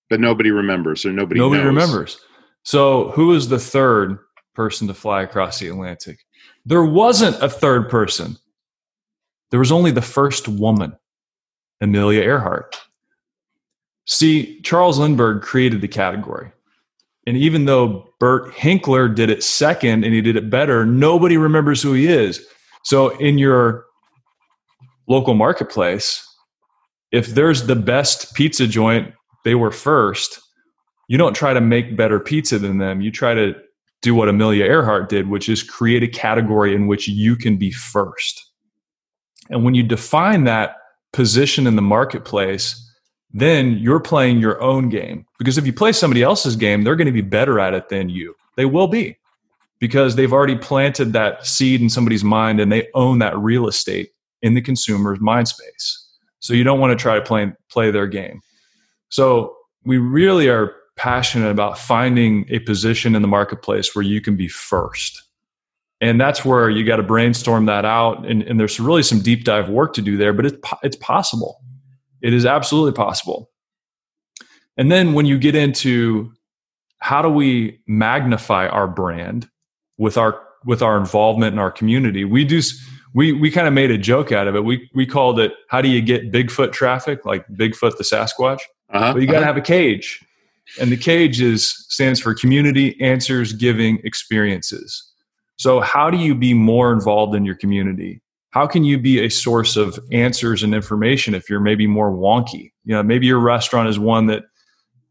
But 0.08 0.18
nobody 0.18 0.50
remembers, 0.50 1.04
or 1.04 1.12
nobody 1.12 1.38
nobody 1.38 1.62
knows. 1.62 1.66
remembers. 1.66 2.20
So, 2.62 3.10
who 3.10 3.26
was 3.26 3.50
the 3.50 3.58
third 3.58 4.20
person 4.54 4.88
to 4.88 4.94
fly 4.94 5.20
across 5.20 5.58
the 5.58 5.68
Atlantic? 5.68 6.20
There 6.64 6.86
wasn't 6.86 7.42
a 7.42 7.50
third 7.50 7.90
person. 7.90 8.38
There 9.50 9.60
was 9.60 9.70
only 9.70 9.90
the 9.90 10.00
first 10.00 10.48
woman, 10.48 10.96
Amelia 11.82 12.22
Earhart. 12.22 12.80
See, 14.06 14.62
Charles 14.62 14.98
Lindbergh 14.98 15.42
created 15.42 15.82
the 15.82 15.88
category. 15.88 16.52
And 17.26 17.36
even 17.36 17.66
though 17.66 18.08
Bert 18.18 18.54
Hinkler 18.54 19.14
did 19.14 19.28
it 19.28 19.44
second 19.44 20.04
and 20.04 20.14
he 20.14 20.22
did 20.22 20.36
it 20.36 20.48
better, 20.48 20.86
nobody 20.86 21.36
remembers 21.36 21.82
who 21.82 21.92
he 21.92 22.06
is. 22.06 22.42
So, 22.82 23.10
in 23.18 23.36
your 23.36 23.84
local 25.10 25.34
marketplace, 25.34 26.24
if 27.10 27.26
there's 27.26 27.66
the 27.66 27.74
best 27.74 28.32
pizza 28.34 28.66
joint, 28.66 29.12
they 29.44 29.56
were 29.56 29.72
first. 29.72 30.40
You 31.08 31.18
don't 31.18 31.34
try 31.34 31.52
to 31.52 31.60
make 31.60 31.96
better 31.96 32.20
pizza 32.20 32.60
than 32.60 32.78
them. 32.78 33.00
You 33.00 33.10
try 33.10 33.34
to 33.34 33.54
do 34.02 34.14
what 34.14 34.28
Amelia 34.28 34.64
Earhart 34.64 35.08
did, 35.08 35.28
which 35.28 35.48
is 35.48 35.64
create 35.64 36.04
a 36.04 36.08
category 36.08 36.74
in 36.74 36.86
which 36.86 37.08
you 37.08 37.34
can 37.34 37.56
be 37.56 37.72
first. 37.72 38.40
And 39.50 39.64
when 39.64 39.74
you 39.74 39.82
define 39.82 40.44
that 40.44 40.76
position 41.12 41.66
in 41.66 41.74
the 41.74 41.82
marketplace, 41.82 42.80
then 43.32 43.78
you're 43.78 44.00
playing 44.00 44.38
your 44.38 44.62
own 44.62 44.88
game. 44.88 45.26
Because 45.38 45.58
if 45.58 45.66
you 45.66 45.72
play 45.72 45.90
somebody 45.90 46.22
else's 46.22 46.54
game, 46.54 46.84
they're 46.84 46.96
going 46.96 47.06
to 47.06 47.12
be 47.12 47.20
better 47.20 47.58
at 47.58 47.74
it 47.74 47.88
than 47.88 48.08
you. 48.08 48.34
They 48.56 48.64
will 48.64 48.86
be 48.86 49.18
because 49.80 50.14
they've 50.14 50.32
already 50.32 50.56
planted 50.56 51.12
that 51.14 51.44
seed 51.44 51.80
in 51.80 51.90
somebody's 51.90 52.22
mind 52.22 52.60
and 52.60 52.70
they 52.70 52.86
own 52.94 53.18
that 53.18 53.36
real 53.36 53.66
estate 53.66 54.10
in 54.42 54.54
the 54.54 54.60
consumer's 54.60 55.20
mind 55.20 55.48
space. 55.48 56.06
So 56.38 56.54
you 56.54 56.64
don't 56.64 56.80
want 56.80 56.96
to 56.96 57.00
try 57.00 57.14
to 57.14 57.22
play 57.22 57.52
play 57.70 57.90
their 57.90 58.06
game. 58.06 58.40
So 59.08 59.54
we 59.84 59.98
really 59.98 60.48
are 60.48 60.74
passionate 60.96 61.50
about 61.50 61.78
finding 61.78 62.46
a 62.50 62.58
position 62.60 63.14
in 63.14 63.22
the 63.22 63.28
marketplace 63.28 63.94
where 63.94 64.04
you 64.04 64.20
can 64.20 64.36
be 64.36 64.48
first. 64.48 65.22
And 66.02 66.20
that's 66.20 66.44
where 66.44 66.70
you 66.70 66.84
got 66.84 66.96
to 66.96 67.02
brainstorm 67.02 67.66
that 67.66 67.84
out. 67.84 68.26
And, 68.26 68.42
and 68.42 68.58
there's 68.58 68.80
really 68.80 69.02
some 69.02 69.20
deep 69.20 69.44
dive 69.44 69.68
work 69.68 69.92
to 69.94 70.02
do 70.02 70.16
there, 70.16 70.32
but 70.32 70.46
it's, 70.46 70.56
it's 70.82 70.96
possible. 70.96 71.60
It 72.22 72.32
is 72.32 72.46
absolutely 72.46 72.92
possible. 72.92 73.50
And 74.76 74.90
then 74.90 75.12
when 75.12 75.26
you 75.26 75.38
get 75.38 75.54
into 75.54 76.32
how 76.98 77.22
do 77.22 77.28
we 77.28 77.80
magnify 77.86 78.66
our 78.68 78.86
brand 78.86 79.48
with 79.98 80.16
our 80.16 80.40
with 80.64 80.82
our 80.82 80.98
involvement 80.98 81.54
in 81.54 81.58
our 81.58 81.70
community, 81.70 82.24
we 82.24 82.44
do 82.44 82.60
we 83.14 83.32
we 83.32 83.50
kind 83.50 83.66
of 83.66 83.72
made 83.72 83.90
a 83.90 83.98
joke 83.98 84.32
out 84.32 84.46
of 84.46 84.54
it. 84.54 84.64
We 84.64 84.88
we 84.94 85.06
called 85.06 85.40
it 85.40 85.52
"How 85.68 85.80
do 85.80 85.88
you 85.88 86.00
get 86.00 86.30
Bigfoot 86.30 86.72
traffic?" 86.72 87.24
Like 87.24 87.46
Bigfoot 87.48 87.96
the 87.96 88.04
Sasquatch. 88.04 88.60
Uh-huh, 88.90 89.12
but 89.12 89.20
you 89.20 89.26
got 89.26 89.34
to 89.34 89.38
uh-huh. 89.38 89.46
have 89.46 89.56
a 89.56 89.62
cage, 89.62 90.24
and 90.80 90.90
the 90.90 90.96
cage 90.96 91.40
is 91.40 91.68
stands 91.88 92.20
for 92.20 92.34
Community 92.34 93.00
Answers 93.00 93.52
Giving 93.52 94.00
Experiences. 94.04 95.10
So 95.56 95.80
how 95.80 96.10
do 96.10 96.16
you 96.16 96.34
be 96.34 96.54
more 96.54 96.92
involved 96.92 97.34
in 97.34 97.44
your 97.44 97.54
community? 97.54 98.22
How 98.50 98.66
can 98.66 98.82
you 98.82 98.98
be 98.98 99.24
a 99.24 99.28
source 99.28 99.76
of 99.76 99.98
answers 100.10 100.62
and 100.62 100.74
information 100.74 101.34
if 101.34 101.50
you're 101.50 101.60
maybe 101.60 101.86
more 101.86 102.10
wonky? 102.10 102.72
You 102.84 102.94
know, 102.94 103.02
maybe 103.02 103.26
your 103.26 103.38
restaurant 103.38 103.88
is 103.88 103.98
one 103.98 104.26
that 104.26 104.44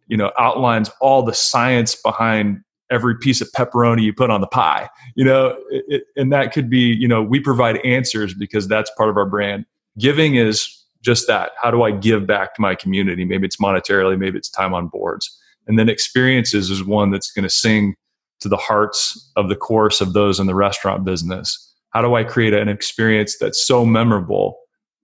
you 0.08 0.18
know 0.18 0.32
outlines 0.40 0.90
all 1.02 1.24
the 1.24 1.34
science 1.34 1.96
behind 1.96 2.62
every 2.92 3.18
piece 3.18 3.42
of 3.42 3.50
pepperoni 3.52 4.04
you 4.04 4.14
put 4.14 4.30
on 4.30 4.42
the 4.42 4.48
pie 4.48 4.90
you 5.16 5.24
know 5.24 5.58
it, 5.70 5.86
it, 5.88 6.04
and 6.16 6.32
that 6.32 6.54
could 6.54 6.70
be 6.70 6.80
you 6.80 7.08
know 7.08 7.22
we 7.22 7.40
provide 7.40 7.78
answers 7.86 8.34
because 8.34 8.68
that's 8.68 8.92
part 8.98 9.10
of 9.10 9.18
our 9.18 9.26
brand. 9.26 9.66
Giving 9.98 10.36
is 10.36 10.76
just 11.02 11.28
that. 11.28 11.52
How 11.62 11.72
do 11.72 11.84
i 11.84 11.92
give 11.92 12.28
back 12.28 12.56
to 12.56 12.62
my 12.62 12.76
community? 12.76 13.26
Maybe 13.26 13.46
it's 13.46 13.58
monetarily 13.58 14.18
maybe 14.18 14.38
it's 14.38 14.50
time 14.50 14.74
on 14.74 14.88
boards. 14.88 15.38
And 15.68 15.78
then 15.78 15.90
experiences 15.90 16.70
is 16.70 16.84
one 16.84 17.12
that's 17.12 17.32
going 17.32 17.44
to 17.44 17.50
sing 17.50 17.96
to 18.40 18.50
the 18.50 18.58
hearts 18.58 19.32
of 19.36 19.50
the 19.50 19.56
course 19.56 20.02
of 20.02 20.14
those 20.14 20.40
in 20.40 20.48
the 20.48 20.56
restaurant 20.56 21.06
business. 21.06 21.74
How 21.92 22.02
do 22.02 22.16
i 22.16 22.24
create 22.24 22.54
an 22.54 22.70
experience 22.70 23.38
that's 23.38 23.66
so 23.66 23.86
memorable 23.86 24.58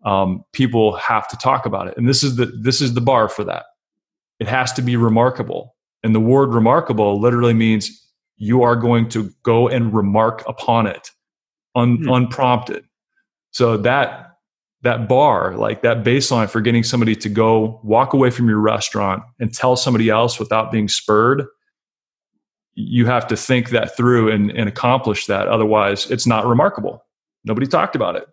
um, 0.05 0.43
people 0.53 0.95
have 0.97 1.27
to 1.27 1.38
talk 1.38 1.65
about 1.65 1.88
it? 1.88 1.97
And 1.97 2.07
this 2.07 2.23
is 2.23 2.36
the 2.36 2.45
this 2.45 2.81
is 2.81 2.93
the 2.93 3.01
bar 3.01 3.27
for 3.29 3.43
that. 3.43 3.65
It 4.39 4.47
has 4.47 4.73
to 4.73 4.81
be 4.81 4.95
remarkable 4.95 5.74
And 6.06 6.14
the 6.14 6.20
word 6.20 6.53
remarkable 6.53 7.20
literally 7.20 7.56
means 7.56 8.08
you 8.38 8.62
are 8.62 8.76
going 8.76 9.10
to 9.10 9.32
go 9.41 9.68
and 9.68 9.91
remark 9.91 10.43
upon 10.47 10.86
it 10.86 11.10
un, 11.74 11.97
hmm. 11.97 12.10
unprompted. 12.10 12.86
So 13.49 13.76
that 13.78 14.22
that 14.84 15.10
bar, 15.10 15.56
like 15.56 15.82
that 15.82 16.03
baseline 16.03 16.47
for 16.47 16.62
getting 16.62 16.84
somebody 16.84 17.16
to 17.16 17.28
go 17.28 17.80
walk 17.84 18.14
away 18.14 18.30
from 18.30 18.47
your 18.47 18.60
restaurant 18.60 19.24
and 19.39 19.51
tell 19.51 19.76
somebody 19.76 20.10
else 20.12 20.38
without 20.38 20.72
being 20.72 20.88
spurred, 20.88 21.43
you 22.76 23.08
have 23.08 23.26
to 23.26 23.36
think 23.36 23.72
that 23.72 23.97
through 23.97 24.32
and, 24.32 24.51
and 24.51 24.70
accomplish 24.70 25.26
that. 25.26 25.47
Otherwise, 25.47 26.12
it's 26.12 26.28
not 26.28 26.45
remarkable. 26.45 27.03
Nobody 27.45 27.66
talked 27.66 27.95
about 27.95 28.16
it. 28.16 28.28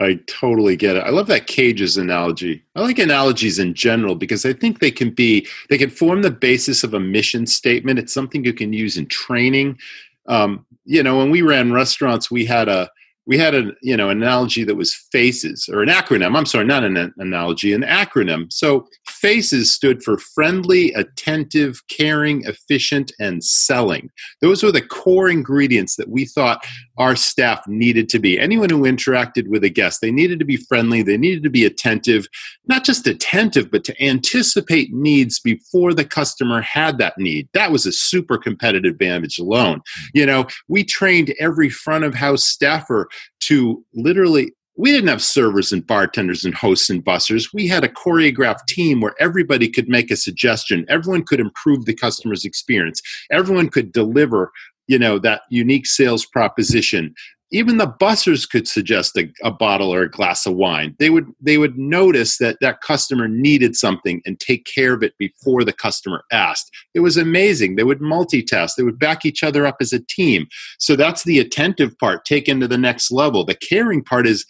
I 0.00 0.18
totally 0.26 0.76
get 0.76 0.96
it. 0.96 1.04
I 1.04 1.10
love 1.10 1.26
that 1.26 1.46
cages 1.46 1.98
analogy. 1.98 2.64
I 2.74 2.80
like 2.80 2.98
analogies 2.98 3.58
in 3.58 3.74
general 3.74 4.14
because 4.14 4.46
I 4.46 4.54
think 4.54 4.78
they 4.78 4.90
can 4.90 5.10
be 5.10 5.46
they 5.68 5.76
can 5.76 5.90
form 5.90 6.22
the 6.22 6.30
basis 6.30 6.82
of 6.82 6.94
a 6.94 7.00
mission 7.00 7.46
statement. 7.46 7.98
It's 7.98 8.14
something 8.14 8.44
you 8.44 8.54
can 8.54 8.72
use 8.72 8.96
in 8.96 9.06
training. 9.06 9.78
Um, 10.26 10.64
you 10.86 11.02
know, 11.02 11.18
when 11.18 11.30
we 11.30 11.42
ran 11.42 11.72
restaurants, 11.72 12.30
we 12.30 12.46
had 12.46 12.68
a 12.68 12.90
we 13.26 13.38
had 13.38 13.54
a 13.54 13.70
you 13.80 13.96
know 13.96 14.08
analogy 14.10 14.64
that 14.64 14.74
was 14.74 14.94
faces 15.12 15.68
or 15.72 15.82
an 15.82 15.88
acronym 15.88 16.36
i'm 16.36 16.46
sorry 16.46 16.64
not 16.64 16.82
an 16.82 17.12
analogy 17.18 17.72
an 17.72 17.82
acronym 17.82 18.52
so 18.52 18.86
faces 19.06 19.72
stood 19.72 20.02
for 20.02 20.18
friendly 20.18 20.92
attentive 20.94 21.80
caring 21.88 22.42
efficient 22.44 23.12
and 23.20 23.44
selling 23.44 24.10
those 24.40 24.62
were 24.62 24.72
the 24.72 24.82
core 24.82 25.28
ingredients 25.28 25.96
that 25.96 26.08
we 26.08 26.24
thought 26.24 26.64
our 27.00 27.16
staff 27.16 27.66
needed 27.66 28.08
to 28.10 28.18
be 28.18 28.38
anyone 28.38 28.68
who 28.68 28.82
interacted 28.82 29.48
with 29.48 29.64
a 29.64 29.70
guest 29.70 30.00
they 30.00 30.12
needed 30.12 30.38
to 30.38 30.44
be 30.44 30.56
friendly 30.56 31.02
they 31.02 31.16
needed 31.16 31.42
to 31.42 31.50
be 31.50 31.64
attentive 31.64 32.28
not 32.66 32.84
just 32.84 33.06
attentive 33.06 33.70
but 33.70 33.82
to 33.82 34.04
anticipate 34.04 34.92
needs 34.92 35.40
before 35.40 35.94
the 35.94 36.04
customer 36.04 36.60
had 36.60 36.98
that 36.98 37.16
need 37.18 37.48
that 37.54 37.72
was 37.72 37.86
a 37.86 37.92
super 37.92 38.36
competitive 38.36 38.92
advantage 38.92 39.38
alone 39.38 39.78
mm-hmm. 39.78 40.18
you 40.18 40.26
know 40.26 40.46
we 40.68 40.84
trained 40.84 41.34
every 41.40 41.70
front 41.70 42.04
of 42.04 42.14
house 42.14 42.44
staffer 42.44 43.08
to 43.40 43.82
literally 43.94 44.52
we 44.80 44.92
didn't 44.92 45.08
have 45.08 45.22
servers 45.22 45.72
and 45.72 45.86
bartenders 45.86 46.42
and 46.42 46.54
hosts 46.54 46.88
and 46.88 47.04
bussers. 47.04 47.50
We 47.52 47.68
had 47.68 47.84
a 47.84 47.88
choreographed 47.88 48.66
team 48.66 49.02
where 49.02 49.14
everybody 49.20 49.68
could 49.68 49.90
make 49.90 50.10
a 50.10 50.16
suggestion. 50.16 50.86
Everyone 50.88 51.22
could 51.22 51.38
improve 51.38 51.84
the 51.84 51.94
customer's 51.94 52.46
experience. 52.46 53.02
Everyone 53.30 53.68
could 53.68 53.92
deliver, 53.92 54.50
you 54.90 54.98
know, 54.98 55.20
that 55.20 55.42
unique 55.50 55.86
sales 55.86 56.26
proposition. 56.26 57.14
Even 57.52 57.78
the 57.78 57.86
bussers 58.00 58.48
could 58.48 58.66
suggest 58.66 59.16
a, 59.16 59.28
a, 59.44 59.50
bottle 59.50 59.92
or 59.94 60.02
a 60.02 60.10
glass 60.10 60.46
of 60.46 60.54
wine. 60.54 60.96
They 60.98 61.10
would 61.10 61.26
they 61.40 61.58
would 61.58 61.78
notice 61.78 62.38
that 62.38 62.58
that 62.60 62.80
customer 62.80 63.28
needed 63.28 63.76
something 63.76 64.20
and 64.24 64.38
take 64.38 64.64
care 64.64 64.92
of 64.92 65.02
it 65.04 65.14
before 65.18 65.64
the 65.64 65.72
customer 65.72 66.24
asked. 66.32 66.70
It 66.94 67.00
was 67.00 67.16
amazing. 67.16 67.76
They 67.76 67.84
would 67.84 68.00
multitask. 68.00 68.74
They 68.76 68.82
would 68.82 68.98
back 68.98 69.24
each 69.24 69.44
other 69.44 69.64
up 69.64 69.76
as 69.80 69.92
a 69.92 70.04
team. 70.04 70.46
So 70.78 70.96
that's 70.96 71.22
the 71.24 71.38
attentive 71.38 71.96
part 71.98 72.24
taken 72.24 72.58
to 72.60 72.68
the 72.68 72.78
next 72.78 73.12
level. 73.12 73.44
The 73.44 73.56
caring 73.56 74.02
part 74.02 74.26
is 74.26 74.44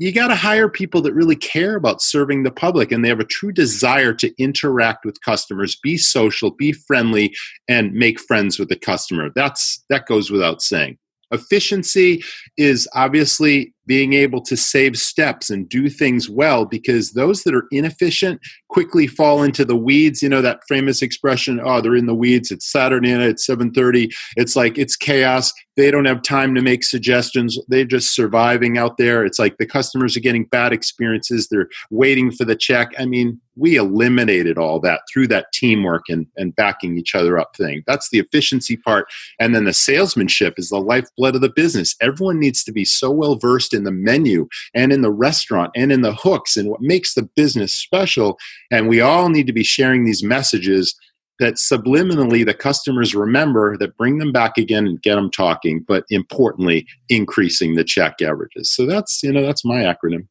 you 0.00 0.12
got 0.12 0.28
to 0.28 0.34
hire 0.34 0.70
people 0.70 1.02
that 1.02 1.12
really 1.12 1.36
care 1.36 1.76
about 1.76 2.00
serving 2.00 2.42
the 2.42 2.50
public 2.50 2.90
and 2.90 3.04
they 3.04 3.08
have 3.10 3.20
a 3.20 3.24
true 3.24 3.52
desire 3.52 4.14
to 4.14 4.32
interact 4.42 5.04
with 5.04 5.20
customers 5.20 5.76
be 5.82 5.98
social 5.98 6.50
be 6.52 6.72
friendly 6.72 7.36
and 7.68 7.92
make 7.92 8.18
friends 8.18 8.58
with 8.58 8.70
the 8.70 8.78
customer. 8.78 9.28
That's 9.34 9.84
that 9.90 10.06
goes 10.06 10.30
without 10.30 10.62
saying. 10.62 10.96
Efficiency 11.32 12.24
is 12.56 12.88
obviously 12.94 13.74
being 13.90 14.12
able 14.12 14.40
to 14.40 14.56
save 14.56 14.96
steps 14.96 15.50
and 15.50 15.68
do 15.68 15.88
things 15.88 16.30
well 16.30 16.64
because 16.64 17.10
those 17.10 17.42
that 17.42 17.56
are 17.56 17.66
inefficient 17.72 18.40
quickly 18.68 19.08
fall 19.08 19.42
into 19.42 19.64
the 19.64 19.74
weeds. 19.74 20.22
You 20.22 20.28
know 20.28 20.42
that 20.42 20.60
famous 20.68 21.02
expression 21.02 21.60
oh 21.60 21.80
they're 21.80 21.96
in 21.96 22.06
the 22.06 22.14
weeds. 22.14 22.52
It's 22.52 22.70
saturday 22.70 23.12
night 23.12 23.28
at 23.28 23.38
7.30 23.38 24.14
it's 24.36 24.54
like 24.54 24.78
it's 24.78 24.94
chaos. 24.94 25.52
They 25.76 25.90
don't 25.90 26.04
have 26.04 26.22
time 26.22 26.54
to 26.54 26.62
make 26.62 26.84
suggestions. 26.84 27.58
They're 27.66 27.84
just 27.84 28.14
surviving 28.14 28.78
out 28.78 28.96
there. 28.96 29.24
It's 29.24 29.40
like 29.40 29.56
the 29.56 29.66
customers 29.66 30.16
are 30.16 30.20
getting 30.20 30.44
bad 30.44 30.72
experiences. 30.72 31.48
They're 31.48 31.68
waiting 31.90 32.30
for 32.30 32.44
the 32.44 32.54
check. 32.54 32.92
I 32.96 33.06
mean 33.06 33.40
we 33.56 33.76
eliminated 33.76 34.56
all 34.56 34.80
that 34.80 35.02
through 35.12 35.28
that 35.28 35.52
teamwork 35.52 36.04
and, 36.08 36.26
and 36.36 36.56
backing 36.56 36.96
each 36.98 37.14
other 37.14 37.38
up 37.38 37.54
thing. 37.56 37.82
That's 37.86 38.08
the 38.10 38.18
efficiency 38.18 38.76
part. 38.76 39.06
And 39.38 39.54
then 39.54 39.64
the 39.64 39.74
salesmanship 39.74 40.54
is 40.56 40.70
the 40.70 40.78
lifeblood 40.78 41.34
of 41.34 41.42
the 41.42 41.52
business. 41.54 41.94
Everyone 42.00 42.40
needs 42.40 42.64
to 42.64 42.72
be 42.72 42.86
so 42.86 43.10
well 43.10 43.36
versed 43.36 43.74
in 43.74 43.79
in 43.80 43.84
the 43.84 43.90
menu 43.90 44.46
and 44.74 44.92
in 44.92 45.00
the 45.00 45.10
restaurant 45.10 45.72
and 45.74 45.90
in 45.90 46.02
the 46.02 46.14
hooks 46.14 46.56
and 46.56 46.68
what 46.68 46.82
makes 46.82 47.14
the 47.14 47.22
business 47.22 47.72
special. 47.72 48.38
And 48.70 48.88
we 48.88 49.00
all 49.00 49.30
need 49.30 49.46
to 49.46 49.52
be 49.52 49.64
sharing 49.64 50.04
these 50.04 50.22
messages 50.22 50.94
that 51.38 51.54
subliminally 51.54 52.44
the 52.44 52.52
customers 52.52 53.14
remember 53.14 53.76
that 53.78 53.96
bring 53.96 54.18
them 54.18 54.30
back 54.30 54.58
again 54.58 54.86
and 54.86 55.00
get 55.00 55.14
them 55.14 55.30
talking, 55.30 55.82
but 55.88 56.04
importantly, 56.10 56.86
increasing 57.08 57.74
the 57.74 57.84
check 57.84 58.20
averages. 58.20 58.70
So 58.70 58.84
that's, 58.84 59.22
you 59.22 59.32
know, 59.32 59.42
that's 59.42 59.64
my 59.64 59.78
acronym. 59.78 60.28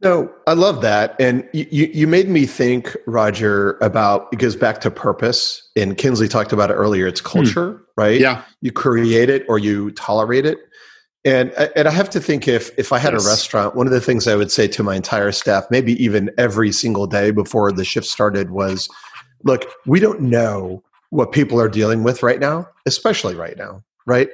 No, 0.00 0.32
I 0.46 0.52
love 0.52 0.80
that. 0.82 1.16
And 1.20 1.48
you, 1.52 1.90
you 1.92 2.06
made 2.06 2.28
me 2.28 2.46
think, 2.46 2.96
Roger, 3.06 3.78
about 3.80 4.28
it 4.32 4.38
goes 4.38 4.54
back 4.54 4.80
to 4.82 4.90
purpose. 4.92 5.68
And 5.76 5.96
Kinsley 5.96 6.28
talked 6.28 6.52
about 6.52 6.70
it 6.70 6.74
earlier. 6.74 7.06
It's 7.06 7.20
hmm. 7.20 7.26
culture, 7.26 7.72
hmm. 7.72 7.82
right? 7.96 8.20
Yeah. 8.20 8.42
You 8.60 8.70
create 8.70 9.28
it 9.28 9.44
or 9.48 9.58
you 9.58 9.90
tolerate 9.92 10.46
it. 10.46 10.58
And 11.24 11.50
and 11.52 11.88
I 11.88 11.90
have 11.90 12.10
to 12.10 12.20
think 12.20 12.46
if 12.46 12.70
if 12.78 12.92
I 12.92 12.98
had 12.98 13.12
yes. 13.12 13.26
a 13.26 13.28
restaurant, 13.28 13.74
one 13.74 13.86
of 13.86 13.92
the 13.92 14.00
things 14.00 14.28
I 14.28 14.36
would 14.36 14.52
say 14.52 14.68
to 14.68 14.82
my 14.82 14.94
entire 14.94 15.32
staff, 15.32 15.64
maybe 15.70 15.92
even 16.02 16.30
every 16.38 16.72
single 16.72 17.06
day 17.06 17.32
before 17.32 17.72
the 17.72 17.84
shift 17.84 18.06
started, 18.06 18.50
was, 18.50 18.88
look, 19.44 19.64
we 19.84 20.00
don't 20.00 20.20
know 20.20 20.82
what 21.10 21.32
people 21.32 21.60
are 21.60 21.68
dealing 21.68 22.04
with 22.04 22.22
right 22.22 22.38
now, 22.38 22.68
especially 22.86 23.34
right 23.34 23.56
now, 23.56 23.82
right? 24.06 24.28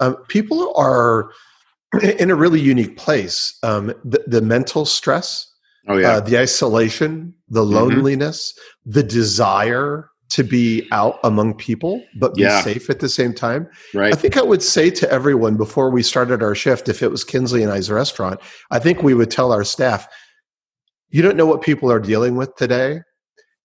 Um, 0.00 0.16
people 0.28 0.74
are 0.76 1.30
in 2.02 2.30
a 2.30 2.34
really 2.34 2.60
unique 2.60 2.96
place. 2.96 3.58
Um, 3.62 3.94
the, 4.04 4.22
the 4.26 4.42
mental 4.42 4.84
stress, 4.84 5.50
oh, 5.88 5.96
yeah. 5.96 6.12
uh, 6.12 6.20
the 6.20 6.38
isolation, 6.38 7.32
the 7.48 7.62
mm-hmm. 7.62 7.74
loneliness, 7.74 8.52
mm-hmm. 8.52 8.90
the 8.90 9.02
desire 9.02 10.10
to 10.28 10.42
be 10.42 10.86
out 10.90 11.18
among 11.22 11.54
people 11.54 12.02
but 12.18 12.34
be 12.34 12.42
yeah. 12.42 12.60
safe 12.62 12.90
at 12.90 13.00
the 13.00 13.08
same 13.08 13.32
time. 13.32 13.68
Right. 13.94 14.12
I 14.12 14.16
think 14.16 14.36
I 14.36 14.42
would 14.42 14.62
say 14.62 14.90
to 14.90 15.10
everyone 15.10 15.56
before 15.56 15.90
we 15.90 16.02
started 16.02 16.42
our 16.42 16.54
shift, 16.54 16.88
if 16.88 17.02
it 17.02 17.10
was 17.10 17.24
Kinsley 17.24 17.62
and 17.62 17.72
I's 17.72 17.90
restaurant, 17.90 18.40
I 18.70 18.78
think 18.78 19.02
we 19.02 19.14
would 19.14 19.30
tell 19.30 19.52
our 19.52 19.64
staff, 19.64 20.06
you 21.10 21.22
don't 21.22 21.36
know 21.36 21.46
what 21.46 21.62
people 21.62 21.90
are 21.90 22.00
dealing 22.00 22.36
with 22.36 22.54
today, 22.56 23.00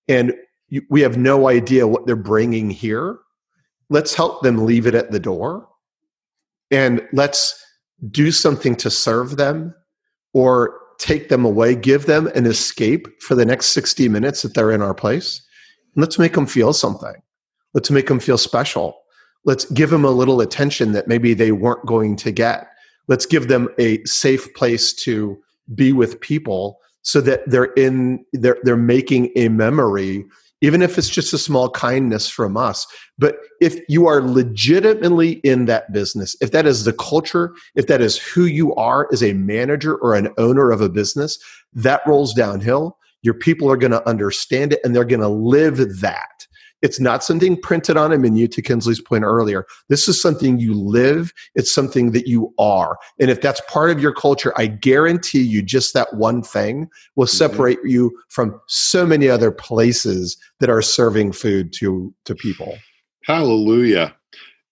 and 0.08 0.34
you, 0.70 0.84
we 0.90 1.02
have 1.02 1.18
no 1.18 1.50
idea 1.50 1.88
what 1.88 2.06
they're 2.06 2.16
bringing 2.16 2.70
here. 2.70 3.18
Let's 3.90 4.14
help 4.14 4.44
them 4.44 4.66
leave 4.66 4.86
it 4.86 4.96
at 4.96 5.12
the 5.12 5.20
door, 5.20 5.68
and 6.70 7.02
let's 7.12 7.58
do 8.12 8.32
something 8.32 8.76
to 8.78 8.90
serve 8.90 9.38
them 9.38 9.74
or 10.34 10.80
take 11.00 11.30
them 11.30 11.44
away, 11.44 11.76
give 11.76 12.06
them 12.06 12.28
an 12.28 12.46
escape 12.46 13.08
for 13.22 13.34
the 13.34 13.46
next 13.46 13.68
60 13.68 14.08
minutes 14.08 14.44
that 14.44 14.54
they're 14.54 14.72
in 14.72 14.84
our 14.84 14.94
place 14.94 15.42
Let's 15.96 16.20
make 16.20 16.34
them 16.34 16.46
feel 16.46 16.74
something. 16.74 17.16
Let's 17.74 17.92
make 17.92 18.08
them 18.08 18.20
feel 18.20 18.38
special. 18.38 18.98
Let's 19.46 19.66
give 19.66 19.90
them 19.90 20.06
a 20.06 20.12
little 20.12 20.42
attention 20.42 20.92
that 20.92 21.08
maybe 21.08 21.34
they 21.34 21.52
weren't 21.52 21.86
going 21.86 22.16
to 22.18 22.32
get. 22.32 22.68
Let's 23.08 23.26
give 23.26 23.48
them 23.48 23.70
a 23.80 24.04
safe 24.06 24.54
place 24.54 24.94
to 24.94 25.42
be 25.74 25.94
with 25.94 26.20
people 26.22 26.80
so 27.02 27.22
that 27.22 27.50
they're 27.50 27.74
in 27.74 28.24
they're 28.34 28.58
they're 28.64 28.78
making 28.78 29.32
a 29.36 29.50
memory 29.50 30.26
even 30.62 30.84
if 30.84 30.98
it's 30.98 31.10
just 31.10 31.34
a 31.34 31.38
small 31.38 31.70
kindness 31.72 32.30
from 32.30 32.56
us. 32.56 32.86
But 33.18 33.38
if 33.60 33.80
you 33.90 34.08
are 34.08 34.22
legitimately 34.22 35.34
in 35.44 35.66
that 35.66 35.92
business, 35.92 36.36
if 36.40 36.52
that 36.52 36.68
is 36.68 36.86
the 36.86 36.94
culture, 36.94 37.54
if 37.76 37.88
that 37.88 38.00
is 38.00 38.18
who 38.18 38.46
you 38.46 38.74
are 38.76 39.10
as 39.12 39.24
a 39.24 39.34
manager 39.34 39.96
or 39.96 40.16
an 40.16 40.30
owner 40.38 40.70
of 40.70 40.80
a 40.80 40.90
business, 40.90 41.40
that 41.74 42.06
rolls 42.06 42.34
downhill 42.34 42.98
your 43.22 43.34
people 43.34 43.70
are 43.72 43.78
going 43.78 43.92
to 43.92 44.08
understand 44.08 44.74
it 44.74 44.80
and 44.84 44.96
they're 44.96 45.06
going 45.06 45.22
to 45.22 45.28
live 45.28 46.00
that. 46.02 46.48
It's 46.82 47.00
not 47.00 47.24
something 47.24 47.62
printed 47.62 47.96
on 47.96 48.12
a 48.12 48.18
menu, 48.18 48.48
to 48.48 48.62
Kinsley's 48.62 49.02
point 49.02 49.24
earlier. 49.24 49.68
This 49.90 50.08
is 50.08 50.20
something 50.20 50.60
you 50.60 50.74
live. 50.74 51.32
It's 51.54 51.72
something 51.72 52.12
that 52.12 52.28
you 52.28 52.54
are. 52.58 52.98
And 53.20 53.30
if 53.30 53.42
that's 53.42 53.62
part 53.70 53.92
of 53.92 54.02
your 54.02 54.14
culture, 54.14 54.52
I 54.58 54.66
guarantee 54.68 55.44
you 55.44 55.62
just 55.62 55.94
that 55.94 56.16
one 56.16 56.42
thing 56.42 56.90
will 57.16 57.28
mm-hmm. 57.28 57.38
separate 57.38 57.78
mm-hmm. 57.80 57.90
you 57.90 58.20
from 58.30 58.60
so 58.68 59.06
many 59.06 59.30
other 59.30 59.52
places 59.52 60.38
that 60.60 60.70
are 60.70 60.82
serving 60.82 61.34
food 61.34 61.72
to, 61.74 62.14
to 62.26 62.34
people. 62.34 62.78
Hallelujah. 63.26 64.16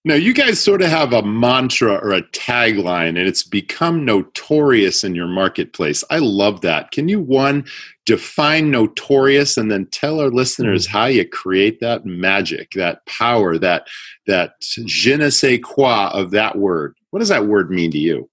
Now, 0.02 0.14
you 0.14 0.32
guys 0.32 0.58
sort 0.58 0.80
of 0.80 0.88
have 0.88 1.12
a 1.12 1.22
mantra 1.22 1.94
or 1.96 2.12
a 2.12 2.22
tagline, 2.22 3.10
and 3.10 3.18
it's 3.18 3.42
become 3.42 4.02
notorious 4.06 5.04
in 5.04 5.14
your 5.14 5.26
marketplace. 5.26 6.02
I 6.08 6.18
love 6.20 6.62
that. 6.62 6.90
Can 6.90 7.08
you, 7.08 7.20
one, 7.20 7.66
define 8.06 8.70
notorious 8.70 9.58
and 9.58 9.70
then 9.70 9.86
tell 9.86 10.18
our 10.18 10.30
listeners 10.30 10.86
mm-hmm. 10.86 10.96
how 10.96 11.04
you 11.04 11.28
create 11.28 11.80
that 11.80 12.06
magic, 12.06 12.70
that 12.72 13.04
power, 13.04 13.58
that, 13.58 13.88
that 14.26 14.54
je 14.62 15.16
ne 15.16 15.28
sais 15.28 15.60
quoi 15.62 16.08
of 16.14 16.30
that 16.30 16.56
word? 16.56 16.96
What 17.10 17.18
does 17.18 17.28
that 17.28 17.46
word 17.46 17.70
mean 17.70 17.90
to 17.90 17.98
you? 17.98 18.30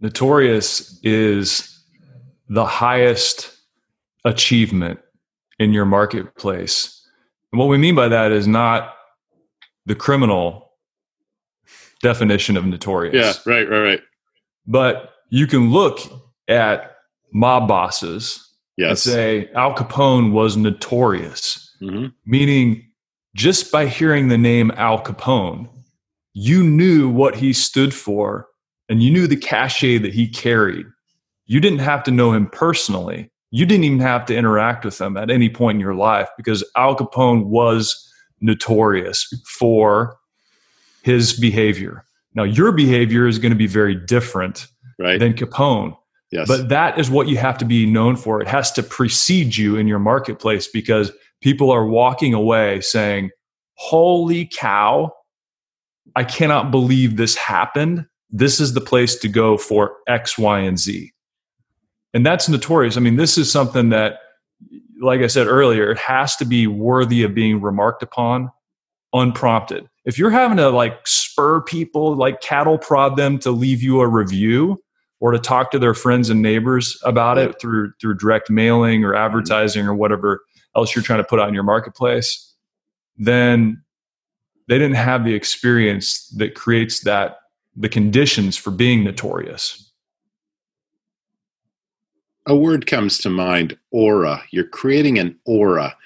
Notorious 0.00 0.98
is 1.04 1.80
the 2.48 2.64
highest 2.64 3.56
achievement 4.24 4.98
in 5.60 5.72
your 5.72 5.84
marketplace 5.84 7.06
And 7.52 7.58
what 7.58 7.68
we 7.68 7.78
mean 7.78 7.94
by 7.94 8.08
that 8.08 8.32
is 8.32 8.48
not 8.48 8.94
the 9.86 9.94
criminal 9.94 10.70
definition 12.02 12.56
of 12.56 12.64
notorious. 12.66 13.14
Yeah, 13.46 13.52
right, 13.52 13.68
right, 13.68 13.80
right. 13.80 14.00
But 14.66 15.10
you 15.30 15.46
can 15.46 15.70
look 15.70 16.00
at 16.48 16.96
mob 17.32 17.68
bosses 17.68 18.38
and 18.78 18.88
Yes. 18.88 19.02
say 19.02 19.48
Al 19.54 19.74
Capone 19.74 20.32
was 20.32 20.56
notorious, 20.56 21.74
hmm 21.80 22.06
meaning 22.24 22.84
just 23.34 23.72
by 23.72 23.86
hearing 23.86 24.28
the 24.28 24.38
name 24.38 24.70
Al 24.76 25.02
Capone, 25.02 25.68
you 26.34 26.62
knew 26.62 27.08
what 27.08 27.34
he 27.34 27.52
stood 27.52 27.94
for 27.94 28.46
and 28.88 29.02
you 29.02 29.10
knew 29.10 29.26
the 29.26 29.36
cachet 29.36 29.98
that 29.98 30.12
he 30.12 30.28
carried. 30.28 30.86
You 31.46 31.60
didn't 31.60 31.78
have 31.80 32.02
to 32.04 32.10
know 32.10 32.32
him 32.32 32.46
personally. 32.48 33.30
You 33.50 33.64
didn't 33.66 33.84
even 33.84 34.00
have 34.00 34.26
to 34.26 34.36
interact 34.36 34.84
with 34.84 35.00
him 35.00 35.16
at 35.16 35.30
any 35.30 35.48
point 35.48 35.76
in 35.76 35.80
your 35.80 35.94
life 35.94 36.28
because 36.36 36.62
Al 36.76 36.94
Capone 36.96 37.46
was 37.46 38.11
notorious 38.42 39.26
for 39.58 40.16
his 41.02 41.32
behavior. 41.38 42.04
Now, 42.34 42.42
your 42.44 42.72
behavior 42.72 43.26
is 43.26 43.38
going 43.38 43.50
to 43.52 43.56
be 43.58 43.66
very 43.66 43.94
different 43.94 44.66
Right. 44.98 45.18
than 45.18 45.32
Capone. 45.34 45.96
yes. 46.30 46.46
But 46.48 46.68
that 46.68 46.98
is 46.98 47.10
what 47.10 47.26
you 47.28 47.36
have 47.38 47.58
to 47.58 47.64
be 47.64 47.86
known 47.86 48.16
for. 48.16 48.40
It 48.40 48.48
has 48.48 48.70
to 48.72 48.82
precede 48.82 49.56
you 49.56 49.76
in 49.76 49.86
your 49.88 49.98
marketplace 49.98 50.68
because 50.68 51.10
people 51.40 51.70
are 51.70 51.86
walking 51.86 52.34
away 52.34 52.80
saying, 52.82 53.30
Holy 53.74 54.46
cow, 54.52 55.12
I 56.14 56.24
cannot 56.24 56.70
believe 56.70 57.16
this 57.16 57.34
happened. 57.36 58.06
This 58.30 58.60
is 58.60 58.74
the 58.74 58.80
place 58.80 59.16
to 59.16 59.28
go 59.28 59.56
for 59.58 59.96
X, 60.06 60.38
Y, 60.38 60.60
and 60.60 60.78
Z. 60.78 61.10
And 62.14 62.24
that's 62.24 62.48
notorious. 62.48 62.96
I 62.96 63.00
mean, 63.00 63.16
this 63.16 63.36
is 63.38 63.50
something 63.50 63.88
that, 63.88 64.18
like 65.02 65.20
I 65.20 65.26
said 65.26 65.46
earlier, 65.46 65.90
it 65.90 65.98
has 65.98 66.36
to 66.36 66.44
be 66.44 66.66
worthy 66.66 67.22
of 67.22 67.34
being 67.34 67.60
remarked 67.60 68.02
upon 68.02 68.50
unprompted. 69.12 69.88
If 70.04 70.18
you're 70.18 70.30
having 70.30 70.56
to 70.56 70.70
like 70.70 71.06
spur 71.06 71.60
people, 71.60 72.16
like 72.16 72.40
cattle 72.40 72.78
prod 72.78 73.16
them 73.16 73.38
to 73.40 73.50
leave 73.50 73.82
you 73.82 74.00
a 74.00 74.08
review, 74.08 74.82
or 75.22 75.30
to 75.30 75.38
talk 75.38 75.70
to 75.70 75.78
their 75.78 75.94
friends 75.94 76.30
and 76.30 76.42
neighbors 76.42 77.00
about 77.04 77.38
it 77.38 77.60
through 77.60 77.92
through 78.00 78.16
direct 78.16 78.50
mailing 78.50 79.04
or 79.04 79.12
mm-hmm. 79.12 79.24
advertising 79.24 79.86
or 79.86 79.94
whatever 79.94 80.42
else 80.76 80.94
you're 80.94 81.04
trying 81.04 81.20
to 81.20 81.24
put 81.24 81.38
out 81.38 81.48
in 81.48 81.54
your 81.54 81.62
marketplace, 81.62 82.54
then 83.16 83.80
they 84.68 84.78
didn't 84.78 84.96
have 84.96 85.24
the 85.24 85.34
experience 85.34 86.28
that 86.36 86.54
creates 86.54 87.00
that 87.00 87.36
the 87.76 87.88
conditions 87.88 88.56
for 88.56 88.70
being 88.70 89.04
notorious. 89.04 89.91
A 92.46 92.56
word 92.56 92.86
comes 92.86 93.18
to 93.18 93.30
mind 93.30 93.76
aura. 93.90 94.42
You're 94.50 94.64
creating 94.64 95.18
an 95.18 95.38
aura. 95.44 95.96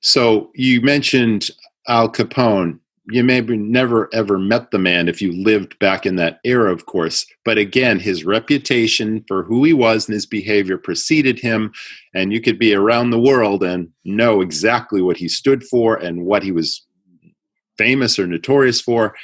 So 0.00 0.50
you 0.54 0.80
mentioned 0.80 1.50
Al 1.88 2.10
Capone. 2.10 2.78
You 3.08 3.22
maybe 3.22 3.56
never 3.56 4.12
ever 4.12 4.36
met 4.36 4.72
the 4.72 4.80
man 4.80 5.08
if 5.08 5.22
you 5.22 5.32
lived 5.32 5.78
back 5.78 6.06
in 6.06 6.16
that 6.16 6.40
era, 6.44 6.72
of 6.72 6.86
course. 6.86 7.24
But 7.44 7.56
again, 7.56 8.00
his 8.00 8.24
reputation 8.24 9.24
for 9.28 9.44
who 9.44 9.62
he 9.62 9.72
was 9.72 10.08
and 10.08 10.14
his 10.14 10.26
behavior 10.26 10.76
preceded 10.76 11.38
him. 11.38 11.72
And 12.14 12.32
you 12.32 12.40
could 12.40 12.58
be 12.58 12.74
around 12.74 13.10
the 13.10 13.20
world 13.20 13.62
and 13.62 13.90
know 14.04 14.40
exactly 14.40 15.02
what 15.02 15.16
he 15.16 15.28
stood 15.28 15.62
for 15.62 15.94
and 15.94 16.24
what 16.24 16.42
he 16.42 16.50
was 16.50 16.84
famous 17.78 18.18
or 18.18 18.26
notorious 18.26 18.80
for. 18.80 19.14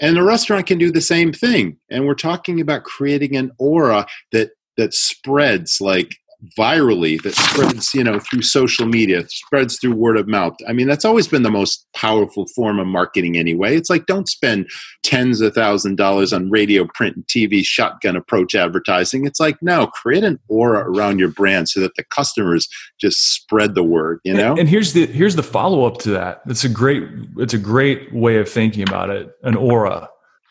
And 0.00 0.16
a 0.18 0.22
restaurant 0.22 0.66
can 0.66 0.78
do 0.78 0.92
the 0.92 1.00
same 1.00 1.32
thing. 1.32 1.78
And 1.90 2.06
we're 2.06 2.14
talking 2.14 2.60
about 2.60 2.84
creating 2.84 3.36
an 3.36 3.50
aura 3.58 4.06
that 4.30 4.50
that 4.76 4.94
spreads 4.94 5.80
like 5.80 6.16
virally 6.58 7.22
that 7.22 7.36
spreads 7.36 7.94
you 7.94 8.02
know 8.02 8.18
through 8.18 8.42
social 8.42 8.84
media 8.84 9.24
spreads 9.28 9.78
through 9.78 9.94
word 9.94 10.16
of 10.16 10.26
mouth 10.26 10.54
i 10.66 10.72
mean 10.72 10.88
that's 10.88 11.04
always 11.04 11.28
been 11.28 11.44
the 11.44 11.50
most 11.50 11.86
powerful 11.94 12.46
form 12.48 12.80
of 12.80 12.86
marketing 12.86 13.36
anyway 13.36 13.76
it's 13.76 13.88
like 13.88 14.06
don't 14.06 14.28
spend 14.28 14.68
tens 15.04 15.40
of 15.40 15.54
thousand 15.54 15.96
dollars 15.96 16.32
on 16.32 16.50
radio 16.50 16.84
print 16.94 17.14
and 17.14 17.24
tv 17.28 17.64
shotgun 17.64 18.16
approach 18.16 18.56
advertising 18.56 19.24
it's 19.24 19.38
like 19.38 19.56
no 19.62 19.86
create 19.86 20.24
an 20.24 20.36
aura 20.48 20.80
around 20.90 21.20
your 21.20 21.28
brand 21.28 21.68
so 21.68 21.78
that 21.78 21.94
the 21.94 22.04
customers 22.04 22.68
just 23.00 23.34
spread 23.34 23.76
the 23.76 23.84
word 23.84 24.18
you 24.24 24.34
know 24.34 24.52
And, 24.52 24.60
and 24.60 24.68
here's 24.68 24.92
the 24.92 25.06
here's 25.06 25.36
the 25.36 25.42
follow 25.42 25.84
up 25.84 25.98
to 25.98 26.10
that. 26.10 26.42
It's 26.46 26.64
a 26.64 26.68
great 26.68 27.04
it's 27.38 27.54
a 27.54 27.58
great 27.58 28.12
way 28.12 28.36
of 28.36 28.48
thinking 28.48 28.82
about 28.82 29.10
it. 29.10 29.30
An 29.42 29.56
aura. 29.56 30.08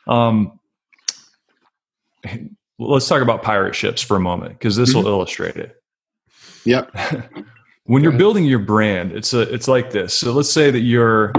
Um, 0.08 0.60
let's 2.90 3.08
talk 3.08 3.22
about 3.22 3.44
pirate 3.44 3.76
ships 3.76 4.02
for 4.02 4.18
a 4.18 4.20
moment 4.20 4.54
because 4.54 4.76
this 4.76 4.94
will 4.94 5.02
mm-hmm. 5.02 5.12
illustrate 5.12 5.56
it. 5.58 5.76
yep 6.66 6.94
When 7.86 8.04
you're 8.04 8.12
building 8.14 8.46
your 8.46 8.60
brand, 8.60 9.12
it's 9.12 9.34
a 9.34 9.42
it's 9.42 9.68
like 9.68 9.92
this. 9.92 10.14
So 10.14 10.32
let's 10.32 10.50
say 10.50 10.72
that 10.72 10.80
you're 10.80 11.34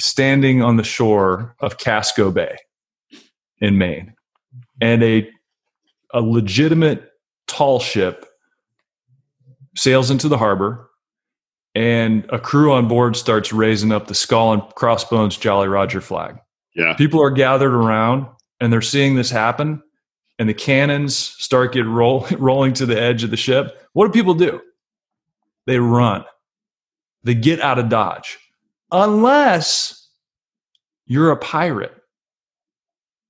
standing 0.00 0.62
on 0.62 0.76
the 0.76 0.82
shore 0.82 1.54
of 1.60 1.78
Casco 1.78 2.30
Bay 2.30 2.56
in 3.60 3.78
Maine, 3.78 4.14
and 4.80 5.02
a 5.02 5.30
a 6.12 6.20
legitimate 6.20 7.12
tall 7.46 7.78
ship 7.78 8.26
sails 9.76 10.10
into 10.10 10.28
the 10.28 10.38
harbor, 10.38 10.90
and 11.74 12.26
a 12.30 12.38
crew 12.38 12.72
on 12.72 12.88
board 12.88 13.14
starts 13.14 13.52
raising 13.52 13.92
up 13.92 14.08
the 14.08 14.14
skull 14.14 14.52
and 14.52 14.62
crossbones 14.74 15.36
Jolly 15.36 15.68
Roger 15.68 16.00
flag. 16.00 16.36
yeah 16.74 16.94
People 16.94 17.22
are 17.22 17.30
gathered 17.30 17.74
around, 17.74 18.26
and 18.60 18.72
they're 18.72 18.80
seeing 18.80 19.14
this 19.14 19.30
happen, 19.30 19.82
and 20.38 20.48
the 20.48 20.54
cannons 20.54 21.16
start 21.16 21.72
get 21.72 21.86
roll, 21.86 22.26
rolling 22.38 22.72
to 22.74 22.86
the 22.86 23.00
edge 23.00 23.24
of 23.24 23.30
the 23.30 23.36
ship. 23.36 23.88
What 23.92 24.06
do 24.06 24.12
people 24.12 24.34
do? 24.34 24.60
They 25.66 25.78
run. 25.78 26.24
They 27.24 27.34
get 27.34 27.60
out 27.60 27.78
of 27.78 27.88
Dodge. 27.88 28.38
Unless 28.90 30.08
you're 31.06 31.30
a 31.30 31.36
pirate. 31.36 31.94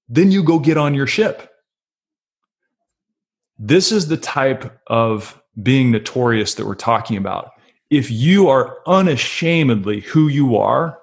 Then 0.09 0.31
you 0.31 0.43
go 0.43 0.59
get 0.59 0.77
on 0.77 0.95
your 0.95 1.07
ship. 1.07 1.51
This 3.59 3.93
is 3.93 4.09
the 4.09 4.17
type 4.17 4.79
of 4.89 5.41
being 5.63 5.91
notorious 5.91 6.55
that 6.55 6.67
we're 6.67 6.75
talking 6.75 7.17
about. 7.17 7.53
If 7.91 8.11
you 8.11 8.49
are 8.49 8.79
unashamedly 8.87 10.01
who 10.01 10.29
you 10.29 10.57
are 10.57 10.99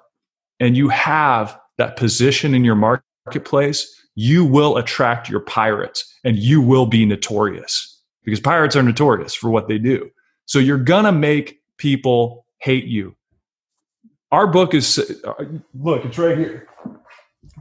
and 0.58 0.76
you 0.76 0.88
have 0.88 1.58
that 1.78 1.96
position 1.96 2.54
in 2.54 2.64
your 2.64 2.74
marketplace, 2.74 3.99
you 4.14 4.44
will 4.44 4.76
attract 4.76 5.28
your 5.28 5.40
pirates 5.40 6.18
and 6.24 6.36
you 6.36 6.60
will 6.60 6.86
be 6.86 7.06
notorious 7.06 8.00
because 8.24 8.40
pirates 8.40 8.76
are 8.76 8.82
notorious 8.82 9.34
for 9.34 9.50
what 9.50 9.68
they 9.68 9.78
do. 9.78 10.10
So 10.46 10.58
you're 10.58 10.78
going 10.78 11.04
to 11.04 11.12
make 11.12 11.60
people 11.78 12.44
hate 12.58 12.84
you. 12.84 13.16
Our 14.32 14.46
book 14.46 14.74
is, 14.74 14.98
uh, 15.24 15.32
look, 15.74 16.04
it's 16.04 16.18
right 16.18 16.38
here. 16.38 16.68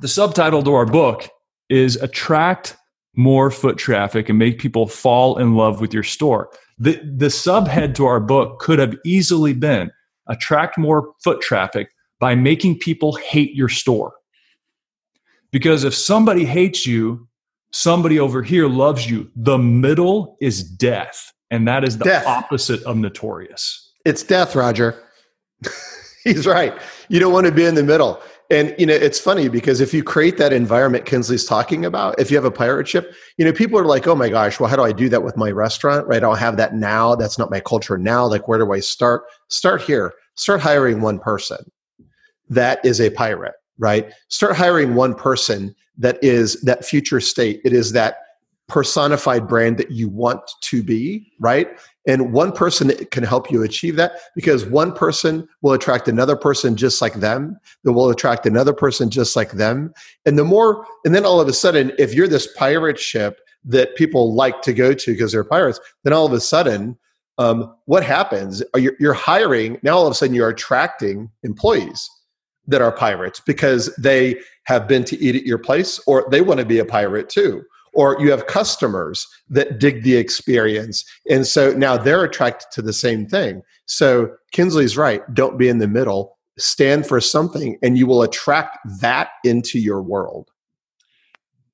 The 0.01 0.07
subtitle 0.07 0.63
to 0.63 0.73
our 0.73 0.85
book 0.85 1.27
is 1.69 1.95
Attract 1.97 2.77
More 3.15 3.49
Foot 3.51 3.77
Traffic 3.77 4.29
and 4.29 4.37
Make 4.37 4.59
People 4.59 4.87
Fall 4.87 5.37
in 5.37 5.55
Love 5.55 5.81
with 5.81 5.93
Your 5.93 6.03
Store. 6.03 6.49
The, 6.77 6.99
the 7.03 7.27
subhead 7.27 7.95
to 7.95 8.05
our 8.05 8.19
book 8.19 8.59
could 8.59 8.79
have 8.79 8.95
easily 9.03 9.53
been 9.53 9.91
Attract 10.27 10.77
More 10.77 11.13
Foot 11.23 11.41
Traffic 11.41 11.89
by 12.19 12.35
making 12.35 12.79
people 12.79 13.13
hate 13.15 13.55
your 13.55 13.69
store. 13.69 14.13
Because 15.51 15.83
if 15.83 15.93
somebody 15.93 16.45
hates 16.45 16.85
you, 16.85 17.27
somebody 17.71 18.19
over 18.19 18.41
here 18.43 18.67
loves 18.67 19.09
you. 19.09 19.29
The 19.35 19.57
middle 19.57 20.37
is 20.41 20.63
death. 20.63 21.31
And 21.51 21.67
that 21.67 21.83
is 21.83 21.97
the 21.97 22.05
Death. 22.05 22.27
opposite 22.27 22.83
of 22.83 22.97
notorious. 22.97 23.93
It's 24.05 24.23
death, 24.23 24.55
Roger. 24.55 25.03
He's 26.23 26.45
right. 26.45 26.79
You 27.07 27.19
don't 27.19 27.33
want 27.33 27.47
to 27.47 27.51
be 27.51 27.65
in 27.65 27.75
the 27.75 27.83
middle. 27.83 28.21
And 28.51 28.75
you 28.79 28.85
know, 28.85 28.93
it's 28.93 29.19
funny 29.19 29.47
because 29.47 29.79
if 29.79 29.93
you 29.93 30.03
create 30.03 30.37
that 30.37 30.51
environment 30.53 31.05
Kinsley's 31.05 31.45
talking 31.45 31.85
about, 31.85 32.19
if 32.19 32.31
you 32.31 32.37
have 32.37 32.45
a 32.45 32.51
pirate 32.51 32.87
ship, 32.87 33.13
you 33.37 33.45
know, 33.45 33.53
people 33.53 33.77
are 33.77 33.85
like, 33.85 34.07
"Oh 34.07 34.15
my 34.15 34.27
gosh, 34.29 34.59
well, 34.59 34.69
how 34.69 34.75
do 34.75 34.81
I 34.81 34.91
do 34.91 35.07
that 35.09 35.23
with 35.23 35.37
my 35.37 35.51
restaurant? 35.51 36.07
Right? 36.07 36.17
I 36.17 36.19
don't 36.19 36.39
have 36.39 36.57
that 36.57 36.73
now. 36.75 37.13
That's 37.15 37.37
not 37.37 37.51
my 37.51 37.59
culture 37.59 37.97
now. 37.97 38.25
Like, 38.25 38.47
where 38.47 38.57
do 38.57 38.71
I 38.73 38.79
start? 38.79 39.23
Start 39.49 39.83
here. 39.83 40.13
Start 40.35 40.61
hiring 40.61 41.01
one 41.01 41.19
person 41.19 41.57
that 42.49 42.83
is 42.83 42.99
a 42.99 43.11
pirate. 43.11 43.53
Right? 43.79 44.11
Start 44.27 44.55
hiring 44.55 44.93
one 44.93 45.15
person 45.15 45.75
that 45.97 46.23
is 46.23 46.61
that 46.61 46.85
future 46.85 47.19
state. 47.19 47.61
It 47.65 47.73
is 47.73 47.93
that 47.93 48.17
personified 48.67 49.47
brand 49.47 49.77
that 49.77 49.89
you 49.89 50.07
want 50.09 50.41
to 50.61 50.83
be. 50.83 51.31
Right? 51.39 51.69
And 52.09 52.33
one 52.33 52.51
person 52.51 52.91
can 53.11 53.23
help 53.23 53.51
you 53.51 53.61
achieve 53.61 53.95
that 53.97 54.13
because 54.35 54.65
one 54.65 54.93
person 54.93 55.47
will 55.61 55.73
attract 55.73 56.07
another 56.07 56.35
person 56.35 56.75
just 56.75 57.01
like 57.01 57.13
them, 57.15 57.55
that 57.83 57.93
will 57.93 58.09
attract 58.09 58.45
another 58.47 58.73
person 58.73 59.11
just 59.11 59.35
like 59.35 59.51
them. 59.51 59.93
And 60.25 60.37
the 60.37 60.43
more, 60.43 60.85
and 61.05 61.13
then 61.13 61.23
all 61.23 61.39
of 61.39 61.47
a 61.47 61.53
sudden, 61.53 61.91
if 61.99 62.15
you're 62.15 62.27
this 62.27 62.47
pirate 62.57 62.97
ship 62.97 63.39
that 63.65 63.95
people 63.95 64.33
like 64.33 64.61
to 64.63 64.73
go 64.73 64.93
to 64.93 65.11
because 65.11 65.33
they're 65.33 65.43
pirates, 65.43 65.79
then 66.03 66.13
all 66.13 66.25
of 66.25 66.33
a 66.33 66.39
sudden, 66.39 66.97
um, 67.37 67.75
what 67.85 68.03
happens? 68.03 68.63
You, 68.75 68.95
you're 68.99 69.13
hiring, 69.13 69.77
now 69.83 69.95
all 69.95 70.07
of 70.07 70.11
a 70.11 70.15
sudden 70.15 70.33
you're 70.33 70.49
attracting 70.49 71.29
employees 71.43 72.09
that 72.69 72.81
are 72.81 72.91
pirates 72.91 73.39
because 73.39 73.93
they 73.97 74.39
have 74.63 74.87
been 74.87 75.03
to 75.03 75.17
eat 75.19 75.35
at 75.35 75.45
your 75.45 75.57
place 75.57 75.99
or 76.07 76.27
they 76.31 76.41
want 76.41 76.59
to 76.59 76.65
be 76.65 76.79
a 76.79 76.85
pirate 76.85 77.29
too 77.29 77.63
or 77.93 78.15
you 78.21 78.29
have 78.29 78.45
customers 78.45 79.27
that 79.49 79.79
dig 79.79 80.03
the 80.03 80.15
experience 80.15 81.03
and 81.29 81.47
so 81.47 81.73
now 81.73 81.97
they're 81.97 82.23
attracted 82.23 82.67
to 82.71 82.81
the 82.81 82.93
same 82.93 83.25
thing 83.25 83.61
so 83.85 84.29
kinsley's 84.51 84.95
right 84.97 85.21
don't 85.33 85.57
be 85.57 85.67
in 85.67 85.79
the 85.79 85.87
middle 85.87 86.37
stand 86.61 87.07
for 87.07 87.19
something 87.21 87.77
and 87.81 87.97
you 87.97 88.05
will 88.05 88.21
attract 88.21 88.77
that 88.99 89.29
into 89.43 89.79
your 89.79 90.01
world. 90.01 90.49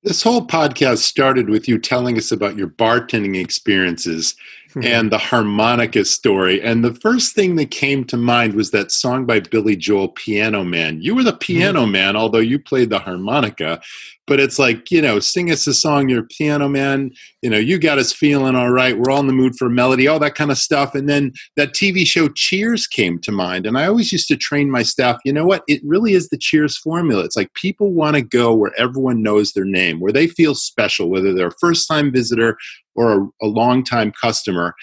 This 0.02 0.22
whole 0.22 0.46
podcast 0.46 0.98
started 0.98 1.50
with 1.50 1.68
you 1.68 1.78
telling 1.78 2.16
us 2.16 2.30
about 2.30 2.56
your 2.56 2.68
bartending 2.68 3.40
experiences. 3.40 4.36
And 4.82 5.10
the 5.10 5.18
harmonica 5.18 6.04
story. 6.04 6.62
And 6.62 6.84
the 6.84 6.94
first 6.94 7.34
thing 7.34 7.56
that 7.56 7.70
came 7.70 8.04
to 8.04 8.16
mind 8.16 8.54
was 8.54 8.70
that 8.70 8.90
song 8.90 9.24
by 9.24 9.40
Billy 9.40 9.76
Joel, 9.76 10.08
Piano 10.08 10.64
Man. 10.64 11.00
You 11.00 11.14
were 11.14 11.24
the 11.24 11.32
piano 11.32 11.82
mm-hmm. 11.82 11.92
man, 11.92 12.16
although 12.16 12.38
you 12.38 12.58
played 12.58 12.90
the 12.90 12.98
harmonica 12.98 13.80
but 14.26 14.40
it's 14.40 14.58
like 14.58 14.90
you 14.90 15.00
know 15.00 15.18
sing 15.18 15.50
us 15.50 15.66
a 15.66 15.74
song 15.74 16.08
you're 16.08 16.22
a 16.22 16.26
piano 16.26 16.68
man 16.68 17.10
you 17.42 17.50
know 17.50 17.56
you 17.56 17.78
got 17.78 17.98
us 17.98 18.12
feeling 18.12 18.54
all 18.54 18.70
right 18.70 18.98
we're 18.98 19.10
all 19.10 19.20
in 19.20 19.26
the 19.26 19.32
mood 19.32 19.56
for 19.56 19.68
melody 19.68 20.06
all 20.06 20.18
that 20.18 20.34
kind 20.34 20.50
of 20.50 20.58
stuff 20.58 20.94
and 20.94 21.08
then 21.08 21.32
that 21.56 21.72
tv 21.72 22.06
show 22.06 22.28
cheers 22.28 22.86
came 22.86 23.18
to 23.18 23.32
mind 23.32 23.66
and 23.66 23.78
i 23.78 23.86
always 23.86 24.12
used 24.12 24.28
to 24.28 24.36
train 24.36 24.70
my 24.70 24.82
staff 24.82 25.18
you 25.24 25.32
know 25.32 25.44
what 25.44 25.62
it 25.68 25.80
really 25.84 26.12
is 26.12 26.28
the 26.28 26.38
cheers 26.38 26.76
formula 26.76 27.24
it's 27.24 27.36
like 27.36 27.52
people 27.54 27.92
want 27.92 28.16
to 28.16 28.22
go 28.22 28.54
where 28.54 28.72
everyone 28.78 29.22
knows 29.22 29.52
their 29.52 29.64
name 29.64 30.00
where 30.00 30.12
they 30.12 30.26
feel 30.26 30.54
special 30.54 31.08
whether 31.08 31.32
they're 31.32 31.48
a 31.48 31.58
first 31.60 31.88
time 31.88 32.12
visitor 32.12 32.56
or 32.96 33.12
a, 33.12 33.46
a 33.46 33.46
long 33.46 33.84
time 33.84 34.12
customer 34.20 34.74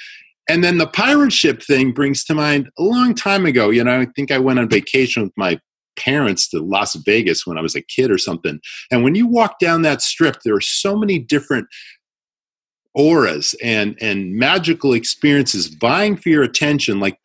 and 0.49 0.63
then 0.63 0.77
the 0.77 0.87
pirate 0.87 1.31
ship 1.31 1.61
thing 1.61 1.91
brings 1.91 2.23
to 2.25 2.33
mind 2.33 2.69
a 2.77 2.83
long 2.83 3.13
time 3.13 3.45
ago 3.45 3.69
you 3.69 3.83
know 3.83 3.99
i 3.99 4.05
think 4.15 4.31
i 4.31 4.37
went 4.37 4.59
on 4.59 4.69
vacation 4.69 5.23
with 5.23 5.33
my 5.37 5.59
parents 5.95 6.47
to 6.49 6.59
Las 6.59 6.95
Vegas 7.05 7.45
when 7.45 7.57
I 7.57 7.61
was 7.61 7.75
a 7.75 7.81
kid 7.81 8.11
or 8.11 8.17
something. 8.17 8.59
And 8.91 9.03
when 9.03 9.15
you 9.15 9.27
walk 9.27 9.59
down 9.59 9.81
that 9.83 10.01
strip, 10.01 10.37
there 10.43 10.55
are 10.55 10.61
so 10.61 10.95
many 10.95 11.19
different 11.19 11.67
auras 12.95 13.55
and 13.63 13.97
and 14.01 14.35
magical 14.35 14.93
experiences 14.93 15.67
vying 15.67 16.15
for 16.15 16.29
your 16.29 16.43
attention 16.43 16.99
like 16.99 17.17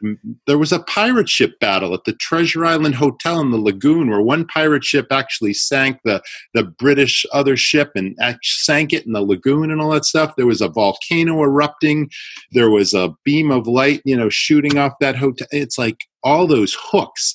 there 0.46 0.58
was 0.58 0.72
a 0.72 0.80
pirate 0.84 1.28
ship 1.28 1.58
battle 1.60 1.92
at 1.92 2.04
the 2.04 2.12
treasure 2.14 2.64
island 2.64 2.94
hotel 2.94 3.40
in 3.40 3.50
the 3.50 3.58
lagoon 3.58 4.08
where 4.08 4.22
one 4.22 4.46
pirate 4.46 4.84
ship 4.84 5.06
actually 5.10 5.52
sank 5.52 5.98
the 6.04 6.22
the 6.54 6.64
british 6.64 7.26
other 7.32 7.56
ship 7.56 7.92
and 7.94 8.16
sank 8.42 8.92
it 8.92 9.06
in 9.06 9.12
the 9.12 9.22
lagoon 9.22 9.70
and 9.70 9.80
all 9.80 9.90
that 9.90 10.04
stuff. 10.04 10.34
There 10.36 10.46
was 10.46 10.60
a 10.60 10.68
volcano 10.68 11.42
erupting. 11.42 12.10
There 12.52 12.70
was 12.70 12.94
a 12.94 13.14
beam 13.24 13.50
of 13.50 13.66
light 13.66 14.02
you 14.04 14.16
know 14.16 14.28
shooting 14.28 14.78
off 14.78 14.92
that 15.00 15.16
hotel 15.16 15.46
it's 15.50 15.78
like 15.78 15.98
all 16.22 16.46
those 16.46 16.76
hooks 16.78 17.34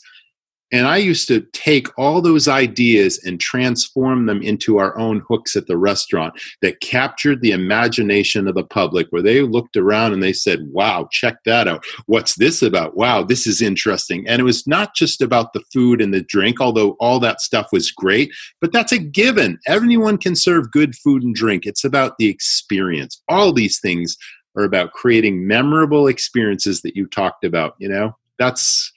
and 0.73 0.87
I 0.87 0.97
used 0.97 1.27
to 1.27 1.41
take 1.53 1.87
all 1.99 2.19
those 2.19 2.47
ideas 2.47 3.21
and 3.23 3.39
transform 3.39 4.25
them 4.25 4.41
into 4.41 4.79
our 4.79 4.97
own 4.97 5.21
hooks 5.29 5.55
at 5.55 5.67
the 5.67 5.77
restaurant 5.77 6.33
that 6.63 6.81
captured 6.81 7.41
the 7.41 7.51
imagination 7.51 8.47
of 8.47 8.55
the 8.55 8.63
public, 8.63 9.05
where 9.11 9.21
they 9.21 9.41
looked 9.41 9.77
around 9.77 10.13
and 10.13 10.23
they 10.23 10.33
said, 10.33 10.61
Wow, 10.71 11.07
check 11.11 11.35
that 11.45 11.67
out. 11.67 11.85
What's 12.07 12.35
this 12.35 12.63
about? 12.63 12.97
Wow, 12.97 13.23
this 13.23 13.45
is 13.45 13.61
interesting. 13.61 14.27
And 14.27 14.39
it 14.39 14.43
was 14.43 14.65
not 14.65 14.95
just 14.95 15.21
about 15.21 15.53
the 15.53 15.63
food 15.71 16.01
and 16.01 16.11
the 16.11 16.23
drink, 16.23 16.59
although 16.59 16.97
all 16.99 17.19
that 17.19 17.39
stuff 17.39 17.67
was 17.71 17.91
great, 17.91 18.33
but 18.59 18.73
that's 18.73 18.91
a 18.91 18.97
given. 18.97 19.59
Everyone 19.67 20.17
can 20.17 20.35
serve 20.35 20.71
good 20.71 20.95
food 20.95 21.21
and 21.21 21.35
drink. 21.35 21.67
It's 21.67 21.83
about 21.83 22.17
the 22.17 22.29
experience. 22.29 23.21
All 23.29 23.53
these 23.53 23.79
things 23.79 24.17
are 24.57 24.63
about 24.63 24.93
creating 24.93 25.45
memorable 25.45 26.07
experiences 26.07 26.81
that 26.81 26.95
you 26.95 27.05
talked 27.05 27.43
about, 27.43 27.75
you 27.77 27.89
know? 27.89 28.17
That's 28.39 28.91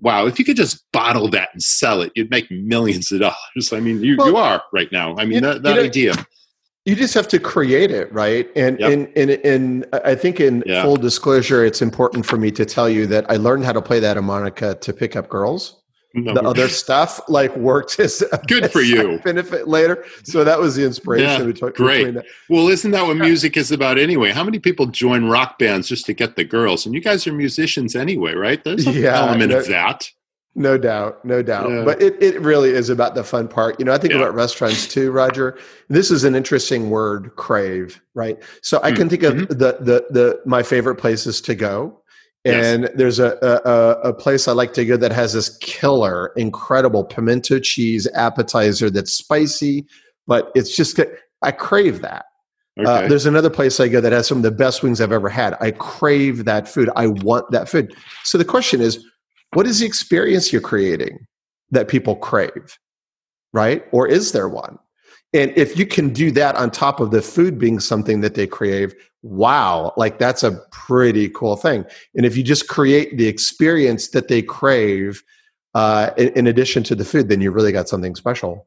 wow, 0.00 0.26
if 0.26 0.38
you 0.38 0.44
could 0.44 0.56
just 0.56 0.84
bottle 0.92 1.28
that 1.30 1.50
and 1.52 1.62
sell 1.62 2.02
it, 2.02 2.12
you'd 2.14 2.30
make 2.30 2.50
millions 2.50 3.10
of 3.12 3.20
dollars. 3.20 3.72
I 3.72 3.80
mean, 3.80 4.02
you, 4.02 4.16
well, 4.16 4.28
you 4.28 4.36
are 4.36 4.62
right 4.72 4.90
now. 4.92 5.16
I 5.16 5.24
mean, 5.24 5.34
you, 5.34 5.40
that, 5.40 5.62
that 5.62 5.70
you 5.70 5.76
know, 5.76 5.86
idea. 5.86 6.14
You 6.84 6.94
just 6.94 7.14
have 7.14 7.26
to 7.28 7.40
create 7.40 7.90
it, 7.90 8.12
right? 8.12 8.48
And 8.54 8.78
yep. 8.78 8.92
in, 8.92 9.06
in, 9.14 9.30
in, 9.30 9.84
I 10.04 10.14
think 10.14 10.38
in 10.38 10.62
yeah. 10.66 10.82
full 10.82 10.96
disclosure, 10.96 11.64
it's 11.64 11.82
important 11.82 12.24
for 12.24 12.36
me 12.36 12.52
to 12.52 12.64
tell 12.64 12.88
you 12.88 13.06
that 13.08 13.28
I 13.28 13.36
learned 13.36 13.64
how 13.64 13.72
to 13.72 13.82
play 13.82 13.98
that 13.98 14.16
harmonica 14.16 14.76
to 14.76 14.92
pick 14.92 15.16
up 15.16 15.28
girls 15.28 15.82
the 16.24 16.42
other 16.42 16.68
stuff 16.68 17.20
like 17.28 17.54
worked 17.56 18.00
as 18.00 18.22
good 18.48 18.70
for 18.70 18.80
you 18.82 19.20
benefit 19.24 19.68
later. 19.68 20.04
So 20.24 20.44
that 20.44 20.58
was 20.58 20.76
the 20.76 20.84
inspiration. 20.84 21.54
Yeah, 21.54 21.70
great. 21.70 22.16
Well, 22.48 22.68
isn't 22.68 22.90
that 22.90 23.06
what 23.06 23.16
music 23.16 23.56
is 23.56 23.72
about 23.72 23.98
anyway? 23.98 24.32
How 24.32 24.44
many 24.44 24.58
people 24.58 24.86
join 24.86 25.26
rock 25.26 25.58
bands 25.58 25.88
just 25.88 26.06
to 26.06 26.14
get 26.14 26.36
the 26.36 26.44
girls? 26.44 26.86
And 26.86 26.94
you 26.94 27.00
guys 27.00 27.26
are 27.26 27.32
musicians 27.32 27.94
anyway, 27.94 28.34
right? 28.34 28.62
There's 28.62 28.86
an 28.86 28.94
yeah, 28.94 29.16
element 29.16 29.50
no, 29.50 29.58
of 29.58 29.68
that. 29.68 30.10
No 30.58 30.78
doubt, 30.78 31.22
no 31.22 31.42
doubt. 31.42 31.68
Yeah. 31.70 31.84
But 31.84 32.00
it, 32.00 32.20
it 32.22 32.40
really 32.40 32.70
is 32.70 32.88
about 32.88 33.14
the 33.14 33.22
fun 33.22 33.46
part. 33.46 33.78
You 33.78 33.84
know, 33.84 33.92
I 33.92 33.98
think 33.98 34.14
yeah. 34.14 34.20
about 34.20 34.34
restaurants 34.34 34.88
too, 34.88 35.12
Roger. 35.12 35.58
This 35.88 36.10
is 36.10 36.24
an 36.24 36.34
interesting 36.34 36.88
word, 36.88 37.36
crave, 37.36 38.00
right? 38.14 38.42
So 38.62 38.80
I 38.82 38.90
can 38.90 39.06
mm, 39.06 39.10
think 39.10 39.22
of 39.22 39.34
mm-hmm. 39.34 39.52
the 39.52 39.76
the 39.80 40.06
the 40.10 40.40
my 40.46 40.62
favorite 40.62 40.94
places 40.94 41.42
to 41.42 41.54
go 41.54 42.00
and 42.46 42.82
yes. 42.82 42.92
there's 42.94 43.18
a, 43.18 43.36
a, 43.42 44.10
a 44.10 44.14
place 44.14 44.48
I 44.48 44.52
like 44.52 44.72
to 44.74 44.84
go 44.84 44.96
that 44.96 45.12
has 45.12 45.32
this 45.32 45.56
killer, 45.58 46.32
incredible 46.36 47.04
pimento 47.04 47.58
cheese 47.58 48.06
appetizer 48.14 48.90
that's 48.90 49.12
spicy, 49.12 49.86
but 50.26 50.50
it's 50.54 50.76
just 50.76 51.00
I 51.42 51.52
crave 51.52 52.02
that. 52.02 52.26
Uh, 52.78 52.82
okay. 52.82 53.04
Uh, 53.06 53.08
there's 53.08 53.26
another 53.26 53.50
place 53.50 53.80
I 53.80 53.88
go 53.88 54.00
that 54.00 54.12
has 54.12 54.26
some 54.26 54.38
of 54.38 54.42
the 54.42 54.50
best 54.50 54.82
wings 54.82 55.00
I've 55.00 55.12
ever 55.12 55.28
had. 55.28 55.56
I 55.60 55.70
crave 55.72 56.44
that 56.44 56.68
food. 56.68 56.90
I 56.94 57.06
want 57.06 57.50
that 57.50 57.68
food. 57.68 57.94
So 58.24 58.36
the 58.36 58.44
question 58.44 58.80
is, 58.80 59.04
what 59.54 59.66
is 59.66 59.80
the 59.80 59.86
experience 59.86 60.52
you're 60.52 60.60
creating 60.60 61.18
that 61.70 61.88
people 61.88 62.16
crave, 62.16 62.78
right? 63.52 63.84
Or 63.92 64.06
is 64.06 64.32
there 64.32 64.48
one? 64.48 64.78
And 65.32 65.52
if 65.56 65.78
you 65.78 65.86
can 65.86 66.12
do 66.12 66.30
that 66.32 66.54
on 66.54 66.70
top 66.70 67.00
of 67.00 67.10
the 67.10 67.20
food 67.20 67.58
being 67.58 67.80
something 67.80 68.20
that 68.20 68.34
they 68.34 68.46
crave, 68.46 68.94
wow, 69.22 69.92
like 69.96 70.18
that's 70.18 70.42
a 70.42 70.52
pretty 70.70 71.28
cool 71.30 71.56
thing. 71.56 71.84
And 72.14 72.24
if 72.24 72.36
you 72.36 72.42
just 72.42 72.68
create 72.68 73.18
the 73.18 73.26
experience 73.26 74.08
that 74.10 74.28
they 74.28 74.40
crave 74.40 75.22
uh, 75.74 76.10
in, 76.16 76.28
in 76.30 76.46
addition 76.46 76.82
to 76.84 76.94
the 76.94 77.04
food, 77.04 77.28
then 77.28 77.40
you 77.40 77.50
really 77.50 77.72
got 77.72 77.88
something 77.88 78.14
special. 78.14 78.66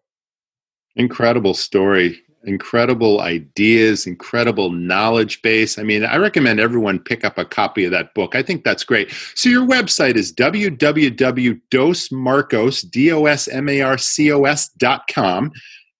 Incredible 0.95 1.53
story 1.53 2.21
incredible 2.45 3.19
ideas, 3.21 4.07
incredible 4.07 4.71
knowledge 4.71 5.41
base. 5.41 5.77
I 5.77 5.83
mean, 5.83 6.05
I 6.05 6.15
recommend 6.17 6.59
everyone 6.59 6.99
pick 6.99 7.23
up 7.25 7.37
a 7.37 7.45
copy 7.45 7.85
of 7.85 7.91
that 7.91 8.13
book. 8.13 8.35
I 8.35 8.43
think 8.43 8.63
that's 8.63 8.83
great. 8.83 9.11
So 9.35 9.49
your 9.49 9.67
website 9.67 10.15
is 10.15 10.33
www.dosmarcos, 10.33 12.89
D-O-S-M-A-R-C-O-S 12.89 14.69
dot 14.77 15.01
com 15.13 15.51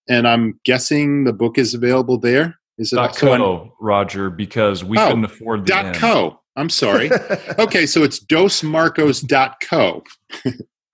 and 0.08 0.26
I'm 0.26 0.58
guessing 0.64 1.24
the 1.24 1.32
book 1.32 1.58
is 1.58 1.74
available 1.74 2.18
there. 2.18 2.56
Is 2.78 2.92
it 2.92 2.96
dot 2.96 3.16
co, 3.16 3.74
Roger? 3.80 4.30
Because 4.30 4.82
we 4.82 4.98
oh, 4.98 5.08
couldn't 5.08 5.24
afford 5.24 5.62
the 5.62 5.66
dot 5.66 5.86
end. 5.86 5.96
co. 5.96 6.40
I'm 6.56 6.70
sorry. 6.70 7.10
okay, 7.58 7.86
so 7.86 8.02
it's 8.02 8.18
dosmarcos.co. 8.24 10.04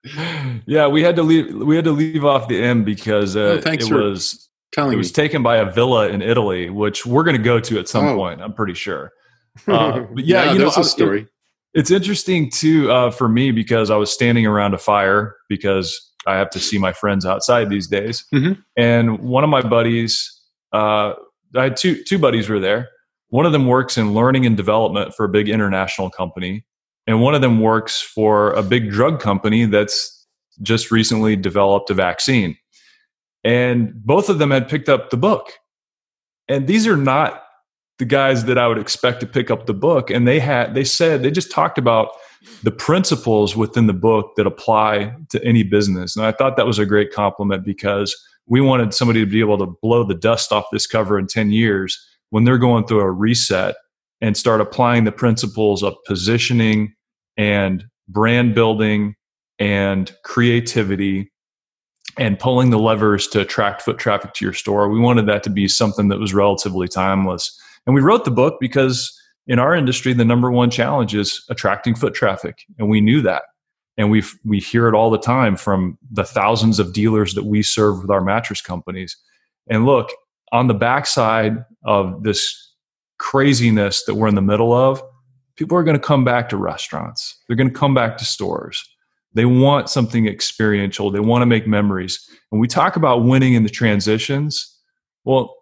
yeah, 0.66 0.86
we 0.86 1.02
had 1.02 1.16
to 1.16 1.22
leave. 1.22 1.54
We 1.54 1.76
had 1.76 1.84
to 1.84 1.92
leave 1.92 2.24
off 2.24 2.48
the 2.48 2.62
M 2.62 2.84
because 2.84 3.36
uh, 3.36 3.62
oh, 3.64 3.70
it 3.70 3.90
was 3.90 4.48
telling 4.72 4.94
it 4.94 4.96
was 4.96 5.10
me. 5.10 5.14
taken 5.14 5.42
by 5.42 5.56
a 5.58 5.70
villa 5.70 6.08
in 6.08 6.22
Italy, 6.22 6.70
which 6.70 7.06
we're 7.06 7.24
going 7.24 7.36
to 7.36 7.42
go 7.42 7.60
to 7.60 7.78
at 7.78 7.88
some 7.88 8.04
oh. 8.04 8.16
point. 8.16 8.42
I'm 8.42 8.52
pretty 8.52 8.74
sure. 8.74 9.12
Uh, 9.66 10.00
but 10.00 10.22
yeah, 10.22 10.44
yeah 10.44 10.52
you 10.52 10.58
know, 10.58 10.68
a 10.68 10.84
story. 10.84 11.22
It, 11.22 11.28
it's 11.72 11.90
interesting 11.90 12.50
too 12.50 12.92
uh, 12.92 13.10
for 13.10 13.26
me 13.26 13.52
because 13.52 13.90
I 13.90 13.96
was 13.96 14.12
standing 14.12 14.44
around 14.44 14.74
a 14.74 14.78
fire 14.78 15.34
because 15.48 16.12
I 16.26 16.36
have 16.36 16.50
to 16.50 16.60
see 16.60 16.78
my 16.78 16.92
friends 16.92 17.24
outside 17.24 17.70
these 17.70 17.86
days. 17.86 18.24
Mm-hmm. 18.34 18.60
And 18.76 19.20
one 19.20 19.44
of 19.44 19.50
my 19.50 19.62
buddies, 19.62 20.32
uh, 20.72 21.14
I 21.54 21.64
had 21.64 21.76
two 21.76 22.02
two 22.04 22.18
buddies 22.18 22.48
were 22.48 22.60
there. 22.60 22.88
One 23.28 23.46
of 23.46 23.52
them 23.52 23.66
works 23.66 23.98
in 23.98 24.14
learning 24.14 24.46
and 24.46 24.56
development 24.56 25.14
for 25.14 25.24
a 25.24 25.28
big 25.28 25.48
international 25.48 26.10
company, 26.10 26.64
and 27.06 27.20
one 27.20 27.34
of 27.34 27.40
them 27.40 27.60
works 27.60 28.00
for 28.00 28.52
a 28.52 28.62
big 28.62 28.90
drug 28.90 29.20
company 29.20 29.64
that's 29.66 30.26
just 30.62 30.90
recently 30.90 31.36
developed 31.36 31.90
a 31.90 31.94
vaccine. 31.94 32.56
And 33.44 33.94
both 34.04 34.28
of 34.28 34.38
them 34.38 34.50
had 34.50 34.68
picked 34.68 34.88
up 34.88 35.10
the 35.10 35.16
book. 35.16 35.52
And 36.48 36.66
these 36.66 36.86
are 36.86 36.96
not 36.96 37.44
the 37.98 38.04
guys 38.04 38.44
that 38.44 38.58
I 38.58 38.66
would 38.66 38.78
expect 38.78 39.20
to 39.20 39.26
pick 39.26 39.50
up 39.50 39.66
the 39.66 39.74
book. 39.74 40.10
And 40.10 40.26
they 40.26 40.40
had 40.40 40.74
they 40.74 40.84
said 40.84 41.22
they 41.22 41.30
just 41.30 41.50
talked 41.50 41.78
about 41.78 42.10
the 42.62 42.70
principles 42.70 43.56
within 43.56 43.86
the 43.86 43.92
book 43.92 44.32
that 44.36 44.46
apply 44.46 45.14
to 45.30 45.42
any 45.44 45.62
business. 45.62 46.16
And 46.16 46.24
I 46.24 46.32
thought 46.32 46.56
that 46.56 46.66
was 46.66 46.78
a 46.78 46.86
great 46.86 47.12
compliment 47.12 47.64
because 47.64 48.14
we 48.46 48.60
wanted 48.60 48.94
somebody 48.94 49.20
to 49.20 49.30
be 49.30 49.40
able 49.40 49.58
to 49.58 49.66
blow 49.82 50.04
the 50.04 50.14
dust 50.14 50.52
off 50.52 50.66
this 50.72 50.86
cover 50.86 51.18
in 51.18 51.26
10 51.26 51.50
years 51.50 51.98
when 52.30 52.44
they're 52.44 52.58
going 52.58 52.86
through 52.86 53.00
a 53.00 53.10
reset 53.10 53.76
and 54.20 54.36
start 54.36 54.60
applying 54.60 55.04
the 55.04 55.12
principles 55.12 55.82
of 55.82 55.94
positioning 56.06 56.94
and 57.36 57.84
brand 58.08 58.54
building 58.54 59.14
and 59.58 60.14
creativity 60.24 61.30
and 62.18 62.38
pulling 62.38 62.70
the 62.70 62.78
levers 62.78 63.28
to 63.28 63.40
attract 63.40 63.82
foot 63.82 63.98
traffic 63.98 64.32
to 64.34 64.44
your 64.44 64.54
store. 64.54 64.88
We 64.88 65.00
wanted 65.00 65.26
that 65.26 65.42
to 65.44 65.50
be 65.50 65.68
something 65.68 66.08
that 66.08 66.18
was 66.18 66.32
relatively 66.32 66.88
timeless. 66.88 67.58
And 67.86 67.94
we 67.94 68.00
wrote 68.00 68.24
the 68.24 68.30
book 68.30 68.56
because 68.60 69.12
in 69.46 69.58
our 69.58 69.74
industry, 69.74 70.12
the 70.12 70.24
number 70.24 70.50
one 70.50 70.70
challenge 70.70 71.14
is 71.14 71.44
attracting 71.48 71.94
foot 71.94 72.14
traffic, 72.14 72.64
and 72.78 72.88
we 72.88 73.00
knew 73.00 73.22
that. 73.22 73.42
And 73.98 74.10
we 74.10 74.22
we 74.44 74.58
hear 74.58 74.88
it 74.88 74.94
all 74.94 75.10
the 75.10 75.18
time 75.18 75.56
from 75.56 75.96
the 76.10 76.24
thousands 76.24 76.78
of 76.78 76.92
dealers 76.92 77.34
that 77.34 77.44
we 77.44 77.62
serve 77.62 78.02
with 78.02 78.10
our 78.10 78.20
mattress 78.20 78.60
companies. 78.60 79.16
And 79.68 79.86
look, 79.86 80.10
on 80.52 80.66
the 80.66 80.74
backside 80.74 81.64
of 81.84 82.22
this 82.22 82.74
craziness 83.18 84.04
that 84.04 84.14
we're 84.14 84.28
in 84.28 84.34
the 84.34 84.42
middle 84.42 84.72
of, 84.72 85.02
people 85.56 85.78
are 85.78 85.82
going 85.82 85.98
to 85.98 86.06
come 86.06 86.24
back 86.24 86.48
to 86.50 86.56
restaurants. 86.56 87.42
They're 87.46 87.56
going 87.56 87.70
to 87.70 87.74
come 87.74 87.94
back 87.94 88.18
to 88.18 88.24
stores. 88.24 88.86
They 89.32 89.46
want 89.46 89.88
something 89.90 90.26
experiential. 90.26 91.10
They 91.10 91.20
want 91.20 91.42
to 91.42 91.46
make 91.46 91.66
memories. 91.66 92.28
And 92.52 92.60
we 92.60 92.68
talk 92.68 92.96
about 92.96 93.24
winning 93.24 93.54
in 93.54 93.62
the 93.62 93.70
transitions. 93.70 94.78
Well, 95.24 95.54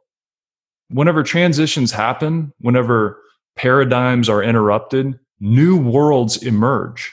whenever 0.90 1.22
transitions 1.22 1.90
happen, 1.90 2.52
whenever 2.58 3.20
paradigms 3.56 4.28
are 4.28 4.42
interrupted, 4.42 5.18
new 5.40 5.76
worlds 5.76 6.42
emerge. 6.42 7.12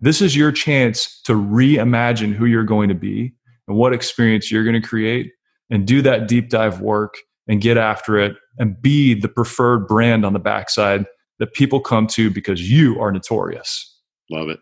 This 0.00 0.20
is 0.20 0.36
your 0.36 0.52
chance 0.52 1.20
to 1.24 1.32
reimagine 1.32 2.34
who 2.34 2.46
you're 2.46 2.64
going 2.64 2.88
to 2.88 2.94
be 2.94 3.34
and 3.66 3.76
what 3.76 3.92
experience 3.92 4.50
you're 4.50 4.64
going 4.64 4.80
to 4.80 4.86
create 4.86 5.32
and 5.70 5.86
do 5.86 6.02
that 6.02 6.28
deep 6.28 6.50
dive 6.50 6.80
work 6.80 7.14
and 7.48 7.60
get 7.60 7.78
after 7.78 8.18
it 8.18 8.36
and 8.58 8.80
be 8.80 9.14
the 9.14 9.28
preferred 9.28 9.86
brand 9.86 10.24
on 10.24 10.32
the 10.32 10.38
backside 10.38 11.04
that 11.38 11.54
people 11.54 11.80
come 11.80 12.06
to 12.06 12.30
because 12.30 12.70
you 12.70 12.98
are 13.00 13.12
notorious. 13.12 13.98
Love 14.30 14.48
it. 14.48 14.60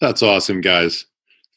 That's 0.00 0.22
awesome, 0.22 0.60
guys. 0.60 1.06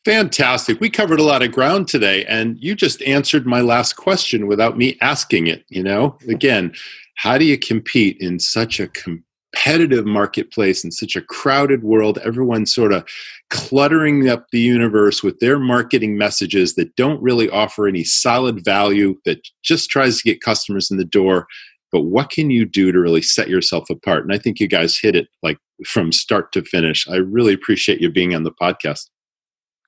Fantastic. 0.06 0.82
We 0.82 0.90
covered 0.90 1.20
a 1.20 1.24
lot 1.24 1.44
of 1.44 1.54
ground 1.54 1.88
today, 1.88 2.26
and 2.26 2.58
you 2.60 2.76
just 2.76 3.02
answered 3.04 3.46
my 3.46 3.62
last 3.62 3.94
question 3.94 4.48
without 4.48 4.78
me 4.78 4.98
asking 5.00 5.48
it. 5.48 5.64
You 5.70 5.84
know, 5.84 6.18
again, 6.28 6.74
how 7.16 7.38
do 7.38 7.46
you 7.46 7.58
compete 7.58 8.18
in 8.20 8.40
such 8.40 8.80
a 8.80 8.88
competitive 8.88 10.06
marketplace 10.06 10.84
in 10.84 10.92
such 10.92 11.16
a 11.16 11.22
crowded 11.22 11.84
world? 11.84 12.18
Everyone's 12.20 12.74
sort 12.74 12.94
of 12.94 13.08
cluttering 13.50 14.28
up 14.30 14.48
the 14.52 14.60
universe 14.60 15.24
with 15.24 15.40
their 15.40 15.60
marketing 15.60 16.18
messages 16.18 16.76
that 16.76 16.96
don't 16.96 17.22
really 17.22 17.50
offer 17.50 17.88
any 17.88 18.04
solid 18.04 18.64
value, 18.66 19.16
that 19.26 19.48
just 19.64 19.90
tries 19.90 20.18
to 20.18 20.24
get 20.24 20.42
customers 20.42 20.90
in 20.90 20.98
the 20.98 21.06
door. 21.06 21.48
But 21.92 22.06
what 22.06 22.32
can 22.32 22.50
you 22.50 22.66
do 22.66 22.92
to 22.92 23.00
really 23.00 23.22
set 23.22 23.50
yourself 23.50 23.90
apart? 23.90 24.24
And 24.24 24.34
I 24.34 24.40
think 24.40 24.60
you 24.60 24.68
guys 24.68 24.98
hit 24.98 25.16
it 25.16 25.28
like 25.44 25.60
from 25.86 26.12
start 26.12 26.52
to 26.54 26.64
finish. 26.64 27.08
I 27.08 27.18
really 27.18 27.54
appreciate 27.54 28.02
you 28.02 28.10
being 28.10 28.34
on 28.34 28.44
the 28.44 28.52
podcast. 28.52 29.10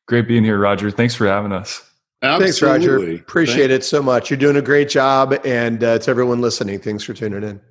Great 0.07 0.27
being 0.27 0.43
here, 0.43 0.59
Roger. 0.59 0.91
Thanks 0.91 1.15
for 1.15 1.25
having 1.25 1.51
us. 1.51 1.81
Absolutely. 2.25 2.45
Thanks, 2.45 2.61
Roger. 2.61 3.15
Appreciate 3.15 3.69
Thanks. 3.69 3.85
it 3.85 3.89
so 3.89 4.01
much. 4.01 4.29
You're 4.29 4.37
doing 4.37 4.57
a 4.57 4.61
great 4.61 4.89
job. 4.89 5.33
And 5.45 5.81
uh, 5.83 5.99
to 5.99 6.11
everyone 6.11 6.41
listening, 6.41 6.79
thanks 6.79 7.03
for 7.03 7.13
tuning 7.13 7.43
in. 7.43 7.61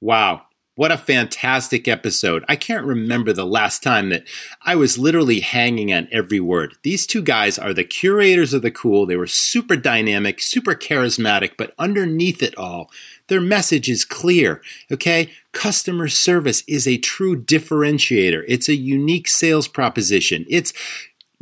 Wow. 0.00 0.45
What 0.76 0.92
a 0.92 0.98
fantastic 0.98 1.88
episode. 1.88 2.44
I 2.50 2.56
can't 2.56 2.84
remember 2.84 3.32
the 3.32 3.46
last 3.46 3.82
time 3.82 4.10
that 4.10 4.24
I 4.60 4.76
was 4.76 4.98
literally 4.98 5.40
hanging 5.40 5.90
on 5.90 6.06
every 6.12 6.38
word. 6.38 6.74
These 6.82 7.06
two 7.06 7.22
guys 7.22 7.58
are 7.58 7.72
the 7.72 7.82
curators 7.82 8.52
of 8.52 8.60
the 8.60 8.70
cool. 8.70 9.06
They 9.06 9.16
were 9.16 9.26
super 9.26 9.76
dynamic, 9.76 10.38
super 10.38 10.74
charismatic, 10.74 11.52
but 11.56 11.72
underneath 11.78 12.42
it 12.42 12.54
all, 12.58 12.90
their 13.28 13.40
message 13.40 13.88
is 13.88 14.04
clear. 14.04 14.60
Okay? 14.92 15.30
Customer 15.52 16.08
service 16.08 16.62
is 16.68 16.86
a 16.86 16.98
true 16.98 17.42
differentiator. 17.42 18.44
It's 18.46 18.68
a 18.68 18.76
unique 18.76 19.28
sales 19.28 19.68
proposition. 19.68 20.44
It's 20.50 20.74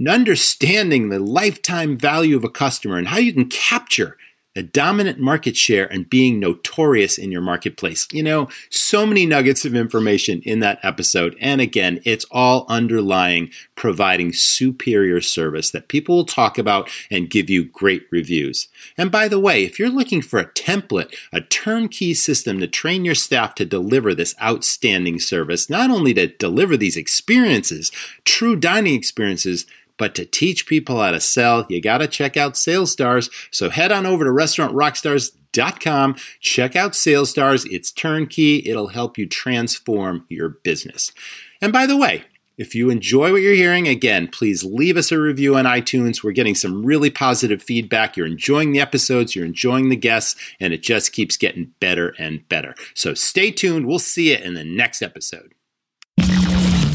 understanding 0.08 1.08
the 1.08 1.18
lifetime 1.18 1.98
value 1.98 2.36
of 2.36 2.44
a 2.44 2.48
customer 2.48 2.98
and 2.98 3.08
how 3.08 3.18
you 3.18 3.32
can 3.32 3.48
capture 3.48 4.16
a 4.56 4.62
dominant 4.62 5.18
market 5.18 5.56
share 5.56 5.92
and 5.92 6.08
being 6.08 6.38
notorious 6.38 7.18
in 7.18 7.32
your 7.32 7.40
marketplace. 7.40 8.06
You 8.12 8.22
know, 8.22 8.48
so 8.70 9.04
many 9.04 9.26
nuggets 9.26 9.64
of 9.64 9.74
information 9.74 10.40
in 10.42 10.60
that 10.60 10.78
episode. 10.82 11.36
And 11.40 11.60
again, 11.60 12.00
it's 12.04 12.26
all 12.30 12.66
underlying 12.68 13.50
providing 13.74 14.32
superior 14.32 15.20
service 15.20 15.70
that 15.70 15.88
people 15.88 16.16
will 16.16 16.24
talk 16.24 16.58
about 16.58 16.88
and 17.10 17.30
give 17.30 17.50
you 17.50 17.64
great 17.64 18.06
reviews. 18.10 18.68
And 18.96 19.10
by 19.10 19.28
the 19.28 19.40
way, 19.40 19.64
if 19.64 19.78
you're 19.78 19.88
looking 19.88 20.22
for 20.22 20.38
a 20.38 20.50
template, 20.52 21.14
a 21.32 21.40
turnkey 21.40 22.14
system 22.14 22.60
to 22.60 22.68
train 22.68 23.04
your 23.04 23.14
staff 23.14 23.54
to 23.56 23.64
deliver 23.64 24.14
this 24.14 24.34
outstanding 24.40 25.18
service, 25.18 25.68
not 25.68 25.90
only 25.90 26.14
to 26.14 26.28
deliver 26.28 26.76
these 26.76 26.96
experiences, 26.96 27.90
true 28.24 28.56
dining 28.56 28.94
experiences, 28.94 29.66
but 29.98 30.14
to 30.16 30.24
teach 30.24 30.66
people 30.66 31.00
how 31.00 31.10
to 31.10 31.20
sell, 31.20 31.66
you 31.68 31.80
got 31.80 31.98
to 31.98 32.06
check 32.06 32.36
out 32.36 32.56
Sales 32.56 32.92
Stars. 32.92 33.30
So 33.50 33.70
head 33.70 33.92
on 33.92 34.06
over 34.06 34.24
to 34.24 34.30
restaurantrockstars.com, 34.30 36.16
check 36.40 36.76
out 36.76 36.94
Sales 36.94 37.30
Stars. 37.30 37.64
It's 37.66 37.92
turnkey, 37.92 38.62
it'll 38.66 38.88
help 38.88 39.18
you 39.18 39.26
transform 39.26 40.26
your 40.28 40.48
business. 40.48 41.12
And 41.60 41.72
by 41.72 41.86
the 41.86 41.96
way, 41.96 42.24
if 42.56 42.74
you 42.74 42.88
enjoy 42.88 43.32
what 43.32 43.42
you're 43.42 43.54
hearing, 43.54 43.88
again, 43.88 44.28
please 44.28 44.62
leave 44.62 44.96
us 44.96 45.10
a 45.10 45.18
review 45.18 45.56
on 45.56 45.64
iTunes. 45.64 46.22
We're 46.22 46.30
getting 46.30 46.54
some 46.54 46.84
really 46.84 47.10
positive 47.10 47.60
feedback. 47.62 48.16
You're 48.16 48.28
enjoying 48.28 48.72
the 48.72 48.80
episodes, 48.80 49.34
you're 49.34 49.44
enjoying 49.44 49.88
the 49.88 49.96
guests, 49.96 50.36
and 50.60 50.72
it 50.72 50.82
just 50.82 51.12
keeps 51.12 51.36
getting 51.36 51.72
better 51.80 52.14
and 52.16 52.48
better. 52.48 52.76
So 52.94 53.12
stay 53.14 53.50
tuned. 53.50 53.86
We'll 53.86 53.98
see 53.98 54.30
you 54.30 54.36
in 54.36 54.54
the 54.54 54.64
next 54.64 55.02
episode. 55.02 55.53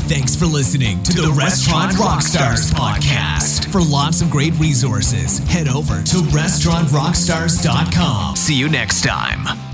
Thanks 0.10 0.36
for 0.36 0.48
listening 0.48 1.04
to, 1.04 1.12
to 1.12 1.22
the, 1.22 1.28
the, 1.28 1.34
Restaurant, 1.34 1.92
Restaurant 1.92 2.24
Rockstars 2.24 2.74
podcast. 2.74 3.72
For 3.72 3.80
lots 3.80 4.24
of 4.24 4.32
great 4.32 4.56
resources, 4.56 5.38
head 5.48 5.68
over 5.68 6.02
to 6.02 6.18
restaurantrockstars.com. 6.34 8.36
See 8.36 8.56
you 8.56 8.70
next 8.70 9.04
time. 9.04 9.69